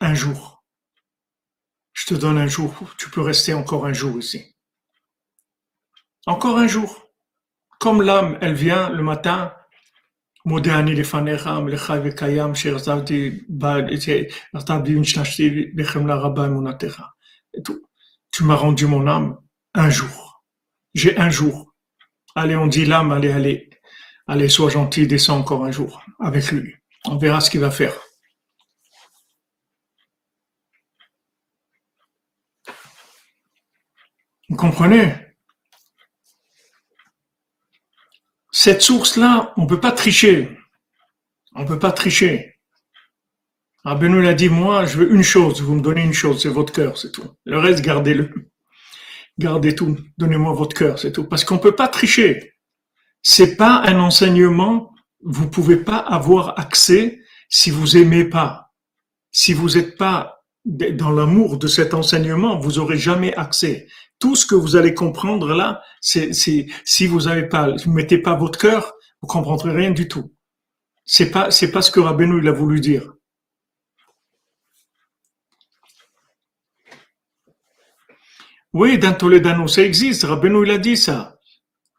un 0.01 0.13
jour. 0.13 0.63
Je 1.93 2.07
te 2.07 2.13
donne 2.13 2.37
un 2.37 2.47
jour. 2.47 2.73
Tu 2.97 3.09
peux 3.09 3.21
rester 3.21 3.53
encore 3.53 3.85
un 3.85 3.93
jour 3.93 4.17
ici. 4.19 4.55
Encore 6.25 6.57
un 6.57 6.67
jour. 6.67 7.07
Comme 7.79 8.01
l'âme, 8.01 8.37
elle 8.41 8.53
vient 8.53 8.89
le 8.89 9.03
matin, 9.03 9.53
tu 18.33 18.43
m'as 18.43 18.55
rendu 18.55 18.87
mon 18.87 19.07
âme 19.07 19.39
un 19.75 19.89
jour. 19.89 20.43
J'ai 20.95 21.17
un 21.17 21.29
jour. 21.29 21.73
Allez, 22.35 22.55
on 22.55 22.67
dit 22.67 22.83
l'âme, 22.83 23.11
allez, 23.11 23.31
allez, 23.31 23.69
allez, 24.27 24.49
sois 24.49 24.71
gentil, 24.71 25.07
descends 25.07 25.39
encore 25.39 25.63
un 25.63 25.71
jour 25.71 26.03
avec 26.19 26.51
lui. 26.51 26.75
On 27.05 27.17
verra 27.17 27.41
ce 27.41 27.51
qu'il 27.51 27.59
va 27.59 27.69
faire. 27.69 27.93
Vous 34.49 34.55
comprenez? 34.55 35.15
Cette 38.51 38.81
source-là, 38.81 39.53
on 39.57 39.63
ne 39.63 39.67
peut 39.67 39.79
pas 39.79 39.91
tricher. 39.91 40.57
On 41.53 41.63
ne 41.63 41.67
peut 41.67 41.79
pas 41.79 41.91
tricher. 41.91 42.52
Rabbeinu 43.83 44.25
a 44.27 44.33
dit, 44.33 44.49
moi, 44.49 44.85
je 44.85 44.97
veux 44.97 45.13
une 45.13 45.23
chose, 45.23 45.61
vous 45.61 45.75
me 45.75 45.81
donnez 45.81 46.03
une 46.03 46.13
chose, 46.13 46.41
c'est 46.41 46.49
votre 46.49 46.71
cœur, 46.71 46.97
c'est 46.97 47.11
tout. 47.11 47.27
Le 47.45 47.59
reste, 47.59 47.83
gardez-le. 47.83 48.31
Gardez 49.37 49.75
tout. 49.75 49.97
Donnez-moi 50.17 50.53
votre 50.53 50.75
cœur, 50.75 50.99
c'est 50.99 51.11
tout. 51.11 51.25
Parce 51.25 51.43
qu'on 51.43 51.57
peut 51.57 51.75
pas 51.75 51.87
tricher. 51.87 52.53
C'est 53.23 53.57
pas 53.57 53.81
un 53.85 53.99
enseignement. 53.99 54.93
Vous 55.21 55.49
pouvez 55.49 55.77
pas 55.77 55.97
avoir 55.97 56.57
accès 56.59 57.19
si 57.49 57.71
vous 57.71 57.97
aimez 57.97 58.25
pas. 58.25 58.73
Si 59.31 59.53
vous 59.53 59.71
n'êtes 59.71 59.97
pas 59.97 60.43
dans 60.65 61.11
l'amour 61.11 61.57
de 61.57 61.67
cet 61.67 61.93
enseignement, 61.93 62.59
vous 62.59 62.79
aurez 62.79 62.97
jamais 62.97 63.33
accès. 63.35 63.87
Tout 64.19 64.35
ce 64.35 64.45
que 64.45 64.55
vous 64.55 64.75
allez 64.75 64.93
comprendre 64.93 65.53
là, 65.53 65.81
c'est, 65.99 66.31
si 66.33 67.07
vous 67.07 67.27
avez 67.27 67.49
pas, 67.49 67.75
vous 67.83 67.91
mettez 67.91 68.17
pas 68.17 68.35
votre 68.35 68.59
cœur, 68.59 68.93
vous 69.21 69.27
comprendrez 69.27 69.71
rien 69.71 69.91
du 69.91 70.07
tout. 70.07 70.33
C'est 71.03 71.31
pas, 71.31 71.51
c'est 71.51 71.71
pas 71.71 71.81
ce 71.81 71.91
que 71.91 71.99
Rabbeinu 71.99 72.39
il 72.39 72.47
a 72.47 72.53
voulu 72.53 72.79
dire. 72.79 73.12
Oui, 78.73 78.97
dans 78.97 79.13
Toledano, 79.13 79.67
ça 79.67 79.83
existe. 79.83 80.23
Rabbeinu, 80.23 80.65
il 80.65 80.71
a 80.71 80.79
dit 80.79 80.97
ça. 80.97 81.37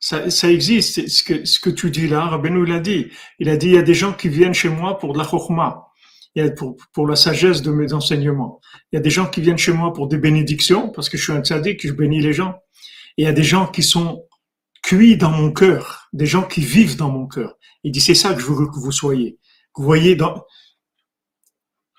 Ça, 0.01 0.51
existe. 0.51 1.09
Ce 1.09 1.23
que, 1.23 1.45
ce 1.45 1.59
que 1.59 1.71
tu 1.71 1.91
dis 1.91 2.09
là, 2.09 2.27
Rabbeinu, 2.27 2.65
il 2.67 2.73
a 2.73 2.81
dit. 2.81 3.07
Il 3.39 3.49
a 3.49 3.57
dit, 3.57 3.69
il 3.69 3.75
y 3.75 3.79
a 3.79 3.83
des 3.83 3.95
gens 3.95 4.13
qui 4.13 4.29
viennent 4.29 4.55
chez 4.55 4.69
moi 4.69 4.99
pour 4.99 5.13
de 5.13 5.19
la 5.19 5.25
chokma, 5.25 5.87
pour, 6.57 6.77
pour 6.93 7.07
la 7.07 7.17
sagesse 7.17 7.63
de 7.63 7.71
mes 7.71 7.93
enseignements. 7.93 8.61
Il 8.93 8.97
y 8.97 8.99
a 8.99 9.01
des 9.01 9.11
gens 9.11 9.27
qui 9.27 9.41
viennent 9.41 9.57
chez 9.57 9.73
moi 9.73 9.93
pour 9.93 10.09
des 10.09 10.19
bénédictions, 10.19 10.91
parce 10.91 11.09
que 11.09 11.17
je 11.17 11.23
suis 11.23 11.33
un 11.33 11.43
tzaddik, 11.43 11.87
je 11.87 11.93
bénis 11.93 12.21
les 12.21 12.33
gens. 12.33 12.57
Et 13.17 13.23
il 13.23 13.25
y 13.25 13.29
a 13.29 13.33
des 13.33 13.45
gens 13.45 13.67
qui 13.67 13.83
sont 13.83 14.27
cuits 14.83 15.17
dans 15.17 15.31
mon 15.31 15.53
cœur, 15.53 16.09
des 16.13 16.27
gens 16.27 16.43
qui 16.43 16.61
vivent 16.61 16.97
dans 16.97 17.11
mon 17.11 17.27
cœur. 17.27 17.55
Il 17.85 17.93
dit, 17.93 18.01
c'est 18.01 18.15
ça 18.15 18.35
que 18.35 18.41
je 18.41 18.47
veux 18.47 18.67
que 18.67 18.79
vous 18.79 18.93
soyez. 18.93 19.39
Que 19.75 19.83
vous 19.83 20.15
dans, 20.17 20.45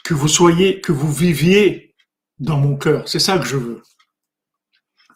que 0.03 0.13
vous 0.13 0.27
soyez, 0.27 0.81
que 0.81 0.91
vous 0.91 1.11
viviez 1.11 1.95
dans 2.39 2.57
mon 2.57 2.75
cœur. 2.75 3.07
C'est 3.07 3.19
ça 3.19 3.39
que 3.39 3.45
je 3.45 3.57
veux. 3.57 3.81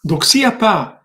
Donc 0.04 0.26
s'il 0.26 0.42
n'y 0.42 0.46
a 0.46 0.52
pas, 0.52 1.04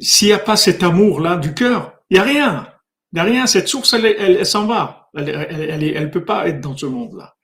s'il 0.00 0.28
y 0.28 0.32
a 0.32 0.38
pas 0.38 0.56
cet 0.56 0.82
amour-là 0.82 1.36
du 1.36 1.54
cœur, 1.54 1.94
il 2.10 2.14
n'y 2.14 2.20
a 2.20 2.24
rien. 2.24 2.68
Il 3.12 3.16
n'y 3.16 3.20
a 3.20 3.24
rien. 3.24 3.46
Cette 3.46 3.68
source, 3.68 3.92
elle, 3.92 4.46
s'en 4.46 4.66
va. 4.66 5.10
Elle 5.14 5.28
elle, 5.28 6.10
peut 6.10 6.24
pas 6.24 6.48
être 6.48 6.60
dans 6.60 6.76
ce 6.76 6.86
monde-là. 6.86 7.36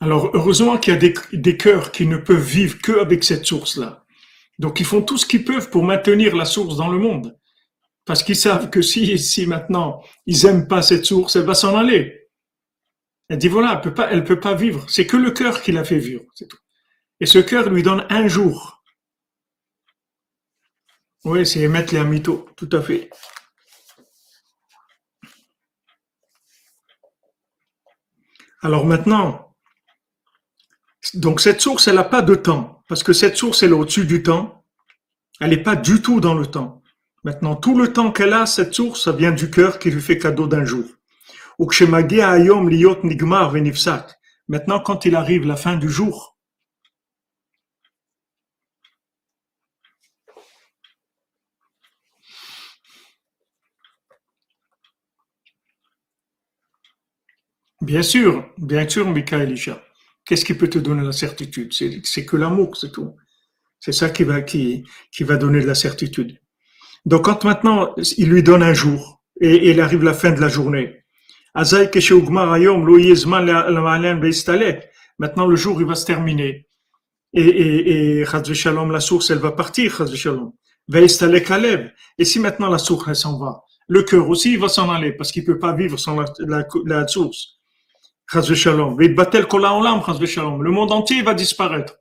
Alors, 0.00 0.30
heureusement 0.32 0.78
qu'il 0.78 0.94
y 0.94 0.96
a 0.96 1.12
des, 1.32 1.56
cœurs 1.56 1.92
qui 1.92 2.06
ne 2.06 2.16
peuvent 2.16 2.40
vivre 2.40 2.78
qu'avec 2.80 3.22
cette 3.22 3.44
source-là. 3.44 4.04
Donc, 4.58 4.80
ils 4.80 4.86
font 4.86 5.02
tout 5.02 5.18
ce 5.18 5.26
qu'ils 5.26 5.44
peuvent 5.44 5.70
pour 5.70 5.84
maintenir 5.84 6.34
la 6.34 6.44
source 6.44 6.76
dans 6.76 6.88
le 6.88 6.98
monde. 6.98 7.36
Parce 8.06 8.22
qu'ils 8.22 8.36
savent 8.36 8.70
que 8.70 8.82
si, 8.82 9.18
si 9.18 9.46
maintenant, 9.46 10.02
ils 10.26 10.46
aiment 10.46 10.66
pas 10.66 10.82
cette 10.82 11.04
source, 11.04 11.36
elle 11.36 11.44
va 11.44 11.54
s'en 11.54 11.76
aller. 11.76 12.28
Elle 13.28 13.38
dit, 13.38 13.48
voilà, 13.48 13.74
elle 13.74 13.80
peut 13.80 13.94
pas, 13.94 14.20
peut 14.22 14.40
pas 14.40 14.54
vivre. 14.54 14.88
C'est 14.88 15.06
que 15.06 15.16
le 15.16 15.30
cœur 15.30 15.62
qui 15.62 15.70
la 15.70 15.84
fait 15.84 15.98
vivre. 15.98 16.24
C'est 16.34 16.48
tout. 16.48 16.58
Et 17.20 17.26
ce 17.26 17.38
cœur 17.38 17.68
lui 17.68 17.82
donne 17.82 18.06
un 18.08 18.26
jour. 18.28 18.82
Oui, 21.24 21.46
c'est 21.46 21.60
émettre 21.60 21.94
les 21.94 22.22
tout 22.22 22.68
à 22.72 22.80
fait. 22.80 23.10
Alors 28.62 28.86
maintenant, 28.86 29.54
donc 31.14 31.40
cette 31.40 31.60
source, 31.60 31.88
elle 31.88 31.96
n'a 31.96 32.04
pas 32.04 32.22
de 32.22 32.34
temps, 32.34 32.82
parce 32.88 33.02
que 33.02 33.12
cette 33.12 33.36
source, 33.36 33.62
elle 33.62 33.70
est 33.70 33.74
au-dessus 33.74 34.06
du 34.06 34.22
temps. 34.22 34.64
Elle 35.40 35.50
n'est 35.50 35.62
pas 35.62 35.76
du 35.76 36.02
tout 36.02 36.20
dans 36.20 36.34
le 36.34 36.46
temps. 36.46 36.82
Maintenant, 37.24 37.56
tout 37.56 37.76
le 37.76 37.92
temps 37.92 38.12
qu'elle 38.12 38.32
a, 38.32 38.46
cette 38.46 38.74
source, 38.74 39.04
ça 39.04 39.12
vient 39.12 39.30
du 39.30 39.50
cœur 39.50 39.78
qui 39.78 39.90
lui 39.90 40.00
fait 40.00 40.18
cadeau 40.18 40.46
d'un 40.46 40.64
jour. 40.64 40.84
Maintenant, 44.48 44.80
quand 44.80 45.04
il 45.04 45.14
arrive 45.16 45.46
la 45.46 45.56
fin 45.56 45.76
du 45.76 45.90
jour, 45.90 46.38
Bien 57.80 58.02
sûr, 58.02 58.44
bien 58.58 58.88
sûr, 58.88 59.08
Mika 59.08 59.38
Elisha. 59.38 59.82
Qu'est-ce 60.24 60.44
qui 60.44 60.54
peut 60.54 60.68
te 60.68 60.78
donner 60.78 61.02
la 61.02 61.12
certitude? 61.12 61.72
C'est 61.72 62.24
que 62.26 62.36
l'amour, 62.36 62.76
c'est 62.76 62.92
tout. 62.92 63.16
C'est 63.80 63.92
ça 63.92 64.10
qui 64.10 64.24
va, 64.24 64.42
qui, 64.42 64.84
qui 65.10 65.24
va 65.24 65.36
donner 65.36 65.60
de 65.62 65.66
la 65.66 65.74
certitude. 65.74 66.38
Donc 67.06 67.24
quand 67.24 67.44
maintenant 67.44 67.94
il 68.18 68.28
lui 68.28 68.42
donne 68.42 68.62
un 68.62 68.74
jour 68.74 69.22
et, 69.40 69.70
il 69.70 69.80
arrive 69.80 70.04
la 70.04 70.12
fin 70.12 70.32
de 70.32 70.40
la 70.40 70.48
journée, 70.48 71.02
maintenant 75.18 75.46
le 75.46 75.56
jour 75.56 75.80
il 75.80 75.86
va 75.86 75.94
se 75.94 76.04
terminer 76.04 76.66
et, 77.32 77.42
et, 77.42 78.20
et 78.20 78.24
la 78.24 79.00
source 79.00 79.30
elle 79.30 79.38
va 79.38 79.52
partir. 79.52 80.02
Et 82.18 82.24
si 82.26 82.38
maintenant 82.38 82.68
la 82.68 82.78
source 82.78 83.08
elle 83.08 83.16
s'en 83.16 83.38
va, 83.38 83.62
le 83.88 84.02
cœur 84.02 84.28
aussi 84.28 84.52
il 84.52 84.58
va 84.58 84.68
s'en 84.68 84.90
aller 84.90 85.12
parce 85.12 85.32
qu'il 85.32 85.46
peut 85.46 85.58
pas 85.58 85.74
vivre 85.74 85.98
sans 85.98 86.20
la, 86.20 86.66
la 86.84 87.08
source. 87.08 87.59
Le 88.32 88.40
monde 90.70 90.92
entier 90.92 91.22
va 91.22 91.34
disparaître. 91.34 91.96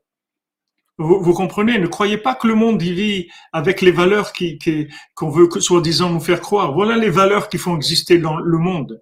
Vous, 1.00 1.34
comprenez 1.34 1.80
Ne 1.80 1.88
croyez 1.88 2.18
pas 2.18 2.36
que 2.36 2.48
le 2.48 2.56
monde 2.56 2.82
y 2.82 2.94
vit 2.94 3.30
avec 3.54 3.82
les 3.82 3.92
valeurs 3.92 4.34
qui, 4.34 4.60
qu'on 5.16 5.30
veut 5.30 5.50
soi-disant 5.60 6.12
nous 6.12 6.20
faire 6.20 6.42
croire. 6.42 6.74
Voilà 6.74 6.98
les 6.98 7.10
valeurs 7.10 7.50
qui 7.50 7.58
font 7.58 7.76
exister 7.76 8.20
dans 8.20 8.38
le 8.38 8.58
monde. 8.58 9.02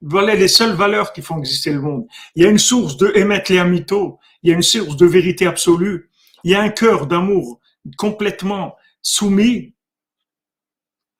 Voilà 0.00 0.34
les 0.34 0.48
seules 0.48 0.74
valeurs 0.74 1.12
qui 1.12 1.22
font 1.22 1.38
exister 1.38 1.72
le 1.72 1.80
monde. 1.80 2.06
Il 2.34 2.42
y 2.42 2.46
a 2.46 2.50
une 2.50 2.58
source 2.58 2.96
de 2.96 3.12
émettre 3.14 3.52
les 3.52 3.58
amitos. 3.58 4.18
Il 4.42 4.50
y 4.50 4.52
a 4.52 4.56
une 4.56 4.62
source 4.62 4.96
de 4.96 5.06
vérité 5.06 5.46
absolue. 5.46 6.10
Il 6.42 6.50
y 6.50 6.54
a 6.54 6.62
un 6.62 6.70
cœur 6.70 7.06
d'amour 7.06 7.60
complètement 7.96 8.74
soumis. 9.02 9.74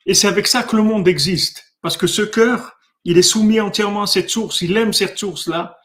Et 0.07 0.14
c'est 0.14 0.28
avec 0.28 0.47
ça 0.47 0.62
que 0.62 0.76
le 0.76 0.82
monde 0.82 1.07
existe. 1.07 1.76
Parce 1.82 1.97
que 1.97 2.07
ce 2.07 2.22
cœur, 2.22 2.76
il 3.07 3.19
est 3.19 3.23
soumis 3.23 3.61
entièrement 3.61 4.03
à 4.03 4.07
cette 4.09 4.31
source, 4.31 4.63
il 4.63 4.77
aime 4.77 4.93
cette 4.93 5.17
source-là. 5.17 5.79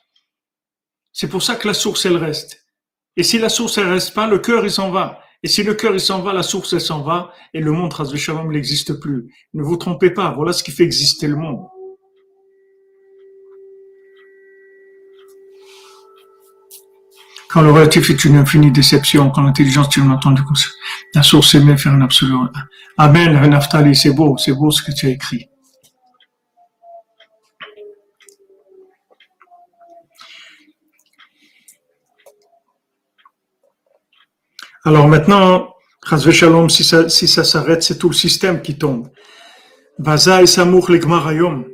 C'est 1.14 1.28
pour 1.28 1.44
ça 1.44 1.56
que 1.56 1.68
la 1.68 1.76
source, 1.76 2.08
elle 2.08 2.18
reste. 2.18 2.66
Et 3.16 3.22
si 3.22 3.38
la 3.38 3.50
source, 3.50 3.78
elle 3.78 3.90
reste 3.90 4.16
pas, 4.16 4.26
le 4.26 4.40
cœur, 4.40 4.66
il 4.66 4.72
s'en 4.72 4.90
va. 4.90 5.20
Et 5.44 5.48
si 5.48 5.62
le 5.62 5.76
cœur, 5.76 5.94
il 5.94 6.00
s'en 6.00 6.24
va, 6.24 6.34
la 6.34 6.42
source, 6.42 6.74
elle 6.74 6.82
s'en 6.82 7.04
va, 7.04 7.32
et 7.54 7.62
le 7.62 7.72
monde, 7.72 7.94
de 7.96 8.18
Shalom, 8.18 8.52
n'existe 8.52 8.94
plus. 9.00 9.32
Ne 9.54 9.62
vous 9.62 9.78
trompez 9.78 10.10
pas, 10.10 10.32
voilà 10.32 10.52
ce 10.52 10.64
qui 10.64 10.72
fait 10.72 10.84
exister 10.84 11.28
le 11.28 11.36
monde. 11.36 11.64
Quand 17.50 17.62
le 17.62 17.72
relatif 17.72 18.10
est 18.10 18.26
une 18.26 18.38
infinie 18.38 18.72
déception, 18.72 19.30
quand 19.30 19.44
l'intelligence 19.44 19.90
tient 19.90 20.10
entendu 20.10 20.42
la 21.14 21.22
source 21.22 21.54
aimée 21.54 21.78
faire 21.78 21.94
un 21.94 22.02
absolu. 22.02 22.34
Amen, 22.98 23.48
Naftali, 23.48 23.96
c'est 23.96 24.14
beau, 24.14 24.38
c'est 24.38 24.54
beau 24.54 24.72
ce 24.72 24.82
que 24.82 24.92
tu 24.92 25.06
as 25.06 25.10
écrit. 25.10 25.51
Alors 34.84 35.08
maintenant, 35.08 35.76
Shalom, 36.04 36.68
si 36.68 36.84
ça, 36.84 37.08
si 37.08 37.28
ça 37.28 37.44
s'arrête, 37.44 37.84
c'est 37.84 38.00
tout 38.00 38.10
le 38.10 38.16
système 38.16 38.64
qui 38.64 38.80
tombe. 38.80 39.10
Vaza 40.00 40.42
et 40.42 40.48
Samour 40.48 40.90
Legmarayom. 40.90 41.66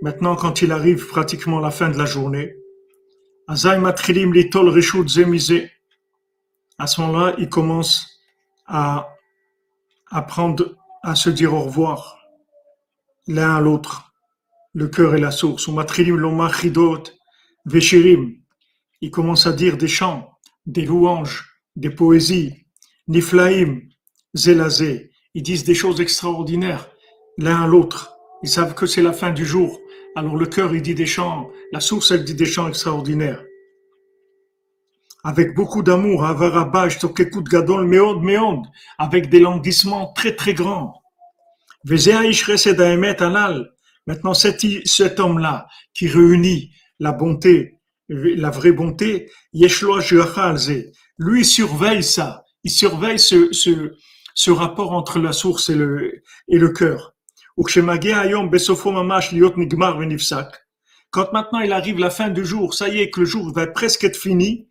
Maintenant, 0.00 0.36
quand 0.36 0.62
il 0.62 0.72
arrive 0.72 1.06
pratiquement 1.06 1.60
la 1.60 1.70
fin 1.70 1.90
de 1.90 1.98
la 1.98 2.06
journée, 2.06 2.56
Azaï 3.46 3.78
Matrilim 3.78 4.32
Litol 4.32 4.70
Rishut 4.70 5.06
Zemizé. 5.06 5.70
à 6.78 6.86
ce 6.86 7.02
moment-là, 7.02 7.34
il 7.36 7.50
commence 7.50 8.06
à 8.66 9.10
apprendre 10.10 10.76
à 11.02 11.14
se 11.14 11.28
dire 11.28 11.52
au 11.52 11.60
revoir 11.60 12.18
l'un 13.26 13.56
à 13.56 13.60
l'autre, 13.60 14.14
le 14.72 14.88
cœur 14.88 15.14
et 15.14 15.20
la 15.20 15.30
source. 15.30 15.68
Il 19.02 19.10
commence 19.10 19.46
à 19.46 19.52
dire 19.52 19.76
des 19.76 19.88
chants, 19.88 20.30
des 20.64 20.86
louanges, 20.86 21.55
des 21.76 21.90
poésies, 21.90 22.66
niflaim, 23.06 23.80
zelazé. 24.34 25.10
Ils 25.34 25.42
disent 25.42 25.64
des 25.64 25.74
choses 25.74 26.00
extraordinaires 26.00 26.88
l'un 27.38 27.62
à 27.62 27.66
l'autre. 27.66 28.12
Ils 28.42 28.48
savent 28.48 28.74
que 28.74 28.86
c'est 28.86 29.02
la 29.02 29.12
fin 29.12 29.30
du 29.30 29.44
jour. 29.44 29.80
Alors 30.14 30.36
le 30.36 30.46
cœur, 30.46 30.74
il 30.74 30.82
dit 30.82 30.94
des 30.94 31.06
chants, 31.06 31.50
la 31.72 31.80
source, 31.80 32.10
elle 32.10 32.24
dit 32.24 32.34
des 32.34 32.46
chants 32.46 32.68
extraordinaires. 32.68 33.44
Avec 35.24 35.54
beaucoup 35.54 35.82
d'amour, 35.82 36.24
gadol, 37.50 37.86
meod, 37.86 38.22
meod, 38.22 38.60
avec 38.98 39.28
des 39.28 39.40
languissements 39.40 40.12
très 40.14 40.34
très 40.36 40.54
grands. 40.54 41.02
Maintenant, 44.06 44.34
cet, 44.34 44.64
cet 44.84 45.20
homme-là 45.20 45.66
qui 45.94 46.08
réunit 46.08 46.72
la 47.00 47.12
bonté, 47.12 47.80
la 48.08 48.50
vraie 48.50 48.72
bonté, 48.72 49.30
lui 51.18 51.44
surveille 51.44 52.02
ça. 52.02 52.44
Il 52.64 52.70
surveille 52.70 53.18
ce, 53.18 53.52
ce, 53.52 53.94
ce 54.34 54.50
rapport 54.50 54.92
entre 54.92 55.18
la 55.18 55.32
source 55.32 55.70
et 55.70 55.74
le, 55.74 56.22
et 56.48 56.58
le 56.58 56.70
cœur. 56.70 57.14
Quand 61.10 61.32
maintenant 61.32 61.60
il 61.60 61.72
arrive 61.72 61.98
la 61.98 62.10
fin 62.10 62.28
du 62.28 62.44
jour, 62.44 62.74
ça 62.74 62.88
y 62.88 63.00
est 63.00 63.10
que 63.10 63.20
le 63.20 63.26
jour 63.26 63.52
va 63.54 63.66
presque 63.66 64.04
être 64.04 64.16
fini, 64.16 64.68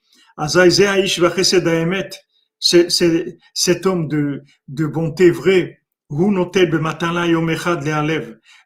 cet 2.60 3.86
homme 3.86 4.08
de, 4.08 4.44
de 4.68 4.86
bonté 4.86 5.32
vraie, 5.32 5.80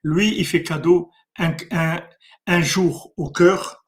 lui, 0.03 0.35
il 0.37 0.45
fait 0.45 0.63
cadeau 0.63 1.09
un, 1.37 1.55
un, 1.71 2.01
un 2.47 2.61
jour 2.61 3.13
au 3.15 3.29
cœur, 3.29 3.78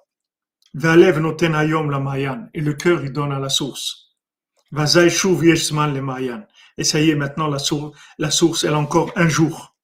et 0.73 2.61
le 2.61 2.73
cœur, 2.73 3.03
donne 3.11 3.31
à 3.31 3.39
la 3.39 3.49
source. 3.49 4.15
Et 6.77 6.83
ça 6.83 7.01
y 7.01 7.09
est, 7.09 7.15
maintenant, 7.15 7.47
la 7.47 7.59
source, 7.59 7.97
la 8.17 8.31
encore 8.77 9.11
un 9.15 9.27
jour. 9.27 9.75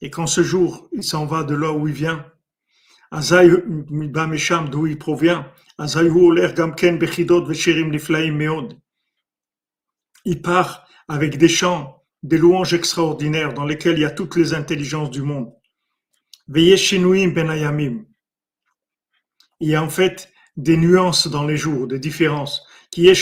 Et 0.00 0.10
quand 0.10 0.26
ce 0.26 0.42
jour, 0.42 0.88
il 0.92 1.02
s'en 1.02 1.24
va 1.26 1.44
de 1.44 1.54
là 1.54 1.72
où 1.72 1.88
il 1.88 1.94
vient, 1.94 2.26
d'où 4.70 4.86
il 4.86 4.98
provient, 4.98 5.50
il 10.24 10.42
part 10.42 10.86
avec 11.08 11.38
des 11.38 11.48
chants, 11.48 12.04
des 12.22 12.38
louanges 12.38 12.74
extraordinaires 12.74 13.54
dans 13.54 13.64
lesquels 13.64 13.98
il 13.98 14.02
y 14.02 14.04
a 14.04 14.10
toutes 14.10 14.36
les 14.36 14.54
intelligences 14.54 15.10
du 15.10 15.22
monde. 15.22 15.52
Ben 16.48 16.62
il 19.60 19.68
y 19.68 19.74
a 19.74 19.82
en 19.82 19.88
fait 19.88 20.30
des 20.56 20.76
nuances 20.76 21.26
dans 21.28 21.44
les 21.44 21.56
jours, 21.56 21.86
des 21.86 21.98
différences. 21.98 22.62
Qui 22.90 23.02
il 23.02 23.06
y 23.06 23.10
a 23.10 23.14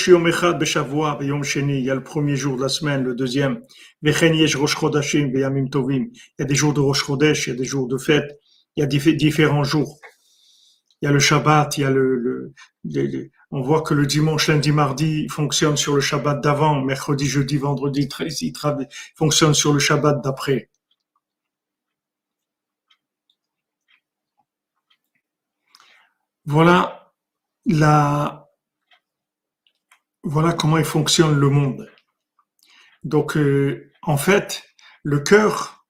le 1.95 2.03
premier 2.03 2.37
jour 2.37 2.57
de 2.57 2.63
la 2.63 2.69
semaine, 2.69 3.03
le 3.03 3.15
deuxième. 3.15 3.61
Il 4.03 4.09
y 4.09 4.13
a 6.43 6.45
des 6.45 6.55
jours 6.55 6.73
de 6.73 6.81
Rosh 6.81 7.05
Chodesh, 7.05 7.47
il 7.47 7.51
y 7.51 7.53
a 7.53 7.57
des 7.57 7.65
jours 7.65 7.89
de 7.89 7.99
fête, 7.99 8.39
il 8.77 8.81
y 8.81 8.85
a 8.85 8.87
différents 8.87 9.65
jours. 9.65 9.99
Il 11.03 11.07
y 11.07 11.09
a 11.09 11.13
le 11.13 11.19
Shabbat, 11.19 11.77
il 11.79 11.81
y 11.81 11.85
a 11.85 11.91
le, 11.91 12.53
on 13.51 13.63
voit 13.63 13.83
que 13.83 13.95
le 13.95 14.07
dimanche, 14.07 14.49
lundi, 14.49 14.73
mardi 14.73 15.29
fonctionne 15.29 15.77
sur 15.77 15.95
le 15.95 16.01
Shabbat 16.01 16.41
d'avant, 16.43 16.83
mercredi, 16.83 17.27
jeudi, 17.27 17.57
vendredi, 17.57 18.09
il 18.41 18.53
fonctionne 19.15 19.55
sur 19.55 19.73
le 19.73 19.79
Shabbat 19.79 20.23
d'après. 20.23 20.71
Voilà 26.45 27.13
la, 27.67 28.49
voilà 30.23 30.53
comment 30.53 30.79
il 30.79 30.85
fonctionne 30.85 31.39
le 31.39 31.49
monde. 31.49 31.91
Donc, 33.03 33.37
euh, 33.37 33.93
en 34.03 34.17
fait, 34.17 34.65
le 35.03 35.21
cœur, 35.21 35.87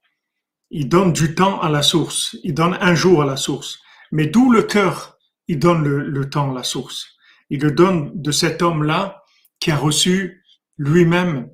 il 0.71 0.89
donne 0.89 1.13
du 1.13 1.35
temps 1.35 1.61
à 1.61 1.69
la 1.69 1.83
source, 1.83 2.37
il 2.43 2.55
donne 2.55 2.77
un 2.81 2.95
jour 2.95 3.23
à 3.23 3.25
la 3.25 3.37
source. 3.37 3.79
Mais 4.13 4.27
d'où 4.27 4.51
le 4.51 4.63
cœur, 4.63 5.19
il 5.49 5.59
donne 5.59 5.83
le, 5.85 6.31
temps 6.31 6.51
à 6.51 6.55
la 6.55 6.63
source? 6.63 7.16
Il 7.51 7.61
le 7.61 7.71
donne 7.71 8.11
de 8.15 8.31
cet 8.31 8.63
homme-là 8.63 9.23
qui 9.61 9.71
a 9.71 9.77
reçu 9.77 10.43
lui-même 10.77 11.49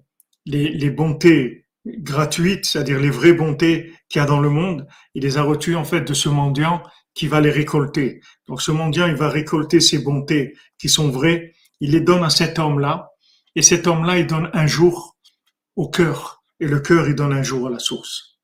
les, 0.46 0.70
les 0.70 0.90
bontés 0.90 1.66
gratuites, 1.86 2.64
c'est-à-dire 2.64 3.00
les 3.00 3.10
vraies 3.10 3.32
bontés 3.32 3.92
qu'il 4.08 4.20
y 4.20 4.22
a 4.22 4.26
dans 4.26 4.40
le 4.40 4.50
monde. 4.50 4.86
Il 5.14 5.22
les 5.22 5.38
a 5.38 5.42
reçues 5.42 5.76
en 5.76 5.84
fait 5.84 6.02
de 6.02 6.14
ce 6.14 6.28
mendiant 6.28 6.82
qui 7.14 7.26
va 7.26 7.40
les 7.40 7.50
récolter. 7.50 8.20
Donc 8.48 8.62
ce 8.62 8.70
mendiant, 8.70 9.06
il 9.06 9.14
va 9.16 9.28
récolter 9.28 9.80
ces 9.80 9.98
bontés 9.98 10.54
qui 10.78 10.88
sont 10.88 11.10
vraies 11.10 11.52
il 11.82 11.90
les 11.90 12.00
donne 12.00 12.22
à 12.22 12.30
cet 12.30 12.60
homme-là, 12.60 13.10
et 13.56 13.62
cet 13.62 13.88
homme-là, 13.88 14.16
il 14.20 14.28
donne 14.28 14.50
un 14.52 14.68
jour 14.68 15.16
au 15.74 15.88
cœur, 15.88 16.44
et 16.60 16.68
le 16.68 16.78
cœur, 16.78 17.08
il 17.08 17.16
donne 17.16 17.32
un 17.32 17.42
jour 17.42 17.66
à 17.66 17.70
la 17.70 17.80
source. 17.80 18.38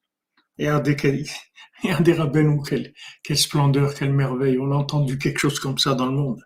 Et 0.59 0.67
quel, 0.99 1.25
regardez 1.85 2.15
Rabbeinu, 2.15 2.61
quelle, 2.69 2.93
quelle 3.23 3.39
splendeur, 3.39 3.95
quelle 3.95 4.13
merveille. 4.13 4.59
On 4.59 4.73
a 4.73 4.75
entendu 4.75 5.19
quelque 5.19 5.39
chose 5.39 5.61
comme 5.61 5.79
ça 5.79 5.95
dans 5.95 6.07
le 6.07 6.17
monde. 6.17 6.43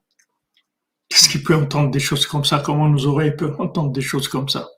Qu'est-ce 1.12 1.28
qui 1.28 1.42
peut 1.42 1.54
entendre 1.54 1.90
des 1.90 2.00
choses 2.00 2.24
comme 2.24 2.46
ça? 2.46 2.60
Comment 2.60 2.88
nos 2.88 3.04
oreilles 3.04 3.36
peuvent 3.36 3.60
entendre 3.60 3.92
des 3.92 4.00
choses 4.00 4.28
comme 4.28 4.48
ça? 4.48 4.70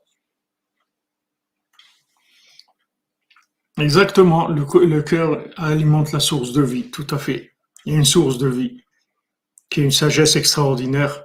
Exactement, 3.78 4.48
le, 4.48 5.02
cœur 5.02 5.44
alimente 5.56 6.10
la 6.10 6.18
source 6.18 6.52
de 6.52 6.62
vie, 6.62 6.90
tout 6.90 7.06
à 7.10 7.18
fait. 7.18 7.52
Il 7.84 7.92
y 7.92 7.96
a 7.96 7.98
une 8.00 8.04
source 8.04 8.38
de 8.38 8.48
vie 8.48 8.82
qui 9.70 9.80
est 9.80 9.84
une 9.84 9.92
sagesse 9.92 10.34
extraordinaire 10.34 11.24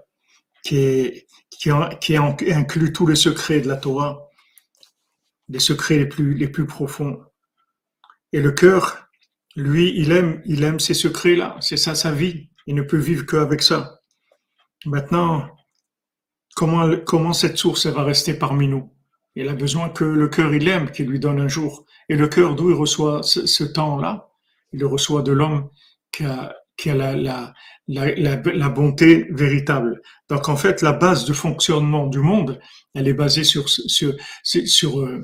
qui, 0.64 1.26
inclut 1.66 2.94
tous 2.94 3.08
les 3.08 3.16
secrets 3.16 3.62
de 3.62 3.68
la 3.68 3.78
Torah, 3.78 4.30
les 5.48 5.60
secrets 5.60 5.98
les 5.98 6.08
plus, 6.08 6.36
les 6.36 6.50
plus 6.50 6.68
profonds. 6.68 7.20
Et 8.32 8.42
le 8.42 8.52
cœur, 8.52 9.08
lui, 9.56 9.92
il 9.98 10.12
aime, 10.12 10.44
il 10.46 10.64
aime 10.64 10.80
ces 10.80 10.94
secrets-là. 10.94 11.58
C'est 11.62 11.78
ça 11.78 11.96
sa 11.96 12.12
vie. 12.12 12.52
Il 12.68 12.76
ne 12.76 12.84
peut 12.84 12.98
vivre 12.98 13.26
qu'avec 13.26 13.64
ça. 13.64 13.99
Maintenant, 14.86 15.48
comment, 16.56 16.98
comment 17.06 17.34
cette 17.34 17.58
source 17.58 17.86
va 17.88 18.04
rester 18.04 18.34
parmi 18.34 18.68
nous? 18.68 18.92
Il 19.36 19.48
a 19.48 19.54
besoin 19.54 19.90
que 19.90 20.04
le 20.04 20.28
cœur, 20.28 20.54
il 20.54 20.68
aime, 20.68 20.92
qu'il 20.92 21.08
lui 21.08 21.20
donne 21.20 21.40
un 21.40 21.48
jour. 21.48 21.86
Et 22.10 22.16
le 22.16 22.28
cœur, 22.28 22.56
d'où 22.56 22.70
il 22.72 22.76
reçoit 22.76 23.22
ce, 23.24 23.64
temps-là? 23.64 24.30
Il 24.74 24.80
le 24.80 24.88
reçoit 24.88 25.22
de 25.22 25.32
l'homme 25.32 25.70
qui 26.12 26.26
a, 26.26 26.56
qui 26.78 26.90
a 26.90 26.96
la, 26.96 27.16
la, 27.16 27.54
la, 27.88 28.36
la, 28.36 28.70
bonté 28.70 29.28
véritable. 29.32 30.02
Donc 30.30 30.50
en 30.50 30.58
fait, 30.58 30.82
la 30.82 30.94
base 30.94 31.26
de 31.26 31.34
fonctionnement 31.34 32.08
du 32.08 32.20
monde, 32.20 32.60
elle 32.94 33.08
est 33.08 33.14
basée 33.14 33.44
sur 33.44 33.70
sur 33.70 34.14
sur 34.44 35.00
euh, 35.00 35.24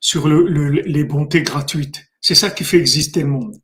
sur 0.00 0.28
le, 0.28 0.68
les 0.68 1.04
bontés 1.04 1.42
gratuites. 1.42 2.04
C'est 2.20 2.34
ça 2.34 2.50
qui 2.50 2.64
fait 2.64 2.78
exister 2.78 3.22
le 3.22 3.28
monde. 3.28 3.56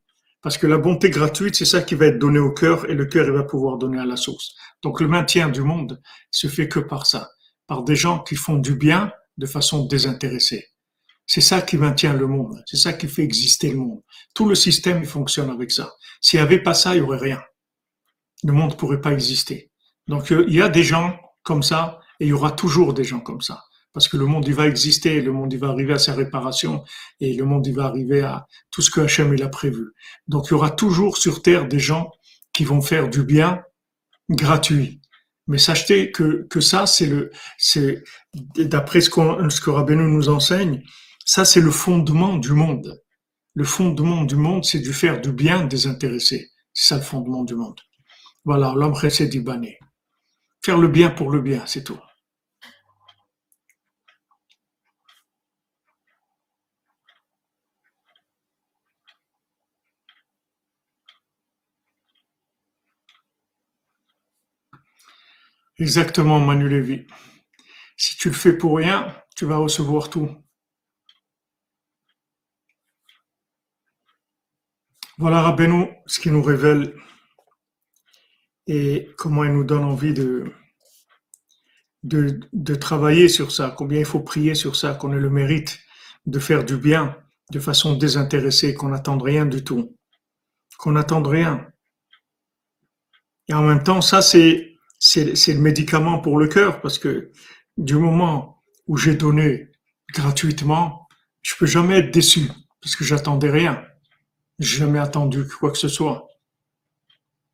Parce 0.43 0.59
que 0.59 0.67
la 0.67 0.77
bonté 0.77 1.09
gratuite, 1.09 1.55
c'est 1.55 1.65
ça 1.65 1.81
qui 1.81 1.95
va 1.95 2.07
être 2.07 2.19
donné 2.19 2.39
au 2.39 2.53
cœur 2.53 2.89
et 2.91 2.95
le 2.95 3.07
cœur 3.07 3.27
il 3.27 3.33
va 3.33 3.45
pouvoir 3.45 3.79
donner 3.79 3.99
à 3.99 4.05
la 4.05 4.17
source. 4.17 4.55
Donc 4.83 5.01
le 5.01 5.09
maintien 5.09 5.49
du 5.49 5.63
monde 5.63 6.01
se 6.31 6.47
fait 6.49 6.69
que 6.69 6.81
par 6.81 7.07
ça, 7.07 7.31
par 7.67 7.83
des 7.83 7.97
gens 7.97 8.23
qui 8.23 8.37
font 8.37 8.57
du 8.57 8.75
bien 8.75 9.13
de 9.39 9.47
façon 9.47 9.87
désintéressée. 9.87 10.69
C'est 11.27 11.41
ça 11.41 11.63
qui 11.63 11.79
maintient 11.79 12.13
le 12.13 12.27
monde, 12.27 12.63
c'est 12.67 12.77
ça 12.77 12.93
qui 12.93 13.09
fait 13.09 13.23
exister 13.23 13.71
le 13.71 13.79
monde. 13.79 14.03
Tout 14.35 14.47
le 14.49 14.55
système 14.55 15.05
fonctionne 15.05 15.51
avec 15.51 15.71
ça. 15.71 15.95
S'il 16.21 16.39
n'y 16.39 16.45
avait 16.45 16.63
pas 16.63 16.75
ça, 16.75 16.95
il 16.95 17.01
n'y 17.01 17.07
aurait 17.07 17.19
rien 17.19 17.41
le 18.45 18.53
monde 18.53 18.73
ne 18.73 18.77
pourrait 18.77 19.01
pas 19.01 19.13
exister. 19.13 19.71
Donc 20.07 20.31
euh, 20.31 20.45
il 20.49 20.55
y 20.55 20.63
a 20.63 20.69
des 20.69 20.83
gens 20.83 21.19
comme 21.43 21.63
ça 21.63 22.01
et 22.21 22.27
il 22.27 22.29
y 22.29 22.33
aura 22.33 22.53
toujours 22.53 22.95
des 22.95 23.05
gens 23.05 23.21
comme 23.21 23.41
ça. 23.41 23.63
Parce 23.93 24.09
que 24.09 24.17
le 24.17 24.27
monde, 24.27 24.47
il 24.49 24.55
va 24.55 24.67
exister, 24.67 25.21
le 25.21 25.33
monde, 25.33 25.53
il 25.53 25.59
va 25.59 25.69
arriver 25.69 25.95
à 25.95 25.99
sa 25.99 26.15
réparation 26.15 26.83
et 27.21 27.33
le 27.33 27.45
monde, 27.45 27.67
il 27.67 27.75
va 27.75 27.85
arriver 27.85 28.23
à 28.23 28.47
tout 28.71 28.83
ce 28.83 28.91
que 28.91 29.01
Hachem, 29.01 29.33
il 29.35 29.43
a 29.43 29.49
prévu. 29.49 29.93
Donc 30.27 30.47
il 30.47 30.51
y 30.51 30.55
aura 30.55 30.71
toujours 30.71 31.17
sur 31.17 31.43
Terre 31.43 31.69
des 31.69 31.79
gens 31.79 32.11
qui 32.53 32.65
vont 32.65 32.83
faire 32.83 33.09
du 33.09 33.23
bien 33.23 33.63
gratuit. 34.31 35.01
Mais 35.47 35.59
sachez 35.59 36.11
que, 36.11 36.47
que 36.49 36.61
ça, 36.61 36.87
c'est 36.87 37.07
le, 37.07 37.31
c'est, 37.59 38.03
d'après 38.57 39.01
ce, 39.01 39.11
qu'on, 39.11 39.51
ce 39.51 39.61
que 39.61 39.71
Rabbeinu 39.71 40.05
nous 40.05 40.29
enseigne, 40.29 40.83
ça, 41.25 41.45
c'est 41.45 41.61
le 41.61 41.71
fondement 41.71 42.37
du 42.37 42.53
monde. 42.53 43.03
Le 43.55 43.65
fondement 43.65 44.25
du 44.25 44.37
monde, 44.37 44.65
c'est 44.65 44.81
du 44.81 44.93
faire 44.93 45.21
du 45.21 45.33
bien 45.33 45.65
désintéressé. 45.65 46.51
C'est 46.73 46.89
ça 46.89 46.97
le 46.97 47.03
fondement 47.03 47.45
du 47.45 47.55
monde. 47.55 47.81
Voilà, 48.45 48.75
l'homme 48.75 48.95
du 49.31 49.41
bané. 49.43 49.79
Faire 50.65 50.79
le 50.79 50.89
bien 50.89 51.11
pour 51.11 51.31
le 51.31 51.41
bien, 51.41 51.63
c'est 51.67 51.85
tout. 51.85 52.01
Exactement, 65.79 66.41
Manu 66.41 66.69
Lévy. 66.69 67.07
Si 67.97 68.17
tu 68.17 68.29
le 68.29 68.35
fais 68.35 68.57
pour 68.57 68.77
rien, 68.77 69.15
tu 69.37 69.45
vas 69.45 69.57
recevoir 69.57 70.11
tout. 70.11 70.31
Voilà 75.19 75.43
Rabbeinu, 75.43 75.89
ce 76.07 76.19
qui 76.21 76.31
nous 76.31 76.43
révèle 76.43 76.95
et 78.67 79.11
comment 79.17 79.45
il 79.45 79.53
nous 79.53 79.65
donne 79.65 79.85
envie 79.85 80.15
de, 80.15 80.53
de, 82.03 82.41
de 82.53 82.75
travailler 82.75 83.29
sur 83.29 83.53
ça, 83.53 83.75
combien 83.77 84.01
il 84.01 84.05
faut 84.07 84.21
prier 84.21 84.55
sur 84.55 84.75
ça, 84.75 84.95
qu'on 84.95 85.13
ait 85.13 85.21
le 85.21 85.31
mérite 85.31 85.81
de 86.27 86.39
faire 86.39 86.65
du 86.65 86.77
bien 86.77 87.17
de 87.53 87.61
façon 87.61 87.95
désintéressée, 87.95 88.75
qu'on 88.75 88.89
n'attende 88.89 89.23
rien 89.23 89.47
du 89.47 89.63
tout, 89.63 89.97
qu'on 90.79 90.93
n'attende 90.93 91.27
rien. 91.27 91.67
Et 93.49 93.55
en 93.55 93.63
même 93.63 93.83
temps, 93.83 94.01
ça, 94.01 94.23
c'est, 94.23 94.74
c'est, 95.05 95.53
le 95.53 95.61
médicament 95.61 96.19
pour 96.19 96.39
le 96.39 96.49
cœur, 96.49 96.81
parce 96.81 96.99
que 96.99 97.31
du 97.77 97.97
moment 97.97 98.63
où 98.87 98.97
j'ai 98.97 99.15
donné 99.15 99.71
gratuitement, 100.13 101.09
je 101.43 101.55
peux 101.57 101.67
jamais 101.67 101.99
être 101.99 102.11
déçu, 102.11 102.49
parce 102.81 102.97
que 102.97 103.05
j'attendais 103.05 103.51
rien. 103.51 103.85
J'ai 104.59 104.79
jamais 104.79 104.99
attendu 104.99 105.47
quoi 105.47 105.71
que 105.71 105.79
ce 105.79 105.89
soit. 105.89 106.29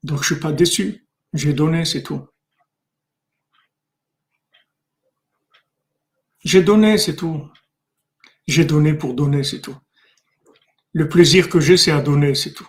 Donc 0.05 0.21
je 0.21 0.27
suis 0.27 0.41
pas 0.41 0.53
déçu. 0.53 1.07
J'ai 1.33 1.53
donné, 1.53 1.85
c'est 1.85 2.03
tout. 2.03 2.27
J'ai 6.45 6.63
donné, 6.63 6.99
c'est 6.99 7.17
tout. 7.17 7.51
J'ai 8.47 8.65
donné 8.65 8.95
pour 8.95 9.15
donner, 9.15 9.43
c'est 9.43 9.61
tout. 9.61 9.77
Le 10.93 11.09
plaisir 11.09 11.49
que 11.49 11.61
j'ai, 11.61 11.77
c'est 11.77 11.91
à 11.91 12.01
donner, 12.01 12.35
c'est 12.35 12.53
tout. 12.53 12.69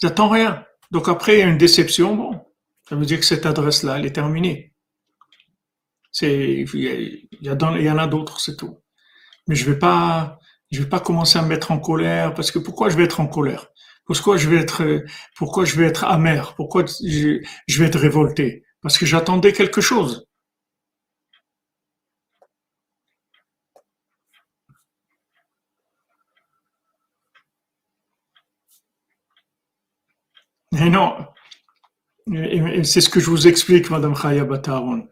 J'attends 0.00 0.28
rien. 0.28 0.64
Donc 0.90 1.08
après, 1.08 1.36
il 1.36 1.38
y 1.40 1.42
a 1.42 1.46
une 1.46 1.58
déception, 1.58 2.16
bon, 2.16 2.47
ça 2.88 2.96
veut 2.96 3.04
dire 3.04 3.18
que 3.20 3.26
cette 3.26 3.46
adresse-là, 3.46 3.98
elle 3.98 4.06
est 4.06 4.14
terminée. 4.14 4.72
Il 6.22 6.66
y, 7.42 7.50
en 7.50 7.98
a 7.98 8.06
d'autres, 8.06 8.40
c'est 8.40 8.56
tout. 8.56 8.78
Mais 9.48 9.54
je 9.54 9.70
vais 9.70 9.78
pas, 9.78 10.38
je 10.70 10.82
vais 10.82 10.88
pas 10.88 11.00
commencer 11.00 11.38
à 11.38 11.42
me 11.42 11.48
mettre 11.48 11.70
en 11.70 11.78
colère, 11.80 12.34
parce 12.34 12.50
que 12.50 12.58
pourquoi 12.58 12.88
je 12.88 12.96
vais 12.96 13.04
être 13.04 13.20
en 13.20 13.26
colère? 13.28 13.68
Pourquoi 14.06 14.36
je 14.38 14.48
vais 14.48 14.56
être, 14.58 15.04
pourquoi 15.36 15.64
je 15.66 15.76
vais 15.76 15.86
être 15.86 16.04
amer? 16.04 16.54
Pourquoi 16.56 16.84
je, 16.86 17.40
je 17.68 17.78
vais 17.78 17.86
être 17.88 17.98
révolté? 17.98 18.64
Parce 18.82 18.98
que 18.98 19.06
j'attendais 19.06 19.52
quelque 19.52 19.80
chose. 19.82 20.26
Mais 30.72 30.88
non, 30.90 31.26
c'est 32.84 33.00
ce 33.00 33.08
que 33.08 33.20
je 33.20 33.30
vous 33.30 33.48
explique, 33.48 33.90
Madame 33.90 34.14
Chaya 34.14 34.44
Bataron. 34.44 35.08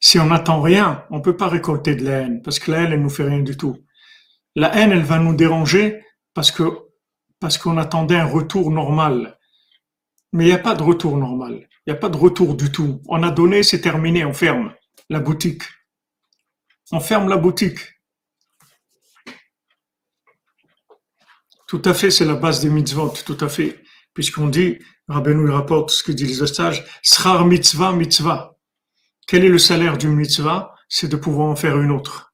Si 0.00 0.18
on 0.18 0.26
n'attend 0.26 0.60
rien, 0.60 1.04
on 1.10 1.18
ne 1.18 1.22
peut 1.22 1.36
pas 1.36 1.48
récolter 1.48 1.94
de 1.94 2.04
la 2.04 2.20
haine, 2.20 2.42
parce 2.42 2.58
que 2.58 2.70
la 2.70 2.82
haine, 2.82 2.92
elle 2.92 3.02
nous 3.02 3.10
fait 3.10 3.24
rien 3.24 3.40
du 3.40 3.56
tout. 3.56 3.78
La 4.54 4.74
haine, 4.76 4.92
elle 4.92 5.02
va 5.02 5.18
nous 5.18 5.34
déranger 5.34 6.02
parce 6.34 6.50
que 6.50 6.64
parce 7.38 7.58
qu'on 7.58 7.76
attendait 7.76 8.16
un 8.16 8.26
retour 8.26 8.70
normal. 8.70 9.38
Mais 10.32 10.44
il 10.44 10.48
n'y 10.48 10.54
a 10.54 10.58
pas 10.58 10.74
de 10.74 10.82
retour 10.82 11.16
normal. 11.18 11.68
Il 11.86 11.90
n'y 11.90 11.92
a 11.92 12.00
pas 12.00 12.08
de 12.08 12.16
retour 12.16 12.54
du 12.54 12.72
tout. 12.72 13.02
On 13.06 13.22
a 13.22 13.30
donné, 13.30 13.62
c'est 13.62 13.80
terminé, 13.80 14.24
on 14.24 14.32
ferme 14.32 14.72
la 15.10 15.20
boutique. 15.20 15.62
On 16.92 17.00
ferme 17.00 17.28
la 17.28 17.36
boutique. 17.36 17.78
Tout 21.66 21.82
à 21.84 21.94
fait, 21.94 22.10
c'est 22.10 22.24
la 22.24 22.36
base 22.36 22.60
des 22.60 22.70
mitzvot, 22.70 23.12
tout 23.24 23.38
à 23.40 23.48
fait. 23.48 23.82
Puisqu'on 24.14 24.48
dit, 24.48 24.78
Rabbeinu 25.08 25.48
rapporte 25.50 25.90
ce 25.90 26.02
que 26.02 26.12
disent 26.12 26.40
les 26.40 26.46
sages, 26.46 26.84
Srar 27.02 27.46
mitzvah 27.46 27.92
mitzvah. 27.92 28.56
Quel 29.26 29.44
est 29.44 29.48
le 29.48 29.58
salaire 29.58 29.98
d'une 29.98 30.14
mitzvah? 30.14 30.74
C'est 30.88 31.08
de 31.08 31.16
pouvoir 31.16 31.48
en 31.48 31.56
faire 31.56 31.80
une 31.80 31.90
autre. 31.90 32.32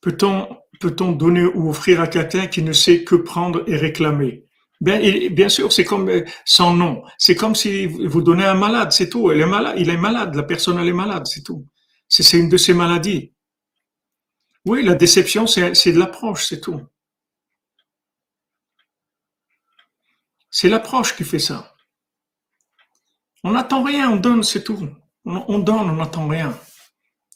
Peut-on 0.00 1.12
donner 1.12 1.44
ou 1.44 1.68
offrir 1.70 2.00
à 2.00 2.06
quelqu'un 2.06 2.46
qui 2.46 2.62
ne 2.62 2.72
sait 2.72 3.04
que 3.04 3.16
prendre 3.16 3.64
et 3.68 3.76
réclamer? 3.76 4.44
Bien, 4.80 5.48
sûr, 5.50 5.72
c'est 5.72 5.84
comme 5.84 6.08
euh, 6.08 6.24
son 6.46 6.72
nom. 6.72 7.02
C'est 7.18 7.34
comme 7.34 7.54
si 7.54 7.86
vous 7.86 8.22
donnez 8.22 8.46
un 8.46 8.54
malade, 8.54 8.92
c'est 8.92 9.10
tout. 9.10 9.30
Il 9.30 9.40
est 9.40 9.96
malade, 9.96 10.34
la 10.34 10.42
personne 10.42 10.78
est 10.78 10.92
malade, 10.92 11.26
c'est 11.26 11.42
tout. 11.42 11.66
C'est 12.08 12.38
une 12.38 12.48
de 12.48 12.56
ses 12.56 12.72
maladies. 12.72 13.32
Oui, 14.64 14.82
la 14.82 14.94
déception, 14.94 15.46
c'est 15.46 15.92
de 15.92 15.98
l'approche, 15.98 16.46
c'est 16.46 16.60
tout. 16.60 16.80
C'est 20.50 20.68
l'approche 20.68 21.16
qui 21.16 21.24
fait 21.24 21.38
ça. 21.38 21.74
On 23.44 23.52
n'attend 23.52 23.82
rien, 23.82 24.10
on 24.10 24.16
donne, 24.16 24.42
c'est 24.42 24.64
tout. 24.64 24.88
On, 25.24 25.58
donne, 25.58 25.90
on 25.90 25.96
n'attend 25.96 26.28
rien. 26.28 26.58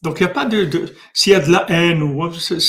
Donc 0.03 0.21
il 0.21 0.25
n'y 0.25 0.31
a 0.31 0.35
pas 0.35 0.45
de, 0.45 0.95
s'il 1.13 1.33
y 1.33 1.37
a 1.37 1.41
de 1.41 1.51
la 1.51 1.71
haine 1.71 2.03
ou 2.03 2.31
c'est 2.33 2.61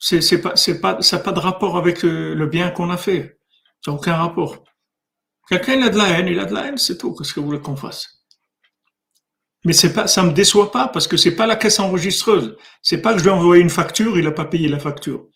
c'est 0.00 0.40
pas 0.40 0.56
c'est 0.56 0.80
pas 0.80 1.02
ça 1.02 1.18
n'a 1.18 1.22
pas 1.22 1.32
de 1.32 1.38
rapport 1.38 1.76
avec 1.76 2.02
le, 2.02 2.46
bien 2.46 2.70
qu'on 2.70 2.90
a 2.90 2.96
fait. 2.96 3.38
Ça 3.84 3.90
n'a 3.90 3.96
aucun 3.96 4.16
rapport. 4.16 4.64
Quelqu'un 5.48 5.82
a 5.82 5.90
de 5.90 5.98
la 5.98 6.08
haine, 6.08 6.28
il 6.28 6.38
a 6.38 6.44
de 6.46 6.54
la 6.54 6.66
haine, 6.66 6.78
c'est 6.78 6.96
tout. 6.96 7.14
Qu'est-ce 7.14 7.34
que 7.34 7.40
vous 7.40 7.46
voulez 7.46 7.60
qu'on 7.60 7.76
fasse? 7.76 8.24
Mais 9.64 9.72
c'est 9.72 9.92
pas, 9.92 10.06
ça 10.06 10.22
me 10.22 10.32
déçoit 10.32 10.72
pas 10.72 10.88
parce 10.88 11.06
que 11.06 11.16
c'est 11.16 11.36
pas 11.36 11.46
la 11.46 11.56
caisse 11.56 11.80
enregistreuse. 11.80 12.56
C'est 12.82 13.02
pas 13.02 13.12
que 13.12 13.18
je 13.18 13.24
lui 13.24 13.30
ai 13.30 13.34
envoyé 13.34 13.62
une 13.62 13.70
facture, 13.70 14.18
il 14.18 14.26
a 14.26 14.32
pas 14.32 14.46
payé 14.46 14.68
la 14.68 14.78
facture. 14.78 15.26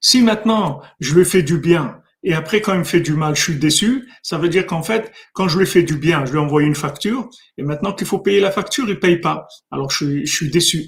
Si 0.00 0.22
maintenant 0.22 0.82
je 1.00 1.14
lui 1.14 1.24
fais 1.24 1.42
du 1.42 1.58
bien 1.58 2.00
et 2.24 2.32
après, 2.34 2.62
quand 2.62 2.72
il 2.72 2.78
me 2.80 2.84
fait 2.84 3.00
du 3.00 3.12
mal, 3.12 3.36
je 3.36 3.42
suis 3.42 3.56
déçu. 3.58 4.10
Ça 4.22 4.38
veut 4.38 4.48
dire 4.48 4.66
qu'en 4.66 4.82
fait, 4.82 5.12
quand 5.34 5.46
je 5.48 5.58
lui 5.58 5.66
fais 5.66 5.82
du 5.82 5.96
bien, 5.98 6.24
je 6.24 6.32
lui 6.32 6.38
envoie 6.38 6.62
une 6.62 6.74
facture. 6.74 7.28
Et 7.58 7.62
maintenant 7.62 7.92
qu'il 7.92 8.06
faut 8.06 8.18
payer 8.18 8.40
la 8.40 8.50
facture, 8.50 8.88
il 8.88 8.98
paye 8.98 9.20
pas. 9.20 9.46
Alors, 9.70 9.90
je 9.90 9.96
suis, 9.96 10.26
je 10.26 10.34
suis 10.34 10.50
déçu. 10.50 10.86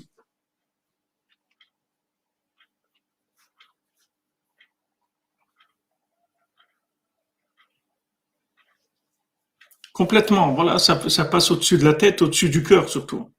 Complètement. 9.93 10.55
Voilà, 10.55 10.79
ça, 10.79 11.07
ça 11.11 11.25
passe 11.27 11.51
au-dessus 11.51 11.77
de 11.77 11.85
la 11.85 11.95
tête, 11.95 12.23
au-dessus 12.23 12.49
du 12.49 12.63
cœur 12.63 12.89
surtout. 12.89 13.31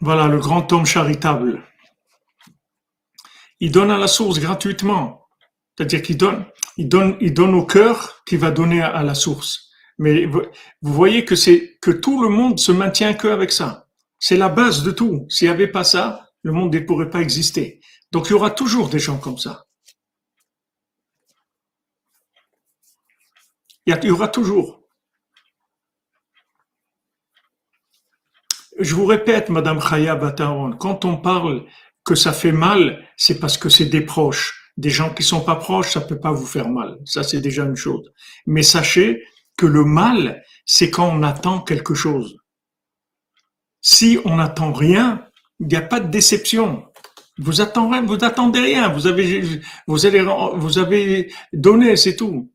Voilà, 0.00 0.26
le 0.28 0.38
grand 0.38 0.72
homme 0.72 0.86
charitable 0.86 1.62
il 3.62 3.70
donne 3.70 3.92
à 3.92 3.96
la 3.96 4.08
source 4.08 4.40
gratuitement. 4.40 5.28
C'est-à-dire 5.76 6.02
qu'il 6.02 6.16
donne, 6.16 7.54
au 7.54 7.64
cœur 7.64 8.24
qui 8.26 8.36
va 8.36 8.50
donner 8.50 8.82
à, 8.82 9.04
la 9.04 9.14
source. 9.14 9.70
Mais 9.98 10.26
vous, 10.26 10.42
voyez 10.82 11.24
que 11.24 11.36
c'est 11.36 11.78
que 11.80 11.92
tout 11.92 12.20
le 12.20 12.28
monde 12.28 12.58
se 12.58 12.72
maintient 12.72 13.14
que 13.14 13.28
avec 13.28 13.52
ça. 13.52 13.86
C'est 14.18 14.36
la 14.36 14.48
base 14.48 14.82
de 14.82 14.90
tout. 14.90 15.26
S'il 15.28 15.46
n'y 15.46 15.54
avait 15.54 15.68
pas 15.68 15.84
ça, 15.84 16.28
le 16.42 16.50
monde 16.50 16.74
ne 16.74 16.80
pourrait 16.80 17.08
pas 17.08 17.20
exister. 17.20 17.80
Donc 18.10 18.26
il 18.26 18.30
y 18.30 18.34
aura 18.34 18.50
toujours 18.50 18.88
des 18.88 18.98
gens 18.98 19.18
comme 19.18 19.38
ça. 19.38 19.64
Il 23.86 23.96
y, 24.04 24.10
aura 24.10 24.26
toujours. 24.26 24.82
Je 28.78 28.94
vous 28.96 29.06
répète, 29.06 29.50
Madame 29.50 29.80
Chaya 29.80 30.16
Bataron, 30.16 30.72
quand 30.72 31.04
on 31.04 31.16
parle 31.16 31.64
que 32.04 32.14
ça 32.14 32.32
fait 32.32 32.52
mal, 32.52 33.06
c'est 33.16 33.38
parce 33.38 33.56
que 33.56 33.68
c'est 33.68 33.86
des 33.86 34.00
proches. 34.00 34.72
Des 34.76 34.90
gens 34.90 35.12
qui 35.12 35.22
sont 35.22 35.42
pas 35.42 35.56
proches, 35.56 35.92
ça 35.92 36.00
peut 36.00 36.18
pas 36.18 36.32
vous 36.32 36.46
faire 36.46 36.68
mal. 36.68 36.98
Ça, 37.04 37.22
c'est 37.22 37.40
déjà 37.40 37.64
une 37.64 37.76
chose. 37.76 38.10
Mais 38.46 38.62
sachez 38.62 39.22
que 39.56 39.66
le 39.66 39.84
mal, 39.84 40.42
c'est 40.64 40.90
quand 40.90 41.08
on 41.08 41.22
attend 41.22 41.60
quelque 41.60 41.94
chose. 41.94 42.38
Si 43.82 44.18
on 44.24 44.36
n'attend 44.36 44.72
rien, 44.72 45.26
il 45.60 45.66
n'y 45.66 45.76
a 45.76 45.82
pas 45.82 46.00
de 46.00 46.08
déception. 46.08 46.84
Vous 47.38 47.60
attendez, 47.60 48.60
rien. 48.60 48.88
Vous 48.88 49.06
avez, 49.06 49.60
vous 49.86 50.06
allez, 50.06 50.22
vous 50.56 50.78
avez 50.78 51.32
donné, 51.52 51.96
c'est 51.96 52.16
tout. 52.16 52.50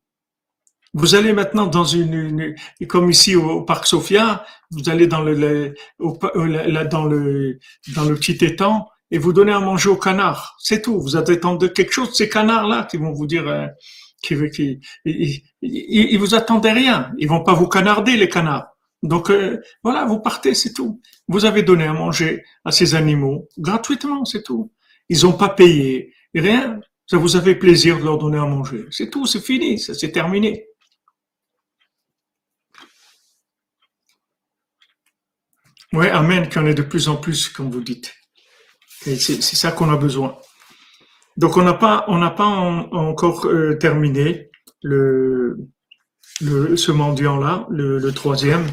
Vous 0.94 1.16
allez 1.16 1.34
maintenant 1.34 1.68
dans 1.68 1.84
une, 1.84 2.56
comme 2.88 3.12
ici 3.12 3.36
au, 3.36 3.62
parc 3.62 3.86
Sophia, 3.86 4.46
vous 4.72 4.90
allez 4.90 5.08
dans 5.08 5.22
le, 5.22 5.76
dans 6.00 7.06
le, 7.06 7.60
dans 7.94 8.06
le 8.06 8.16
petit 8.16 8.44
étang, 8.44 8.90
et 9.12 9.18
vous 9.18 9.34
donnez 9.34 9.52
à 9.52 9.60
manger 9.60 9.90
aux 9.90 9.98
canards. 9.98 10.56
C'est 10.60 10.82
tout. 10.82 11.00
Vous 11.00 11.16
attendez 11.16 11.72
quelque 11.72 11.92
chose 11.92 12.16
ces 12.16 12.30
canards-là 12.30 12.88
qui 12.90 12.98
vont 12.98 13.12
vous 13.12 13.28
dire, 13.28 13.48
euh, 13.48 13.68
ils, 15.04 16.18
vous 16.18 16.36
attendez 16.36 16.72
rien. 16.72 17.12
Ils 17.18 17.28
vont 17.28 17.44
pas 17.44 17.54
vous 17.54 17.68
canarder, 17.68 18.18
les 18.18 18.30
canards. 18.30 18.68
Donc 19.04 19.30
euh, 19.30 19.62
voilà, 19.84 20.06
vous 20.06 20.20
partez, 20.20 20.54
c'est 20.54 20.74
tout. 20.74 21.02
Vous 21.28 21.46
avez 21.46 21.64
donné 21.64 21.86
à 21.86 21.94
manger 21.94 22.44
à 22.66 22.72
ces 22.72 22.96
animaux 22.96 23.48
gratuitement, 23.58 24.26
c'est 24.26 24.44
tout. 24.44 24.72
Ils 25.10 25.26
ont 25.26 25.34
pas 25.34 25.50
payé, 25.50 26.14
rien. 26.34 26.80
Ça 27.06 27.18
vous 27.18 27.36
avez 27.38 27.56
plaisir 27.56 28.00
de 28.00 28.04
leur 28.04 28.18
donner 28.18 28.38
à 28.38 28.46
manger. 28.46 28.86
C'est 28.92 29.10
tout, 29.10 29.26
c'est 29.26 29.40
fini, 29.40 29.80
ça 29.80 29.94
c'est 29.94 30.12
terminé. 30.12 30.66
Oui, 35.94 36.08
amen, 36.10 36.50
qu'il 36.50 36.62
y 36.62 36.64
en 36.66 36.68
ait 36.68 36.74
de 36.74 36.82
plus 36.82 37.08
en 37.08 37.16
plus, 37.16 37.48
comme 37.48 37.72
vous 37.72 37.82
dites. 37.82 38.14
C'est 39.16 39.42
ça 39.42 39.72
qu'on 39.72 39.90
a 39.90 39.96
besoin. 39.96 40.38
Donc 41.38 41.56
on 41.56 41.64
n'a 41.64 41.74
pas, 41.74 42.04
on 42.08 42.20
pas 42.32 42.46
encore 42.46 43.46
euh, 43.46 43.76
terminé 43.76 44.50
le, 44.82 45.58
le, 46.42 46.76
ce 46.76 46.92
mendiant-là, 46.92 47.68
le, 47.70 48.00
le, 48.00 48.12
troisième. 48.12 48.66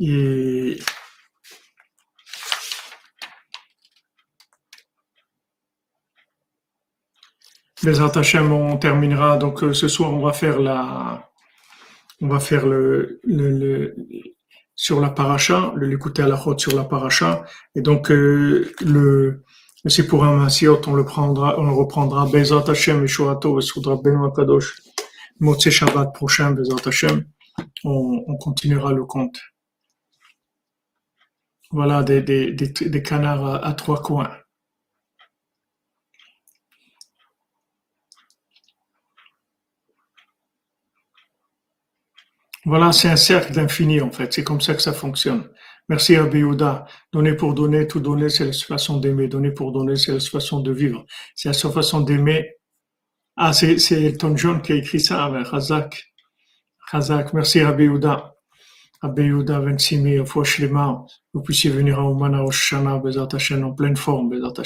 Et 0.00 0.78
les 7.82 8.00
Hachem, 8.00 8.52
on 8.52 8.76
terminera. 8.76 9.36
Donc 9.38 9.62
euh, 9.62 9.72
ce 9.72 9.88
soir, 9.88 10.12
on 10.12 10.20
va 10.20 10.32
faire 10.32 10.60
la, 10.60 11.30
on 12.20 12.28
va 12.28 12.40
faire 12.40 12.66
le, 12.66 13.20
le 13.24 13.94
sur 14.76 15.00
la 15.00 15.10
paracha, 15.10 15.72
le 15.76 15.86
l'écouter 15.86 16.22
à 16.22 16.26
la 16.26 16.36
route 16.36 16.60
sur 16.60 16.74
la 16.76 16.84
paracha. 16.84 17.44
Et 17.74 17.80
donc 17.80 18.10
euh, 18.10 18.72
le 18.84 19.44
c'est 19.86 20.06
pour 20.06 20.24
un 20.24 20.36
Masiot, 20.36 20.80
on 20.86 20.94
le 20.94 21.04
prendra, 21.04 21.58
on 21.58 21.64
le 21.66 21.72
reprendra. 21.72 22.26
Bezat 22.26 22.64
Hashem, 22.68 23.04
Eshoato, 23.04 23.60
Soudra 23.60 23.96
Benoît 23.96 24.32
Kadosh. 24.34 24.80
Motse 25.40 25.68
Shabbat 25.68 26.14
prochain, 26.14 26.52
Bezat 26.52 26.86
Hashem. 26.86 27.24
On, 27.84 28.24
on 28.26 28.36
continuera 28.36 28.92
le 28.92 29.04
compte. 29.04 29.38
Voilà 31.70 32.02
des, 32.02 32.22
des, 32.22 32.52
des, 32.52 32.68
des 32.68 33.02
canards 33.02 33.44
à, 33.44 33.66
à 33.66 33.74
trois 33.74 34.00
coins. 34.00 34.30
Voilà, 42.66 42.92
c'est 42.92 43.10
un 43.10 43.16
cercle 43.16 43.52
d'infini 43.52 44.00
en 44.00 44.10
fait. 44.10 44.32
C'est 44.32 44.44
comme 44.44 44.60
ça 44.60 44.74
que 44.74 44.80
ça 44.80 44.92
fonctionne. 44.94 45.50
Merci 45.88 46.14
Yehuda. 46.14 46.86
Donner 47.12 47.34
pour 47.34 47.54
donner, 47.54 47.86
tout 47.86 48.00
donner, 48.00 48.30
c'est 48.30 48.46
la 48.46 48.52
façon 48.52 48.98
d'aimer. 48.98 49.28
Donner 49.28 49.50
pour 49.50 49.70
donner, 49.70 49.96
c'est 49.96 50.12
la 50.12 50.20
façon 50.20 50.60
de 50.60 50.72
vivre. 50.72 51.04
C'est 51.34 51.50
la 51.50 51.70
façon 51.70 52.00
d'aimer. 52.00 52.54
Ah, 53.36 53.52
c'est, 53.52 53.76
Elton 53.90 54.36
John 54.36 54.62
qui 54.62 54.72
a 54.72 54.76
écrit 54.76 55.00
ça 55.00 55.24
avec 55.24 55.46
Razak. 55.48 56.14
Razak. 56.90 57.34
Merci 57.34 57.62
Rabbi 57.62 57.84
Yehuda. 57.84 58.34
Rabbi 59.02 59.22
Yehuda, 59.24 59.60
26 59.60 60.02
000 60.02 60.26
fois 60.26 60.44
Shlema. 60.44 61.04
Vous 61.34 61.42
puissiez 61.42 61.70
venir 61.70 61.98
à 61.98 62.04
Oman, 62.04 62.34
à 62.34 62.44
Oshana, 62.44 62.96
Bezat 62.98 63.28
en 63.62 63.72
pleine 63.72 63.96
forme, 63.96 64.30
Bezat. 64.30 64.62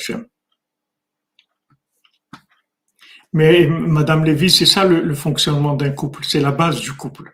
Mais 3.33 3.67
Madame 3.67 4.25
Lévy, 4.25 4.51
c'est 4.51 4.67
ça 4.67 4.85
le 4.85 5.15
fonctionnement 5.15 5.75
d'un 5.75 5.91
couple. 5.91 6.25
C'est 6.25 6.41
la 6.41 6.53
base 6.53 6.81
du 6.81 6.93
couple 6.93 7.33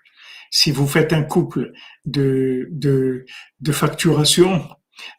si 0.54 0.70
vous 0.70 0.86
faites 0.86 1.12
un 1.12 1.24
couple 1.24 1.72
de, 2.04 2.68
de, 2.70 3.26
de 3.58 3.72
facturation, 3.72 4.68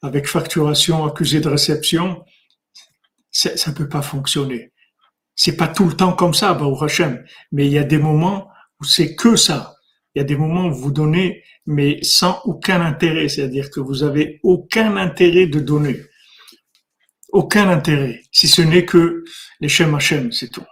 avec 0.01 0.29
facturation 0.29 1.03
accusée 1.03 1.41
de 1.41 1.49
réception, 1.49 2.23
ça 3.31 3.51
ne 3.69 3.75
peut 3.75 3.89
pas 3.89 4.01
fonctionner. 4.01 4.71
C'est 5.35 5.57
pas 5.57 5.67
tout 5.67 5.87
le 5.89 5.93
temps 5.93 6.13
comme 6.13 6.33
ça, 6.33 6.57
au 6.57 6.81
Hachem, 6.81 7.21
mais 7.51 7.65
il 7.65 7.73
y 7.73 7.77
a 7.77 7.83
des 7.83 7.97
moments 7.97 8.47
où 8.79 8.85
c'est 8.85 9.13
que 9.13 9.35
ça. 9.35 9.75
Il 10.13 10.19
y 10.19 10.21
a 10.21 10.23
des 10.23 10.37
moments 10.37 10.67
où 10.67 10.73
vous 10.73 10.93
donnez, 10.93 11.43
mais 11.65 12.01
sans 12.01 12.39
aucun 12.45 12.79
intérêt, 12.79 13.27
c'est-à-dire 13.27 13.69
que 13.69 13.81
vous 13.81 14.03
avez 14.03 14.39
aucun 14.41 14.95
intérêt 14.95 15.47
de 15.47 15.59
donner. 15.59 16.01
Aucun 17.27 17.67
intérêt, 17.69 18.21
si 18.31 18.47
ce 18.47 18.61
n'est 18.61 18.85
que 18.85 19.25
les 19.59 19.67
Shem 19.67 19.95
Hachem, 19.95 20.31
c'est 20.31 20.47
tout. 20.47 20.65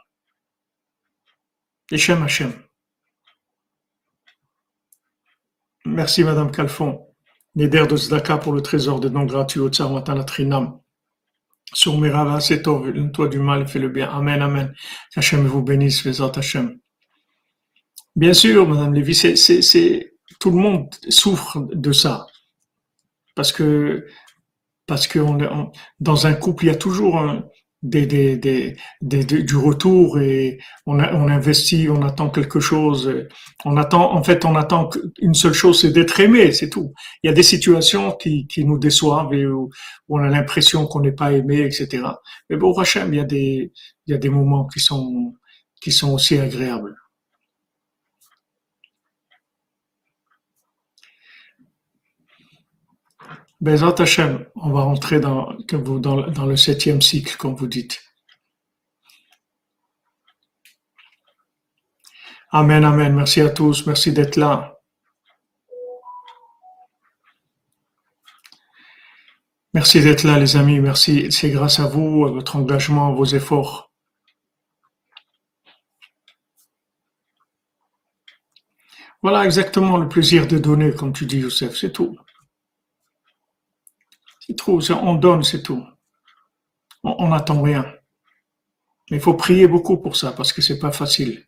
Les 1.92 1.98
Shem 1.98 2.24
Hachem. 2.24 2.63
Merci 5.94 6.24
Madame 6.24 6.50
Calfon. 6.50 7.06
Neder 7.56 7.86
de 7.86 7.96
Zdaka 7.96 8.38
pour 8.38 8.54
le 8.54 8.62
trésor 8.62 9.00
des 9.00 9.12
dons 9.12 9.26
gratuits 9.26 9.60
au 9.60 9.70
Tsar 9.70 10.04
Trinam. 10.26 10.80
Sur 11.72 12.00
Mirava, 12.00 12.40
c'est 12.40 12.64
toi 12.64 13.28
du 13.28 13.38
mal, 13.38 13.68
fais 13.68 13.78
le 13.78 13.90
bien. 13.90 14.10
Amen, 14.10 14.42
Amen. 14.42 14.74
Hachem 15.16 15.46
vous 15.46 15.62
bénisse, 15.62 16.04
les 16.04 16.20
Hachem. 16.20 16.80
Bien 18.16 18.34
sûr, 18.34 18.68
Madame 18.68 18.96
Lévy, 18.96 19.16
tout 20.40 20.50
le 20.50 20.58
monde 20.58 20.90
souffre 21.10 21.60
de 21.60 21.92
ça. 21.92 22.26
Parce 23.36 23.52
que, 23.52 24.08
parce 24.88 25.06
que 25.06 25.20
dans 26.00 26.26
un 26.26 26.34
couple, 26.34 26.66
il 26.66 26.68
y 26.68 26.72
a 26.72 26.76
toujours 26.76 27.20
un, 27.20 27.44
des, 27.84 28.06
des, 28.08 28.76
des, 29.02 29.24
du 29.26 29.56
retour 29.58 30.20
et 30.20 30.58
on, 30.86 31.00
on 31.00 31.28
investit, 31.28 31.90
on 31.90 32.02
attend 32.02 32.30
quelque 32.30 32.60
chose. 32.62 33.28
On 33.66 33.76
attend, 33.78 34.14
en 34.14 34.24
fait, 34.24 34.46
on 34.46 34.56
attend 34.56 34.90
une 35.20 35.34
seule 35.34 35.54
chose, 35.54 35.82
c'est 35.82 35.92
d'être 35.92 36.20
aimé, 36.20 36.54
c'est 36.54 36.70
tout. 36.70 36.94
Il 37.22 37.28
y 37.28 37.30
a 37.30 37.34
des 37.34 37.44
situations 37.44 38.14
qui, 38.14 38.48
qui 38.48 38.64
nous 38.66 38.80
déçoivent 38.80 39.34
et 39.34 39.46
où, 39.46 39.70
on 40.10 40.20
a 40.20 40.30
l'impression 40.30 40.88
qu'on 40.88 41.02
n'est 41.02 41.12
pas 41.12 41.34
aimé, 41.34 41.62
etc. 41.62 42.04
Mais 42.50 42.58
bon, 42.58 42.72
Rachem, 42.72 43.14
il 43.14 43.18
y 43.18 43.20
a 43.20 43.26
des, 43.26 43.72
il 44.08 44.12
y 44.12 44.14
a 44.14 44.18
des 44.18 44.30
moments 44.30 44.66
qui 44.68 44.80
sont, 44.80 45.34
qui 45.82 45.92
sont 45.92 46.14
aussi 46.14 46.40
agréables. 46.40 46.96
Bezat 53.64 53.96
Hashem, 54.00 54.46
on 54.56 54.72
va 54.72 54.82
rentrer 54.82 55.22
dans 55.22 55.56
le 55.56 56.58
septième 56.58 57.02
cycle, 57.02 57.38
comme 57.38 57.56
vous 57.56 57.68
dites. 57.68 58.04
Amen, 62.52 62.84
amen. 62.84 63.16
Merci 63.16 63.40
à 63.40 63.50
tous. 63.50 63.88
Merci 63.88 64.12
d'être 64.12 64.36
là. 64.36 64.82
Merci 69.74 70.02
d'être 70.02 70.24
là, 70.24 70.38
les 70.38 70.58
amis. 70.58 70.82
Merci. 70.82 71.32
C'est 71.32 71.50
grâce 71.50 71.80
à 71.80 71.88
vous, 71.88 72.26
à 72.26 72.32
votre 72.32 72.58
engagement, 72.58 73.08
à 73.08 73.12
vos 73.14 73.24
efforts. 73.24 73.94
Voilà 79.22 79.46
exactement 79.46 79.96
le 79.96 80.10
plaisir 80.10 80.48
de 80.48 80.58
donner, 80.58 80.94
comme 80.94 81.14
tu 81.14 81.26
dis, 81.26 81.38
Youssef. 81.38 81.78
C'est 81.78 81.94
tout. 81.94 82.18
C'est 84.46 84.58
trop, 84.58 84.80
on 84.92 85.16
donne, 85.16 85.44
c'est 85.44 85.64
tout. 85.64 85.84
On 87.04 87.30
n'attend 87.30 87.62
rien. 87.62 87.86
Mais 89.10 89.18
il 89.18 89.24
faut 89.24 89.36
prier 89.36 89.68
beaucoup 89.68 89.98
pour 89.98 90.18
ça, 90.18 90.34
parce 90.34 90.52
que 90.52 90.62
c'est 90.62 90.80
pas 90.80 90.92
facile. 90.92 91.46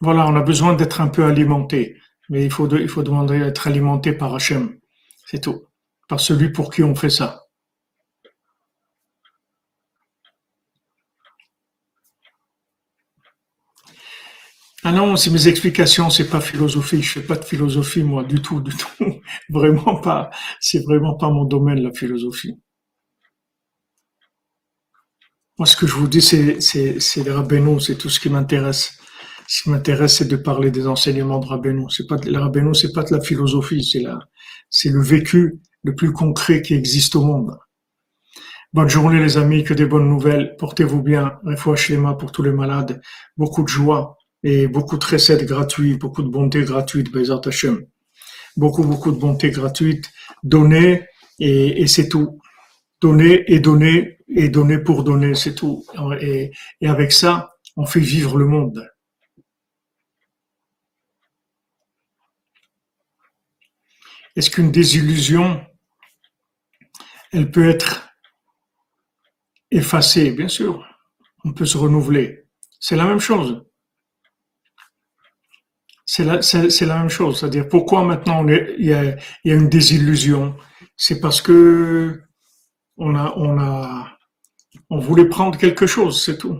Voilà, 0.00 0.26
on 0.26 0.36
a 0.36 0.42
besoin 0.42 0.74
d'être 0.74 1.00
un 1.00 1.08
peu 1.08 1.24
alimenté. 1.24 1.98
Mais 2.28 2.44
il 2.44 2.50
faut, 2.50 2.68
il 2.76 2.88
faut 2.88 3.02
demander 3.02 3.38
d'être 3.38 3.66
alimenté 3.66 4.12
par 4.12 4.34
Hachem. 4.34 4.78
C'est 5.26 5.40
tout. 5.40 5.66
Par 6.08 6.20
celui 6.20 6.50
pour 6.52 6.72
qui 6.72 6.82
on 6.82 6.94
fait 6.94 7.10
ça. 7.10 7.45
Ah 14.88 14.92
non, 14.92 15.16
c'est 15.16 15.30
mes 15.30 15.48
explications, 15.48 16.10
c'est 16.10 16.30
pas 16.30 16.40
philosophie. 16.40 17.02
Je 17.02 17.14
fais 17.14 17.20
pas 17.20 17.34
de 17.34 17.44
philosophie, 17.44 18.04
moi, 18.04 18.22
du 18.22 18.40
tout, 18.40 18.60
du 18.60 18.70
tout. 18.70 18.86
Vraiment 19.50 19.96
pas. 19.96 20.30
C'est 20.60 20.78
vraiment 20.84 21.16
pas 21.16 21.28
mon 21.28 21.44
domaine, 21.44 21.80
la 21.80 21.90
philosophie. 21.92 22.56
Moi, 25.58 25.66
ce 25.66 25.74
que 25.76 25.88
je 25.88 25.94
vous 25.94 26.06
dis, 26.06 26.22
c'est, 26.22 27.24
les 27.24 27.32
rabbinaux, 27.32 27.80
c'est 27.80 27.96
tout 27.96 28.08
ce 28.08 28.20
qui 28.20 28.30
m'intéresse. 28.30 28.96
Ce 29.48 29.64
qui 29.64 29.70
m'intéresse, 29.70 30.18
c'est 30.18 30.28
de 30.28 30.36
parler 30.36 30.70
des 30.70 30.86
enseignements 30.86 31.40
de 31.40 31.46
rabbinaux. 31.46 31.88
C'est 31.88 32.06
pas, 32.06 32.18
les 32.24 32.38
rabbinaux, 32.38 32.74
c'est 32.74 32.92
pas 32.92 33.02
de 33.02 33.12
la 33.12 33.20
philosophie, 33.20 33.82
c'est 33.82 33.98
la, 33.98 34.20
c'est 34.70 34.90
le 34.90 35.02
vécu 35.02 35.58
le 35.82 35.96
plus 35.96 36.12
concret 36.12 36.62
qui 36.62 36.74
existe 36.74 37.16
au 37.16 37.24
monde. 37.24 37.58
Bonne 38.72 38.88
journée, 38.88 39.18
les 39.18 39.36
amis, 39.36 39.64
que 39.64 39.74
des 39.74 39.86
bonnes 39.86 40.08
nouvelles. 40.08 40.54
Portez-vous 40.60 41.02
bien. 41.02 41.40
Refouach 41.42 41.90
pour 42.20 42.30
tous 42.30 42.42
les 42.44 42.52
malades. 42.52 43.00
Beaucoup 43.36 43.64
de 43.64 43.68
joie 43.68 44.15
et 44.48 44.68
beaucoup 44.68 44.96
de 44.96 45.04
recettes 45.04 45.44
gratuites, 45.44 45.98
beaucoup 45.98 46.22
de 46.22 46.28
bonté 46.28 46.62
gratuite, 46.62 47.10
Bezat 47.10 47.40
Hashem. 47.46 47.84
Beaucoup, 48.56 48.84
beaucoup 48.84 49.10
de 49.10 49.18
bonté 49.18 49.50
gratuite. 49.50 50.08
Donner 50.44 51.04
et, 51.40 51.84
c'est 51.88 52.08
tout. 52.08 52.40
Donner 53.00 53.42
et 53.52 53.58
donner 53.58 54.18
et 54.28 54.48
donner 54.48 54.78
pour 54.78 55.02
donner, 55.02 55.34
c'est 55.34 55.56
tout. 55.56 55.84
Et 56.20 56.52
avec 56.82 57.10
ça, 57.10 57.50
on 57.74 57.86
fait 57.86 57.98
vivre 57.98 58.38
le 58.38 58.46
monde. 58.46 58.88
Est-ce 64.36 64.50
qu'une 64.50 64.70
désillusion, 64.70 65.60
elle 67.32 67.50
peut 67.50 67.68
être 67.68 68.08
effacée? 69.72 70.30
Bien 70.30 70.48
sûr, 70.48 70.86
on 71.42 71.52
peut 71.52 71.66
se 71.66 71.78
renouveler. 71.78 72.44
C'est 72.78 72.94
la 72.94 73.06
même 73.06 73.18
chose 73.18 73.65
c'est 76.06 76.24
la, 76.24 76.40
la 76.86 76.98
même 76.98 77.08
chose. 77.08 77.40
C'est-à-dire, 77.40 77.68
pourquoi 77.68 78.04
maintenant 78.04 78.46
il, 78.48 78.86
y 78.86 78.94
a, 78.94 79.16
il 79.44 79.50
y 79.50 79.52
a 79.52 79.56
une 79.56 79.68
désillusion? 79.68 80.56
C'est 80.96 81.20
parce 81.20 81.42
que 81.42 82.22
on 82.96 83.14
a, 83.14 83.34
on 83.36 83.58
a, 83.58 84.16
on 84.88 84.98
voulait 84.98 85.28
prendre 85.28 85.58
quelque 85.58 85.86
chose, 85.86 86.22
c'est 86.22 86.38
tout. 86.38 86.58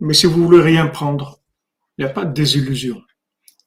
Mais 0.00 0.14
si 0.14 0.26
vous 0.26 0.42
voulez 0.44 0.62
rien 0.62 0.86
prendre, 0.86 1.40
il 1.96 2.04
n'y 2.04 2.10
a 2.10 2.12
pas 2.12 2.24
de 2.24 2.32
désillusion. 2.32 3.00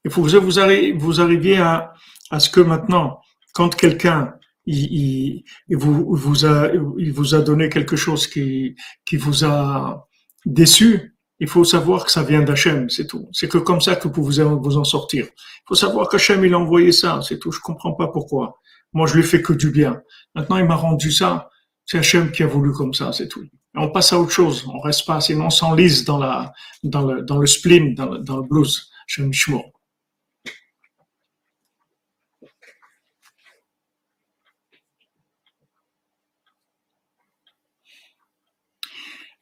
Il 0.03 0.11
faut 0.11 0.23
que 0.23 0.35
vous, 0.37 1.19
arriviez 1.19 1.57
à, 1.57 1.93
à 2.31 2.39
ce 2.39 2.49
que 2.49 2.61
maintenant, 2.61 3.21
quand 3.53 3.75
quelqu'un 3.75 4.33
il, 4.65 5.43
vous, 5.69 6.15
vous 6.15 6.45
a, 6.45 6.69
il 6.97 7.11
vous 7.11 7.35
a 7.35 7.41
donné 7.41 7.69
quelque 7.69 7.95
chose 7.95 8.27
qui, 8.27 8.75
qui 9.05 9.17
vous 9.17 9.43
a 9.43 10.07
déçu, 10.45 11.15
il 11.39 11.47
faut 11.47 11.63
savoir 11.63 12.05
que 12.05 12.11
ça 12.11 12.23
vient 12.23 12.41
d'Hachem, 12.41 12.89
c'est 12.89 13.07
tout. 13.07 13.29
C'est 13.31 13.47
que 13.47 13.57
comme 13.57 13.81
ça 13.81 13.95
que 13.95 14.03
vous 14.03 14.13
pouvez 14.13 14.43
vous 14.43 14.77
en 14.77 14.83
sortir. 14.83 15.25
Il 15.25 15.67
faut 15.67 15.75
savoir 15.75 16.09
qu'Hachem, 16.09 16.43
il 16.43 16.53
a 16.53 16.59
envoyé 16.59 16.91
ça, 16.91 17.21
c'est 17.21 17.39
tout. 17.39 17.51
Je 17.51 17.59
comprends 17.61 17.93
pas 17.93 18.07
pourquoi. 18.07 18.59
Moi, 18.93 19.07
je 19.07 19.15
lui 19.15 19.23
fais 19.23 19.41
que 19.41 19.53
du 19.53 19.71
bien. 19.71 20.01
Maintenant, 20.35 20.57
il 20.57 20.65
m'a 20.65 20.75
rendu 20.75 21.11
ça. 21.11 21.49
C'est 21.85 21.97
Hachem 21.97 22.31
qui 22.31 22.43
a 22.43 22.47
voulu 22.47 22.71
comme 22.73 22.93
ça, 22.93 23.11
c'est 23.13 23.27
tout. 23.27 23.43
on 23.75 23.89
passe 23.89 24.11
à 24.13 24.19
autre 24.19 24.31
chose. 24.31 24.65
On 24.67 24.79
reste 24.79 25.07
pas, 25.07 25.21
sinon 25.21 25.45
on 25.45 25.49
s'enlise 25.49 26.03
dans 26.03 26.17
la, 26.17 26.53
dans 26.83 27.01
le, 27.01 27.21
dans 27.21 27.37
le 27.37 27.47
spleen, 27.47 27.95
dans 27.95 28.09
le, 28.09 28.19
dans 28.19 28.37
le 28.37 28.43
blues. 28.43 28.89
Hachem 29.07 29.31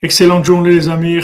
Excellente 0.03 0.45
journée 0.45 0.69
les 0.69 0.90
amis, 0.90 1.22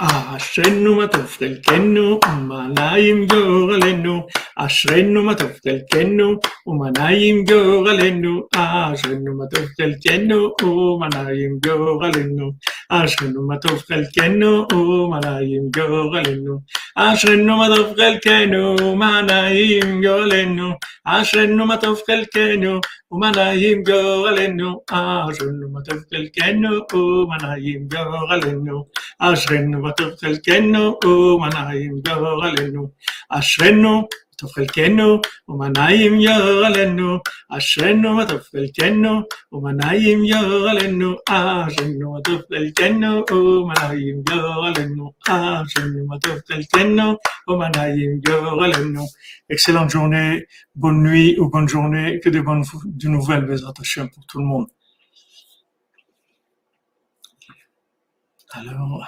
Ashrenu 0.00 0.96
matuf 0.96 1.38
del 1.38 1.60
kenu, 1.62 2.18
umanayim 2.18 3.30
yo 3.30 3.68
galenu. 3.68 4.26
Ashrenu 4.58 5.22
matuf 5.22 5.60
del 5.62 5.84
kenu, 5.88 6.40
umanayim 6.66 7.46
yo 7.48 7.84
galenu. 7.84 8.42
Ashrenu 8.56 9.36
matuf 9.38 9.70
del 9.78 9.94
kenu, 10.02 10.50
umanayim 10.64 11.60
yo 11.64 11.98
galenu. 12.00 12.56
Ashrenu 12.90 13.46
matuf 13.46 13.86
del 13.86 14.08
kenu, 14.10 14.66
umanayim 14.66 15.70
yo 15.76 16.10
galenu. 16.10 16.58
Ashrenu 16.96 17.56
matuf 17.56 17.94
del 17.96 18.18
kenu, 18.18 18.76
umanayim 18.82 20.02
yo 20.02 20.26
galenu. 20.26 20.74
Ashrenu 21.06 21.66
matuf 21.66 22.02
kenu, 22.34 22.80
umanayim 23.12 23.84
yo 23.86 24.24
galenu. 24.24 24.82
Ashrenu 24.90 25.68
matuf 25.70 26.02
del 26.10 26.30
kenu, 26.30 26.82
umanayim 26.92 27.88
yo 27.92 28.26
galenu. 28.28 28.86
Ashrenu 29.20 29.83
וטוב 29.85 30.15
חלקנו 30.19 30.99
ומנעים 31.03 32.01
גורלנו, 32.05 32.89
אשרנו 33.29 34.07
וטוב 34.33 34.49
חלקנו 34.51 35.21
ומנעים 35.49 36.19
גורלנו, 36.25 37.19
אשרנו 37.49 38.17
וטוב 38.17 38.41
חלקנו 38.41 39.21
ומנעים 39.51 40.19
גורלנו, 40.31 41.15
אשרנו 41.29 42.15
וטוב 42.15 42.41
חלקנו 42.49 43.23
ומנעים 43.31 44.23
גורלנו, 44.29 45.11
אשרנו 45.27 46.07
וטוב 46.11 46.39
חלקנו 46.47 47.15
ומנעים 47.49 48.19
גורלנו. 48.27 49.05
Excellente 49.51 49.89
journée, 49.89 50.45
bonne 50.75 51.01
nuit 51.01 51.35
ou 51.39 51.49
bonne 51.49 51.67
journée, 51.67 52.19
que 52.19 52.29
de 52.29 52.39
bonnes 52.39 52.63
de 52.85 53.07
nouvelles, 53.07 53.45
Bezrat 53.45 53.73
Hashem, 53.79 54.07
pour 54.11 54.23
tout 54.27 54.37
le 54.37 54.45
monde. 54.45 54.67
Alors, 58.51 59.07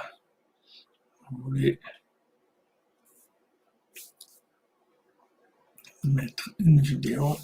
vous 1.37 1.45
voulez 1.45 1.79
mettre 6.05 6.51
une 6.61 6.81
vidéo. 6.81 7.37